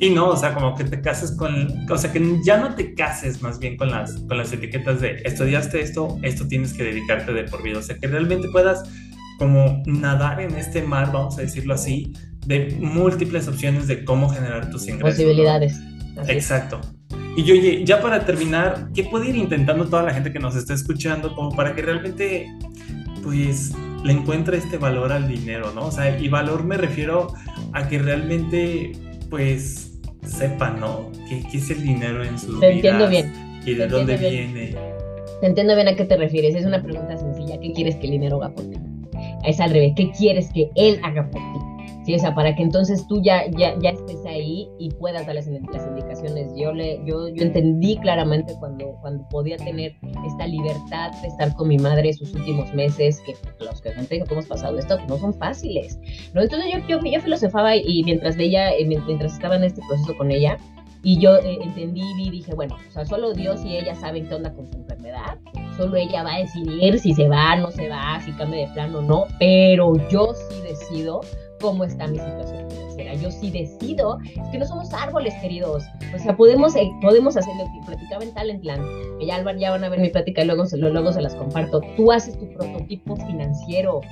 Sí, 0.00 0.10
no, 0.10 0.28
o 0.28 0.36
sea, 0.36 0.54
como 0.54 0.74
que 0.74 0.84
te 0.84 1.00
cases 1.00 1.32
con, 1.32 1.88
o 1.88 1.98
sea, 1.98 2.12
que 2.12 2.38
ya 2.44 2.56
no 2.56 2.74
te 2.74 2.94
cases 2.94 3.40
más 3.42 3.58
bien 3.58 3.76
con 3.76 3.90
las, 3.90 4.12
con 4.28 4.36
las 4.36 4.52
etiquetas 4.52 5.00
de 5.00 5.22
estudiaste 5.24 5.80
esto, 5.80 6.18
esto 6.22 6.48
tienes 6.48 6.72
que 6.72 6.82
dedicarte 6.82 7.32
de 7.32 7.44
por 7.44 7.62
vida, 7.62 7.78
o 7.78 7.82
sea, 7.82 7.96
que 7.96 8.08
realmente 8.08 8.48
puedas 8.48 8.82
como 9.38 9.82
nadar 9.86 10.40
en 10.40 10.54
este 10.56 10.82
mar, 10.82 11.10
vamos 11.12 11.38
a 11.38 11.42
decirlo 11.42 11.74
así, 11.74 12.12
de 12.46 12.76
múltiples 12.80 13.48
opciones 13.48 13.86
de 13.86 14.04
cómo 14.04 14.28
generar 14.28 14.70
tus 14.70 14.88
ingresos. 14.88 15.16
Posibilidades. 15.16 15.80
Exacto. 16.28 16.80
Y 17.36 17.50
oye, 17.50 17.84
ya 17.84 18.00
para 18.00 18.24
terminar, 18.24 18.90
¿qué 18.94 19.04
puede 19.04 19.30
ir 19.30 19.36
intentando 19.36 19.86
toda 19.86 20.02
la 20.02 20.14
gente 20.14 20.32
que 20.32 20.38
nos 20.38 20.54
está 20.54 20.74
escuchando 20.74 21.34
como 21.34 21.54
para 21.54 21.74
que 21.74 21.82
realmente, 21.82 22.46
pues, 23.22 23.72
le 24.04 24.12
encuentre 24.12 24.58
este 24.58 24.78
valor 24.78 25.10
al 25.10 25.26
dinero, 25.26 25.72
¿no? 25.74 25.86
O 25.86 25.90
sea, 25.90 26.16
y 26.18 26.28
valor 26.28 26.64
me 26.64 26.76
refiero 26.76 27.32
a 27.72 27.88
que 27.88 27.98
realmente 27.98 28.92
pues 29.34 29.90
sepan, 30.24 30.78
¿no? 30.78 31.10
¿Qué, 31.28 31.42
es 31.52 31.68
el 31.68 31.82
dinero 31.82 32.22
en 32.22 32.38
sus 32.38 32.60
Te 32.60 32.70
entiendo 32.70 33.08
bien. 33.08 33.32
Y 33.66 33.74
de 33.74 33.88
dónde 33.88 34.16
viene. 34.16 34.76
Te 35.40 35.46
entiendo 35.48 35.74
bien 35.74 35.88
a 35.88 35.96
qué 35.96 36.04
te 36.04 36.16
refieres. 36.16 36.54
Es 36.54 36.64
una 36.64 36.80
pregunta 36.80 37.16
sencilla. 37.16 37.58
¿Qué 37.58 37.72
quieres 37.72 37.96
que 37.96 38.06
el 38.06 38.12
dinero 38.12 38.36
haga 38.36 38.54
por 38.54 38.64
ti? 38.70 38.76
Es 39.44 39.58
al 39.58 39.70
revés. 39.70 39.94
¿Qué 39.96 40.12
quieres 40.12 40.52
que 40.52 40.70
él 40.76 41.00
haga 41.02 41.28
por 41.30 41.40
ti? 41.40 41.58
Sí, 42.04 42.14
o 42.14 42.18
sea, 42.18 42.34
para 42.34 42.54
que 42.54 42.62
entonces 42.62 43.06
tú 43.06 43.22
ya, 43.22 43.50
ya, 43.52 43.74
ya 43.80 43.90
estés 43.90 44.24
ahí 44.26 44.68
y 44.78 44.90
puedas 44.90 45.24
dar 45.26 45.36
las, 45.36 45.46
indicaciones. 45.46 46.52
Yo, 46.54 46.72
le, 46.74 47.00
yo, 47.06 47.28
yo 47.28 47.42
entendí 47.42 47.96
claramente 47.96 48.54
cuando, 48.60 48.96
cuando 49.00 49.26
podía 49.30 49.56
tener 49.56 49.96
esta 50.26 50.46
libertad 50.46 51.12
de 51.22 51.28
estar 51.28 51.54
con 51.54 51.68
mi 51.68 51.78
madre 51.78 52.12
sus 52.12 52.34
últimos 52.34 52.74
meses, 52.74 53.22
que 53.24 53.32
los 53.64 53.80
que 53.80 53.92
gente 53.92 54.22
que 54.22 54.34
hemos 54.34 54.46
pasado 54.46 54.78
esto 54.78 54.98
no 55.08 55.16
son 55.16 55.32
fáciles. 55.32 55.98
¿no? 56.34 56.42
Entonces 56.42 56.70
yo, 56.74 56.78
yo, 56.86 57.00
yo 57.02 57.20
filosofaba 57.22 57.74
y 57.74 58.04
mientras 58.04 58.36
veía, 58.36 58.70
eh, 58.74 58.84
mientras 58.84 59.32
estaba 59.32 59.56
en 59.56 59.64
este 59.64 59.80
proceso 59.88 60.14
con 60.16 60.30
ella, 60.30 60.58
Y 61.06 61.18
yo 61.18 61.36
eh, 61.36 61.58
entendí 61.60 62.02
y 62.18 62.30
dije, 62.30 62.54
bueno, 62.54 62.76
o 62.88 62.90
sea, 62.90 63.04
solo 63.04 63.34
Dios 63.34 63.62
y 63.64 63.76
ella 63.76 63.94
saben 63.94 64.26
qué 64.26 64.34
onda 64.34 64.52
con 64.54 64.66
su 64.66 64.78
enfermedad. 64.78 65.38
Solo 65.76 65.96
ella 65.96 66.22
va 66.22 66.36
a 66.36 66.38
decidir 66.38 66.98
si 66.98 67.12
se 67.12 67.28
va, 67.28 67.56
no 67.56 67.70
se 67.70 67.90
va, 67.90 68.20
si 68.24 68.32
cambia 68.32 68.66
de 68.66 68.72
plan 68.72 68.94
o 68.94 69.02
no. 69.02 69.24
Pero 69.38 69.92
yo 70.08 70.32
sí 70.32 70.62
decido 70.62 71.20
cómo 71.64 71.84
está 71.84 72.06
mi 72.06 72.18
situación 72.18 72.68
financiera. 72.70 73.14
Yo 73.14 73.30
sí 73.30 73.50
decido, 73.50 74.18
es 74.22 74.48
que 74.52 74.58
no 74.58 74.66
somos 74.66 74.92
árboles, 74.92 75.32
queridos. 75.40 75.82
O 76.14 76.18
sea, 76.18 76.36
podemos, 76.36 76.76
eh, 76.76 76.90
podemos 77.00 77.38
hacer 77.38 77.54
lo 77.56 77.64
que 77.64 77.86
platicaba 77.86 78.22
en 78.22 78.34
Talentland, 78.34 78.84
ya, 79.26 79.42
ya 79.56 79.70
van 79.70 79.82
a 79.82 79.88
ver 79.88 79.98
mi 79.98 80.10
plática 80.10 80.42
y 80.42 80.46
luego, 80.46 80.64
luego 80.76 81.12
se 81.12 81.22
las 81.22 81.34
comparto. 81.34 81.80
Tú 81.96 82.12
haces 82.12 82.38
tu 82.38 82.52
prototipo 82.52 83.16
financiero, 83.16 84.02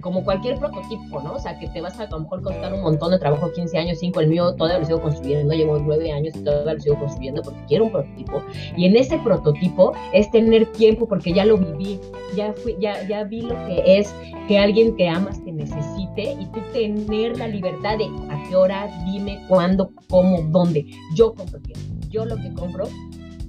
como 0.00 0.24
cualquier 0.24 0.58
prototipo, 0.58 1.20
¿no? 1.22 1.34
O 1.34 1.38
sea, 1.38 1.58
que 1.58 1.68
te 1.68 1.80
vas 1.80 1.98
a 2.00 2.06
a 2.06 2.10
lo 2.10 2.20
mejor 2.20 2.42
costar 2.42 2.72
un 2.72 2.82
montón 2.82 3.10
de 3.10 3.18
trabajo, 3.18 3.50
15 3.52 3.78
años, 3.78 3.98
5, 3.98 4.20
el 4.20 4.28
mío 4.28 4.54
todavía 4.54 4.78
lo 4.78 4.84
sigo 4.86 5.02
construyendo, 5.02 5.54
llevo 5.54 5.78
9 5.78 6.12
años 6.12 6.34
y 6.36 6.44
todavía 6.44 6.74
lo 6.74 6.80
sigo 6.80 6.98
construyendo 6.98 7.42
porque 7.42 7.60
quiero 7.66 7.84
un 7.84 7.92
prototipo. 7.92 8.42
Y 8.76 8.86
en 8.86 8.96
ese 8.96 9.18
prototipo 9.18 9.92
es 10.12 10.30
tener 10.30 10.66
tiempo 10.72 11.06
porque 11.06 11.32
ya 11.32 11.44
lo 11.44 11.58
viví, 11.58 11.98
ya, 12.36 12.52
fui, 12.52 12.76
ya, 12.78 13.06
ya 13.08 13.24
vi 13.24 13.42
lo 13.42 13.54
que 13.66 13.98
es 13.98 14.14
que 14.48 14.58
alguien 14.58 14.96
que 14.96 15.08
amas 15.08 15.42
te 15.44 15.52
necesite 15.52 16.36
y 16.40 16.46
tú 16.46 16.60
tener 16.72 17.36
la 17.38 17.48
libertad 17.48 17.98
de 17.98 18.04
a 18.04 18.42
qué 18.48 18.56
hora, 18.56 18.88
dime, 19.04 19.40
cuándo, 19.48 19.90
cómo, 20.08 20.42
dónde. 20.42 20.86
Yo 21.14 21.34
compro 21.34 21.60
tiempo. 21.60 21.84
Yo 22.10 22.24
lo 22.24 22.36
que 22.36 22.52
compro 22.54 22.84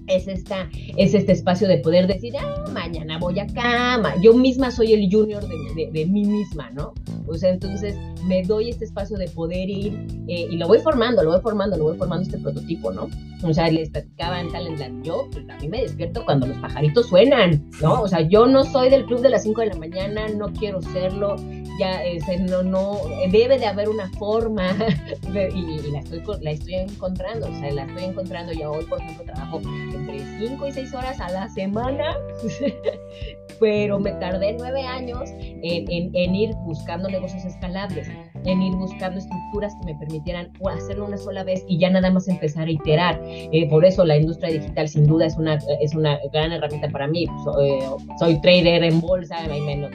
es, 0.08 0.28
esta, 0.28 0.70
es 0.74 1.14
este 1.14 1.32
espacio 1.32 1.68
de 1.68 1.78
poder 1.80 2.08
decir, 2.08 2.34
ah, 2.40 2.66
mañana 2.72 3.20
voy 3.20 3.40
a 3.40 3.48
cama. 3.48 4.14
Yo 4.22 4.34
misma 4.34 4.72
soy 4.72 4.94
el 4.94 5.10
junior 5.12 5.44
de, 5.48 5.90
de, 5.92 6.06
mí 6.06 6.26
misma, 6.26 6.70
¿no? 6.72 6.94
O 7.28 7.36
sea, 7.36 7.52
entonces 7.52 7.96
me 8.26 8.44
doy 8.44 8.70
este 8.70 8.86
espacio 8.86 9.18
de 9.18 9.28
poder 9.30 9.70
ir 9.70 9.94
eh, 10.28 10.48
y 10.50 10.58
lo 10.58 10.68
voy 10.68 10.80
formando, 10.80 11.24
lo 11.24 11.32
voy 11.32 11.42
formando, 11.42 11.78
lo 11.78 11.86
voy 11.86 11.98
formando 11.98 12.24
este 12.24 12.38
prototipo, 12.38 12.92
¿no? 12.92 13.10
O 13.44 13.54
sea, 13.54 13.70
les 13.70 13.90
platicaba 13.90 14.40
en 14.40 14.52
Talentland, 14.52 15.04
yo, 15.04 15.28
pues, 15.32 15.48
a 15.50 15.58
mí 15.58 15.68
me 15.68 15.82
despierto 15.82 16.26
cuando 16.26 16.48
los 16.48 16.58
pajaritos 16.58 17.08
suenan, 17.08 17.64
¿no? 17.82 18.02
O 18.02 18.08
sea, 18.08 18.22
yo 18.22 18.48
no 18.48 18.64
soy 18.64 18.90
del 18.90 19.06
club 19.06 19.22
de 19.22 19.30
las 19.30 19.44
5 19.44 19.62
de 19.62 19.68
la 19.68 19.76
mañana, 19.76 20.28
no 20.30 20.48
quiero 20.54 20.82
serlo, 20.82 21.36
ya 21.80 22.04
este, 22.04 22.40
no, 22.40 22.64
no, 22.64 23.00
debe 23.32 23.60
de 23.60 23.68
haber 23.68 23.90
una 23.90 24.10
forma 24.14 24.72
y, 25.54 25.92
la, 25.92 26.00
estoy, 26.00 26.22
la 26.42 26.52
estoy 26.52 26.76
encontrando, 26.76 27.48
o 27.48 27.60
sea, 27.60 27.72
la 27.72 27.86
estoy 27.86 28.06
encontrando 28.06 28.54
ya 28.54 28.70
hoy, 28.70 28.86
por 28.86 29.00
ejemplo, 29.02 29.26
trabajo 29.26 29.62
entre 29.98 30.20
5 30.20 30.68
y 30.68 30.72
6 30.72 30.94
horas 30.94 31.20
a 31.20 31.30
la 31.32 31.50
semana, 31.50 32.16
pero 33.60 34.00
me 34.00 34.12
tardé 34.14 34.54
nueve 34.54 34.84
años 34.84 35.30
en, 35.40 36.12
en, 36.14 36.36
ir 36.36 36.54
buscando 36.66 37.10
negocios 37.10 37.44
escalables, 37.46 38.08
en 38.46 38.62
ir 38.62 38.76
buscando 38.76 39.18
estructuras 39.18 39.74
que 39.80 39.94
me 39.94 40.00
permitieran 40.00 40.52
hacerlo 40.70 41.06
una 41.06 41.18
sola 41.18 41.44
vez 41.44 41.64
y 41.68 41.80
ya 41.80 41.90
nada 41.90 42.12
más 42.12 42.28
empezar 42.28 42.68
a 42.68 42.72
iterar. 42.72 43.20
Eh, 43.26 43.68
por 43.70 43.86
eso 43.86 44.06
la 44.06 44.18
industria 44.18 44.52
digital 44.52 44.88
sin 44.88 45.08
duda 45.08 45.26
es 45.26 45.38
una, 45.38 45.58
es 45.82 45.96
una 45.96 46.20
gran 46.32 46.52
herramienta 46.52 46.90
para 46.90 47.08
mí. 47.08 47.26
Eh, 47.62 47.90
soy 48.20 48.40
trader 48.42 48.84
en 48.84 49.02
bolsa, 49.02 49.38
me, 49.48 49.60
me, 49.62 49.76
me, 49.76 49.90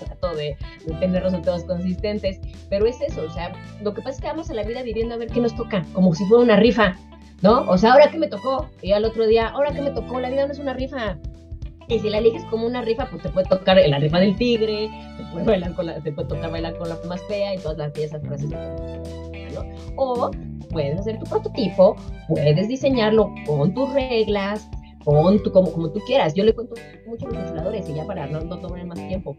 trato 0.00 0.34
de, 0.34 0.56
tener 0.98 1.22
resultados 1.22 1.64
consistentes, 1.64 2.40
pero 2.68 2.86
es 2.86 3.00
eso, 3.00 3.22
o 3.22 3.30
sea, 3.30 3.52
lo 3.82 3.92
que 3.92 4.00
pasa 4.00 4.16
es 4.16 4.20
que 4.22 4.28
vamos 4.28 4.50
a 4.50 4.54
la 4.54 4.62
vida 4.62 4.82
viviendo 4.82 5.14
a 5.14 5.18
ver 5.18 5.28
qué 5.28 5.40
nos 5.40 5.54
toca, 5.54 5.84
como 5.92 6.14
si 6.14 6.24
fuera 6.24 6.44
una 6.44 6.56
rifa, 6.56 6.96
¿no? 7.42 7.62
O 7.62 7.78
sea, 7.78 7.92
ahora 7.92 8.10
que 8.10 8.18
me 8.18 8.28
tocó, 8.28 8.68
y 8.82 8.92
al 8.92 9.04
otro 9.04 9.26
día, 9.26 9.48
ahora 9.48 9.72
que 9.72 9.82
me 9.82 9.90
tocó, 9.90 10.20
la 10.20 10.30
vida 10.30 10.46
no 10.46 10.52
es 10.52 10.58
una 10.58 10.74
rifa. 10.74 11.16
Y 11.88 11.98
si 11.98 12.08
la 12.08 12.18
eliges 12.18 12.44
como 12.44 12.66
una 12.66 12.82
rifa, 12.82 13.06
pues 13.10 13.22
te 13.22 13.28
puede 13.30 13.48
tocar 13.48 13.76
la 13.76 13.98
rifa 13.98 14.20
del 14.20 14.36
tigre, 14.36 14.88
te 15.16 15.24
puede, 15.32 15.44
bailar 15.44 15.74
con 15.74 15.86
la, 15.86 16.00
te 16.00 16.12
puede 16.12 16.28
tocar 16.28 16.50
bailar 16.50 16.76
con 16.76 16.88
la 16.88 16.96
más 17.08 17.20
fea 17.24 17.54
y 17.54 17.58
todas 17.58 17.78
las 17.78 17.96
esas 17.96 18.22
frases. 18.22 18.50
¿no? 18.50 19.64
O 19.96 20.30
puedes 20.70 20.98
hacer 21.00 21.18
tu 21.18 21.26
prototipo, 21.26 21.96
puedes 22.28 22.68
diseñarlo 22.68 23.34
con 23.44 23.74
tus 23.74 23.92
reglas, 23.92 24.70
con 25.04 25.42
tu, 25.42 25.50
como, 25.50 25.72
como 25.72 25.90
tú 25.90 26.00
quieras. 26.06 26.34
Yo 26.34 26.44
le 26.44 26.54
cuento 26.54 26.74
mucho 27.06 27.26
a 27.26 27.30
los 27.30 27.38
controladores 27.38 27.88
y 27.88 27.94
ya 27.94 28.06
para 28.06 28.26
no, 28.26 28.40
no 28.40 28.58
tomar 28.58 28.84
más 28.86 28.98
tiempo. 29.08 29.36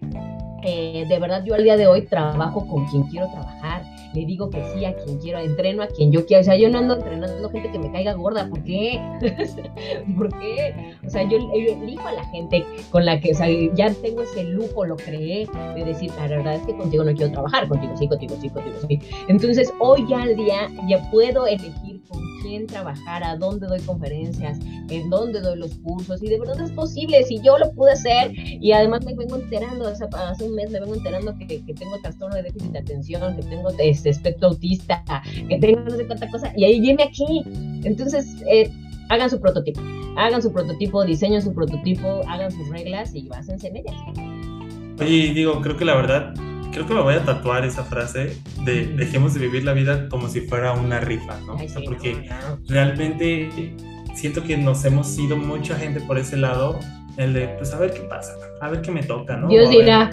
Eh, 0.64 1.06
de 1.08 1.20
verdad 1.20 1.44
yo 1.46 1.56
al 1.56 1.64
día 1.64 1.78
de 1.78 1.88
hoy 1.88 2.06
trabajo 2.06 2.68
con 2.68 2.86
quien 2.88 3.04
quiero 3.04 3.28
trabajar, 3.32 3.84
le 4.14 4.26
digo 4.26 4.50
que 4.50 4.64
sí 4.74 4.86
a 4.86 4.96
quien 4.96 5.18
quiero, 5.20 5.40
entreno 5.40 5.84
a 5.84 5.88
quien 5.88 6.12
yo 6.12 6.26
quiero, 6.26 6.42
o 6.42 6.44
sea, 6.44 6.56
yo 6.56 6.70
no 6.70 6.80
ando 6.80 6.96
entrenando 6.96 7.50
gente 7.50 7.72
que 7.72 7.80
me 7.80 7.92
caiga 7.92 8.14
gorda, 8.14 8.48
¿por 8.48 8.64
qué? 8.64 9.00
¿Por 10.18 10.30
qué? 10.40 10.96
O 11.06 11.10
sea, 11.10 11.24
yo, 11.24 11.38
elijo 11.38 12.08
a 12.08 12.14
la 12.14 12.26
gente 12.26 12.66
con 12.90 13.06
la 13.06 13.20
que, 13.20 13.32
o 13.32 13.36
sea, 13.36 13.48
ya 13.74 13.94
tengo 14.02 14.22
ese 14.22 14.44
lujo, 14.44 14.86
lo 14.86 14.96
creé, 14.96 15.48
de 15.76 15.84
decir, 15.84 16.12
la 16.18 16.28
verdad 16.28 16.56
es 16.56 16.62
que 16.64 16.76
contigo 16.76 17.04
no 17.04 17.14
quiero 17.14 17.32
trabajar, 17.32 17.68
contigo 17.68 17.96
sí, 17.98 18.08
contigo 18.08 18.36
sí, 18.40 18.50
contigo 18.50 18.76
sí. 18.88 19.00
Entonces, 19.28 19.72
hoy 19.80 20.06
ya 20.08 20.24
al 20.24 20.36
día 20.36 20.70
ya 20.88 21.10
puedo 21.12 21.48
elegir 21.48 21.91
quién 22.42 22.68
trabajar, 22.68 23.24
a 23.24 23.36
dónde 23.36 23.68
doy 23.68 23.80
conferencias, 23.82 24.60
en 24.90 25.10
dónde 25.10 25.42
doy 25.42 25.58
los 25.58 25.76
cursos, 25.76 26.22
y 26.24 26.28
de 26.28 26.40
verdad 26.40 26.62
es 26.62 26.72
posible, 26.72 27.24
si 27.24 27.40
yo 27.42 27.58
lo 27.58 27.72
pude 27.72 27.92
hacer, 27.92 28.32
y 28.34 28.72
además 28.72 29.06
me 29.06 29.14
vengo 29.14 29.36
enterando, 29.38 29.88
hace 29.88 30.44
un 30.44 30.56
mes 30.56 30.70
me 30.72 30.80
vengo 30.80 30.96
enterando 30.96 31.36
que, 31.38 31.64
que 31.64 31.74
tengo 31.74 31.98
trastorno 32.02 32.36
de 32.36 32.44
déficit 32.44 32.72
de 32.72 32.80
atención, 32.80 33.36
que 33.36 33.44
tengo 33.44 33.70
este 33.80 34.10
espectro 34.10 34.50
autista, 34.50 35.04
que 35.48 35.58
tengo 35.58 35.82
no 35.82 35.96
sé 35.96 36.06
cuánta 36.06 36.30
cosa, 36.30 36.52
y 36.56 36.66
ahí 36.66 36.80
viene 36.80 37.04
aquí. 37.04 37.44
Entonces, 37.84 38.36
eh, 38.50 38.72
hagan 39.10 39.30
su 39.30 39.40
prototipo, 39.40 39.82
hagan 40.18 40.42
su 40.42 40.52
prototipo, 40.52 41.04
diseñen 41.04 41.42
su 41.42 41.54
prototipo, 41.54 42.22
hagan 42.28 42.52
sus 42.52 42.70
reglas 42.70 43.14
y 43.16 43.28
básense 43.28 43.68
en 43.68 43.78
ellas. 43.78 43.96
Oye, 45.00 45.34
digo, 45.34 45.62
creo 45.62 45.78
que 45.78 45.86
la 45.86 45.96
verdad 45.96 46.34
creo 46.72 46.88
que 46.88 46.94
me 46.94 47.02
voy 47.02 47.16
a 47.16 47.24
tatuar 47.24 47.66
esa 47.66 47.84
frase 47.84 48.42
de 48.66 48.88
dejemos 48.88 49.34
de 49.34 49.42
vivir 49.42 49.64
la 49.64 49.74
vida 49.74 50.10
como 50.10 50.28
si 50.30 50.42
fuera 50.42 50.74
una 50.74 51.00
rifa, 51.00 51.40
¿no? 51.42 51.58
porque 51.86 52.30
realmente 52.68 53.76
siento 54.16 54.44
que 54.44 54.58
nos 54.58 54.84
hemos 54.86 55.18
ido 55.18 55.38
mucha 55.38 55.78
gente 55.78 56.00
por 56.02 56.18
ese 56.18 56.38
lado, 56.38 56.80
el 57.18 57.34
de, 57.34 57.48
pues 57.58 57.74
a 57.74 57.80
ver 57.80 57.92
qué 57.94 58.02
pasa, 58.02 58.34
a 58.62 58.70
ver 58.70 58.82
qué 58.82 58.92
me 58.92 59.04
toca, 59.04 59.38
¿no? 59.38 59.48
Dios 59.48 59.70
dirá. 59.70 60.10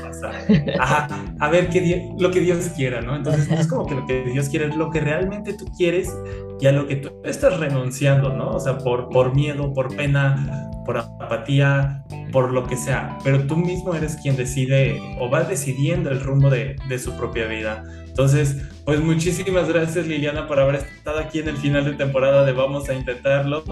Ajá, 0.78 1.08
a 1.38 1.48
ver 1.48 1.68
qué 1.68 2.08
lo 2.18 2.30
que 2.30 2.40
Dios 2.40 2.70
quiera, 2.76 3.00
¿no? 3.00 3.16
Entonces 3.16 3.48
no 3.48 3.56
es 3.56 3.66
como 3.66 3.86
que 3.86 3.94
lo 3.94 4.06
que 4.06 4.24
Dios 4.24 4.48
quiere, 4.48 4.66
es 4.66 4.76
lo 4.76 4.90
que 4.90 5.00
realmente 5.00 5.54
tú 5.54 5.66
quieres 5.76 6.14
y 6.60 6.66
a 6.66 6.72
lo 6.72 6.86
que 6.86 6.96
tú 6.96 7.10
estás 7.24 7.58
renunciando, 7.58 8.34
¿no? 8.34 8.50
O 8.50 8.60
sea, 8.60 8.78
por, 8.78 9.08
por 9.08 9.34
miedo, 9.34 9.72
por 9.72 9.94
pena, 9.94 10.70
por 10.84 10.98
apatía, 10.98 12.04
por 12.32 12.52
lo 12.52 12.66
que 12.66 12.76
sea, 12.76 13.18
pero 13.22 13.46
tú 13.46 13.56
mismo 13.56 13.94
eres 13.94 14.16
quien 14.16 14.36
decide 14.36 15.00
o 15.20 15.30
va 15.30 15.44
decidiendo 15.44 16.10
el 16.10 16.20
rumbo 16.20 16.50
de, 16.50 16.76
de, 16.88 16.98
su 16.98 17.12
propia 17.16 17.46
vida. 17.46 17.84
Entonces, 18.06 18.56
pues 18.84 19.00
muchísimas 19.00 19.68
gracias 19.68 20.06
Liliana 20.06 20.48
por 20.48 20.58
haber 20.58 20.76
estado 20.76 21.18
aquí 21.18 21.38
en 21.38 21.48
el 21.48 21.56
final 21.56 21.84
de 21.84 21.92
temporada 21.92 22.44
de 22.44 22.52
Vamos 22.52 22.88
a 22.88 22.94
Intentarlo. 22.94 23.62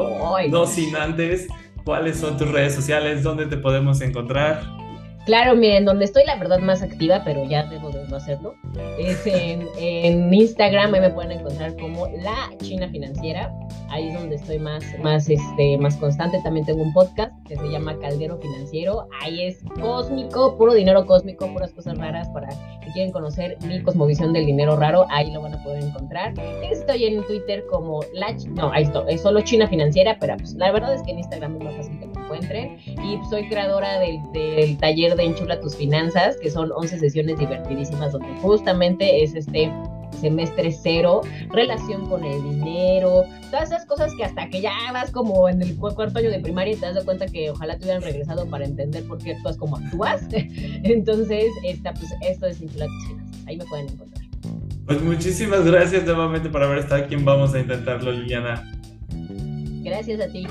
No 0.51 0.67
sin 0.67 0.95
antes, 0.95 1.49
¿cuáles 1.87 2.18
son 2.18 2.37
tus 2.37 2.51
redes 2.51 2.75
sociales? 2.75 3.22
¿Dónde 3.22 3.46
te 3.46 3.57
podemos 3.57 4.01
encontrar? 4.01 4.77
Claro, 5.27 5.57
miren, 5.57 5.85
donde 5.85 6.05
estoy 6.05 6.25
la 6.25 6.37
verdad 6.37 6.61
más 6.61 6.83
activa, 6.83 7.23
pero 7.25 7.45
ya 7.45 7.65
debo 7.65 7.91
de 7.91 8.07
no 8.07 8.15
hacerlo, 8.15 8.55
es 8.97 9.27
en, 9.27 10.33
Instagram, 10.33 10.95
ahí 10.95 11.01
me 11.01 11.11
pueden 11.11 11.33
encontrar 11.33 11.75
como 11.77 12.07
La 12.23 12.49
China 12.59 12.89
Financiera, 12.89 13.53
ahí 13.89 14.07
es 14.07 14.15
donde 14.15 14.37
estoy 14.37 14.61
más, 14.61 14.85
más, 15.03 15.29
este, 15.29 15.79
más 15.79 15.97
constante, 15.97 16.41
también 16.45 16.65
tengo 16.65 16.81
un 16.81 16.93
podcast 16.93 17.33
que 17.49 17.57
se 17.57 17.69
llama 17.69 17.99
Caldero 17.99 18.39
Financiero, 18.39 19.09
ahí 19.21 19.47
es 19.47 19.65
cósmico, 19.81 20.57
puro 20.57 20.75
dinero 20.75 21.05
cósmico, 21.07 21.53
puras 21.53 21.73
cosas 21.73 21.99
raras 21.99 22.29
para 22.29 22.49
que 22.49 22.93
quieren 22.93 23.11
conocer 23.11 23.59
mi 23.67 23.83
cosmovisión 23.83 24.33
del 24.33 24.47
dinero 24.47 24.77
raro, 24.77 25.07
ahí 25.11 25.33
lo 25.33 25.43
van 25.43 25.55
a 25.55 25.62
poder 25.65 25.83
encontrar. 25.83 26.35
Estoy 26.71 27.05
en 27.05 27.25
Twitter 27.25 27.65
como 27.69 28.01
La, 28.15 28.33
no, 28.51 28.71
ahí 28.71 28.85
estoy, 28.85 29.12
es 29.12 29.23
solo 29.23 29.41
China 29.41 29.67
Financiera, 29.67 30.19
pero 30.21 30.37
pues 30.37 30.55
la 30.55 30.71
verdad 30.71 30.95
es 30.95 31.03
que 31.03 31.11
en 31.11 31.19
Instagram 31.19 31.57
es 31.57 31.65
más 31.65 31.75
fácil 31.75 31.99
encuentren, 32.27 32.79
y 32.87 33.19
soy 33.31 33.49
creadora 33.49 33.99
del, 34.01 34.21
del 34.33 34.77
taller 34.79 35.17
de 35.17 35.25
Enchula 35.25 35.61
tus 35.61 35.77
finanzas, 35.77 36.37
que 36.39 36.51
son 36.51 36.71
11 36.73 36.99
sesiones 36.99 37.39
divertidísimas 37.39 38.12
donde 38.12 38.29
justamente 38.41 39.23
es 39.23 39.35
este 39.35 39.71
semestre 40.21 40.73
cero, 40.73 41.21
relación 41.51 42.09
con 42.09 42.25
el 42.25 42.43
dinero, 42.43 43.25
todas 43.51 43.71
esas 43.71 43.87
cosas 43.87 44.12
que 44.17 44.25
hasta 44.25 44.49
que 44.49 44.61
ya 44.61 44.73
vas 44.93 45.11
como 45.11 45.49
en 45.49 45.62
el 45.62 45.77
cuarto 45.77 46.19
año 46.19 46.31
de 46.31 46.41
primaria 46.41 46.77
te 46.79 46.93
das 46.93 47.05
cuenta 47.05 47.27
que 47.27 47.51
ojalá 47.51 47.77
te 47.77 47.85
hubieran 47.85 48.03
regresado 48.03 48.49
para 48.49 48.65
entender 48.65 49.05
por 49.07 49.19
qué 49.19 49.33
actúas 49.33 49.57
como 49.57 49.77
actúas. 49.77 50.27
Entonces, 50.33 51.47
esta, 51.65 51.93
pues, 51.95 52.15
esto 52.23 52.47
es 52.47 52.61
Enchula 52.61 52.87
tus 52.87 53.07
finanzas. 53.09 53.47
Ahí 53.47 53.57
me 53.57 53.65
pueden 53.67 53.89
encontrar. 53.89 54.27
Pues 54.87 55.03
muchísimas 55.03 55.64
gracias 55.64 56.05
nuevamente 56.05 56.49
por 56.49 56.62
haber 56.62 56.79
estado 56.79 57.05
aquí 57.05 57.16
Vamos 57.16 57.55
a 57.55 57.61
Intentarlo, 57.61 58.12
Liliana. 58.12 58.72
Gracias 59.83 60.20
a 60.20 60.29
ti. 60.29 60.47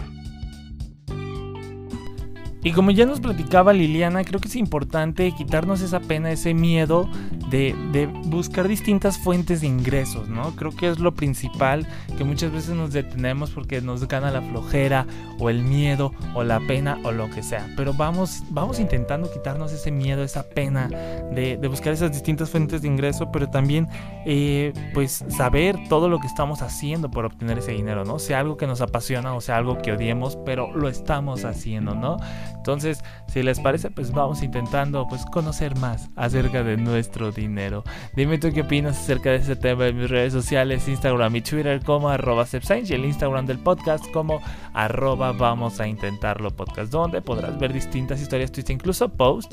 Y 2.65 2.71
como 2.71 2.89
ya 2.89 3.05
nos 3.05 3.19
platicaba 3.19 3.73
Liliana, 3.73 4.23
creo 4.23 4.39
que 4.39 4.47
es 4.47 4.55
importante 4.55 5.31
quitarnos 5.33 5.81
esa 5.81 5.99
pena, 5.99 6.31
ese 6.31 6.55
miedo 6.55 7.07
de, 7.51 7.75
de, 7.91 8.07
buscar 8.07 8.67
distintas 8.67 9.19
fuentes 9.19 9.61
de 9.61 9.67
ingresos, 9.67 10.29
¿no? 10.29 10.55
Creo 10.55 10.71
que 10.71 10.89
es 10.89 10.97
lo 10.97 11.13
principal 11.13 11.85
que 12.17 12.23
muchas 12.23 12.51
veces 12.51 12.73
nos 12.73 12.91
detenemos 12.91 13.51
porque 13.51 13.81
nos 13.81 14.07
gana 14.07 14.31
la 14.31 14.41
flojera 14.41 15.05
o 15.37 15.51
el 15.51 15.61
miedo 15.61 16.11
o 16.33 16.43
la 16.43 16.59
pena 16.59 16.97
o 17.03 17.11
lo 17.11 17.29
que 17.29 17.43
sea. 17.43 17.71
Pero 17.77 17.93
vamos, 17.93 18.41
vamos 18.49 18.79
intentando 18.79 19.31
quitarnos 19.31 19.71
ese 19.71 19.91
miedo, 19.91 20.23
esa 20.23 20.49
pena 20.49 20.87
de, 20.87 21.57
de 21.57 21.67
buscar 21.67 21.93
esas 21.93 22.13
distintas 22.13 22.49
fuentes 22.49 22.81
de 22.81 22.87
ingreso, 22.87 23.31
pero 23.31 23.47
también 23.47 23.87
eh, 24.25 24.73
pues 24.95 25.23
saber 25.29 25.77
todo 25.87 26.09
lo 26.09 26.19
que 26.19 26.25
estamos 26.25 26.63
haciendo 26.63 27.11
por 27.11 27.25
obtener 27.25 27.59
ese 27.59 27.73
dinero, 27.73 28.05
¿no? 28.05 28.17
Sea 28.17 28.39
algo 28.39 28.57
que 28.57 28.65
nos 28.65 28.81
apasiona 28.81 29.35
o 29.35 29.41
sea 29.41 29.57
algo 29.57 29.77
que 29.83 29.91
odiemos, 29.91 30.35
pero 30.47 30.75
lo 30.75 30.89
estamos 30.89 31.45
haciendo, 31.45 31.93
¿no? 31.93 32.17
Entonces, 32.55 33.03
si 33.35 33.43
les 33.43 33.59
parece, 33.59 33.91
pues 33.91 34.13
vamos 34.13 34.41
intentando 34.43 35.05
pues 35.09 35.25
conocer 35.25 35.77
más 35.79 36.09
acerca 36.15 36.63
de 36.63 36.77
nuestro 36.77 37.33
dinero. 37.33 37.83
Dime 38.15 38.37
tú 38.37 38.49
qué 38.53 38.61
opinas 38.61 38.97
acerca 38.97 39.31
de 39.31 39.35
este 39.35 39.57
tema 39.57 39.87
en 39.87 39.97
mis 39.97 40.09
redes 40.09 40.31
sociales, 40.31 40.87
Instagram 40.87 41.35
y 41.35 41.41
Twitter 41.41 41.83
como 41.83 42.07
arroba 42.07 42.45
y 42.53 42.93
el 42.93 43.03
Instagram 43.03 43.45
del 43.45 43.59
podcast 43.59 44.09
como 44.13 44.39
arroba 44.73 45.33
vamos 45.33 45.81
a 45.81 45.87
intentarlo 45.89 46.49
podcast, 46.51 46.89
donde 46.93 47.21
podrás 47.21 47.59
ver 47.59 47.73
distintas 47.73 48.21
historias, 48.21 48.53
tweets, 48.53 48.69
incluso 48.69 49.09
post 49.09 49.51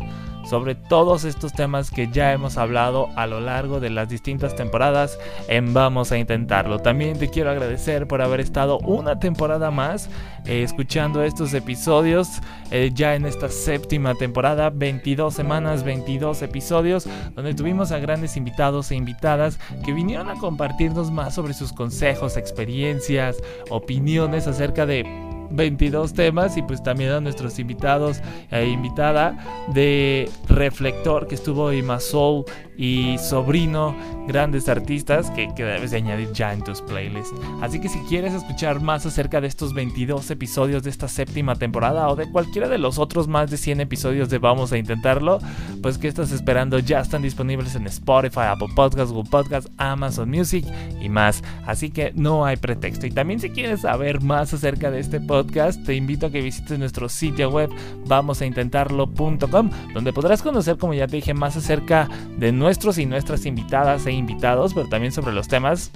sobre 0.49 0.76
todos 0.76 1.24
estos 1.24 1.53
temas 1.53 1.91
que 1.91 2.09
ya 2.09 2.33
hemos 2.33 2.59
hablado 2.59 3.09
a 3.16 3.26
lo 3.26 3.41
largo 3.41 3.80
de 3.80 3.91
las 3.91 4.09
distintas 4.09 4.55
temporadas 4.55 5.18
en 5.49 5.74
Vamos 5.74 6.12
a 6.12 6.18
Intentarlo. 6.18 6.78
También 6.78 7.18
te 7.18 7.30
quiero 7.30 7.51
agradecer 7.51 8.07
por 8.07 8.22
haber 8.22 8.41
estado 8.41 8.78
una 8.78 9.18
temporada 9.18 9.70
más 9.70 10.09
eh, 10.45 10.62
escuchando 10.62 11.22
estos 11.22 11.55
episodios 11.55 12.41
eh, 12.70 12.91
ya 12.95 13.14
en 13.14 13.26
esta 13.26 13.49
séptima 13.73 14.14
temporada, 14.14 14.68
22 14.68 15.33
semanas, 15.33 15.83
22 15.83 16.43
episodios, 16.43 17.09
donde 17.35 17.55
tuvimos 17.55 17.91
a 17.91 17.99
grandes 17.99 18.37
invitados 18.37 18.91
e 18.91 18.97
invitadas 18.97 19.59
que 19.83 19.95
vinieron 19.95 20.29
a 20.29 20.35
compartirnos 20.35 21.11
más 21.11 21.35
sobre 21.35 21.55
sus 21.55 21.73
consejos, 21.73 22.37
experiencias, 22.37 23.39
opiniones 23.70 24.47
acerca 24.47 24.85
de 24.85 25.07
22 25.53 26.12
temas 26.12 26.59
y 26.59 26.62
pues 26.62 26.83
también 26.83 27.12
a 27.12 27.20
nuestros 27.20 27.59
invitados 27.59 28.20
e 28.51 28.66
invitada 28.66 29.39
de 29.73 30.29
Reflector 30.49 31.27
que 31.27 31.35
estuvo 31.35 31.70
Soul 31.99 32.45
y 32.77 33.18
Sobrino, 33.18 33.95
grandes 34.27 34.68
artistas 34.68 35.31
que, 35.31 35.53
debes 35.57 35.91
de 35.91 35.99
añadir 35.99 36.33
ya 36.33 36.53
en 36.53 36.62
tus 36.62 36.81
playlists. 36.81 37.35
Así 37.61 37.81
que 37.81 37.89
si 37.89 37.99
quieres 38.09 38.33
escuchar 38.35 38.81
más 38.81 39.07
acerca 39.07 39.41
de 39.41 39.47
estos 39.47 39.75
22 39.75 40.31
episodios 40.31 40.83
de 40.83 40.91
esta 40.91 41.09
séptima 41.09 41.57
temporada 41.57 42.09
o 42.09 42.16
de 42.16 42.31
cualquiera 42.31 42.68
de 42.68 42.79
los 42.79 42.99
otros 42.99 43.29
más 43.29 43.51
de 43.51 43.57
100 43.57 43.81
episodios 43.81 44.31
de 44.31 44.39
Vamos 44.39 44.73
a 44.73 44.79
Intentarlo, 44.79 45.39
pues 45.83 45.99
que 45.99 46.09
estás 46.09 46.33
esperando 46.33 46.79
ya 46.79 47.01
están 47.01 47.23
disponibles 47.23 47.75
en 47.75 47.87
Spotify, 47.87 48.47
Apple 48.49 48.68
Podcasts, 48.75 49.12
Google 49.12 49.31
Podcasts, 49.31 49.70
Amazon 49.77 50.31
Music 50.31 50.64
y 51.01 51.09
más. 51.09 51.43
Así 51.66 51.91
que 51.91 52.12
no 52.14 52.45
hay 52.45 52.57
pretexto. 52.57 53.07
Y 53.07 53.11
también 53.11 53.41
si 53.41 53.51
quieres 53.51 53.83
saber 53.83 54.23
más 54.23 54.53
acerca 54.55 54.91
de 54.91 55.01
este 55.01 55.20
podcast, 55.20 55.85
te 55.85 55.95
invito 55.95 56.27
a 56.27 56.31
que 56.31 56.41
visites 56.41 56.79
nuestro 56.79 57.09
sitio 57.09 57.51
web 57.51 57.70
vamosaintentarlo.com, 58.07 59.70
donde 59.95 60.12
podrás 60.12 60.43
conocer, 60.43 60.79
como 60.79 60.95
ya 60.95 61.07
te 61.07 61.16
dije, 61.16 61.35
más 61.35 61.57
acerca 61.57 62.09
de 62.37 62.53
nuestros 62.63 62.97
y 62.99 63.07
nuestras 63.07 63.45
invitadas 63.45 64.07
e 64.07 64.13
invitados, 64.13 64.73
pero 64.73 64.89
también 64.89 65.13
sobre 65.13 65.33
los 65.33 65.49
temas 65.49 65.91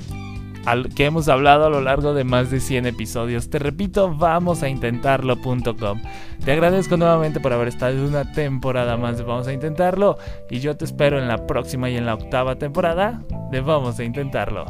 que 0.97 1.05
hemos 1.05 1.29
hablado 1.29 1.67
a 1.67 1.71
lo 1.71 1.81
largo 1.81 2.13
de 2.13 2.25
más 2.25 2.51
de 2.51 2.59
100 2.59 2.87
episodios. 2.87 3.49
Te 3.51 3.61
repito, 3.61 4.13
vamos 4.13 4.65
a 4.65 4.69
intentarlo.com. 4.69 6.03
Te 6.45 6.53
agradezco 6.53 6.97
nuevamente 6.97 7.39
por 7.39 7.53
haber 7.53 7.69
estado 7.69 8.05
una 8.05 8.33
temporada 8.33 8.97
más 8.97 9.17
de 9.17 9.23
Vamos 9.23 9.47
a 9.47 9.53
Intentarlo 9.53 10.19
y 10.51 10.59
yo 10.59 10.77
te 10.77 10.85
espero 10.85 11.21
en 11.21 11.29
la 11.29 11.47
próxima 11.47 11.89
y 11.89 11.97
en 11.97 12.05
la 12.05 12.15
octava 12.15 12.57
temporada 12.57 13.23
de 13.53 13.61
Vamos 13.61 14.01
a 14.01 14.05
Intentarlo. 14.05 14.67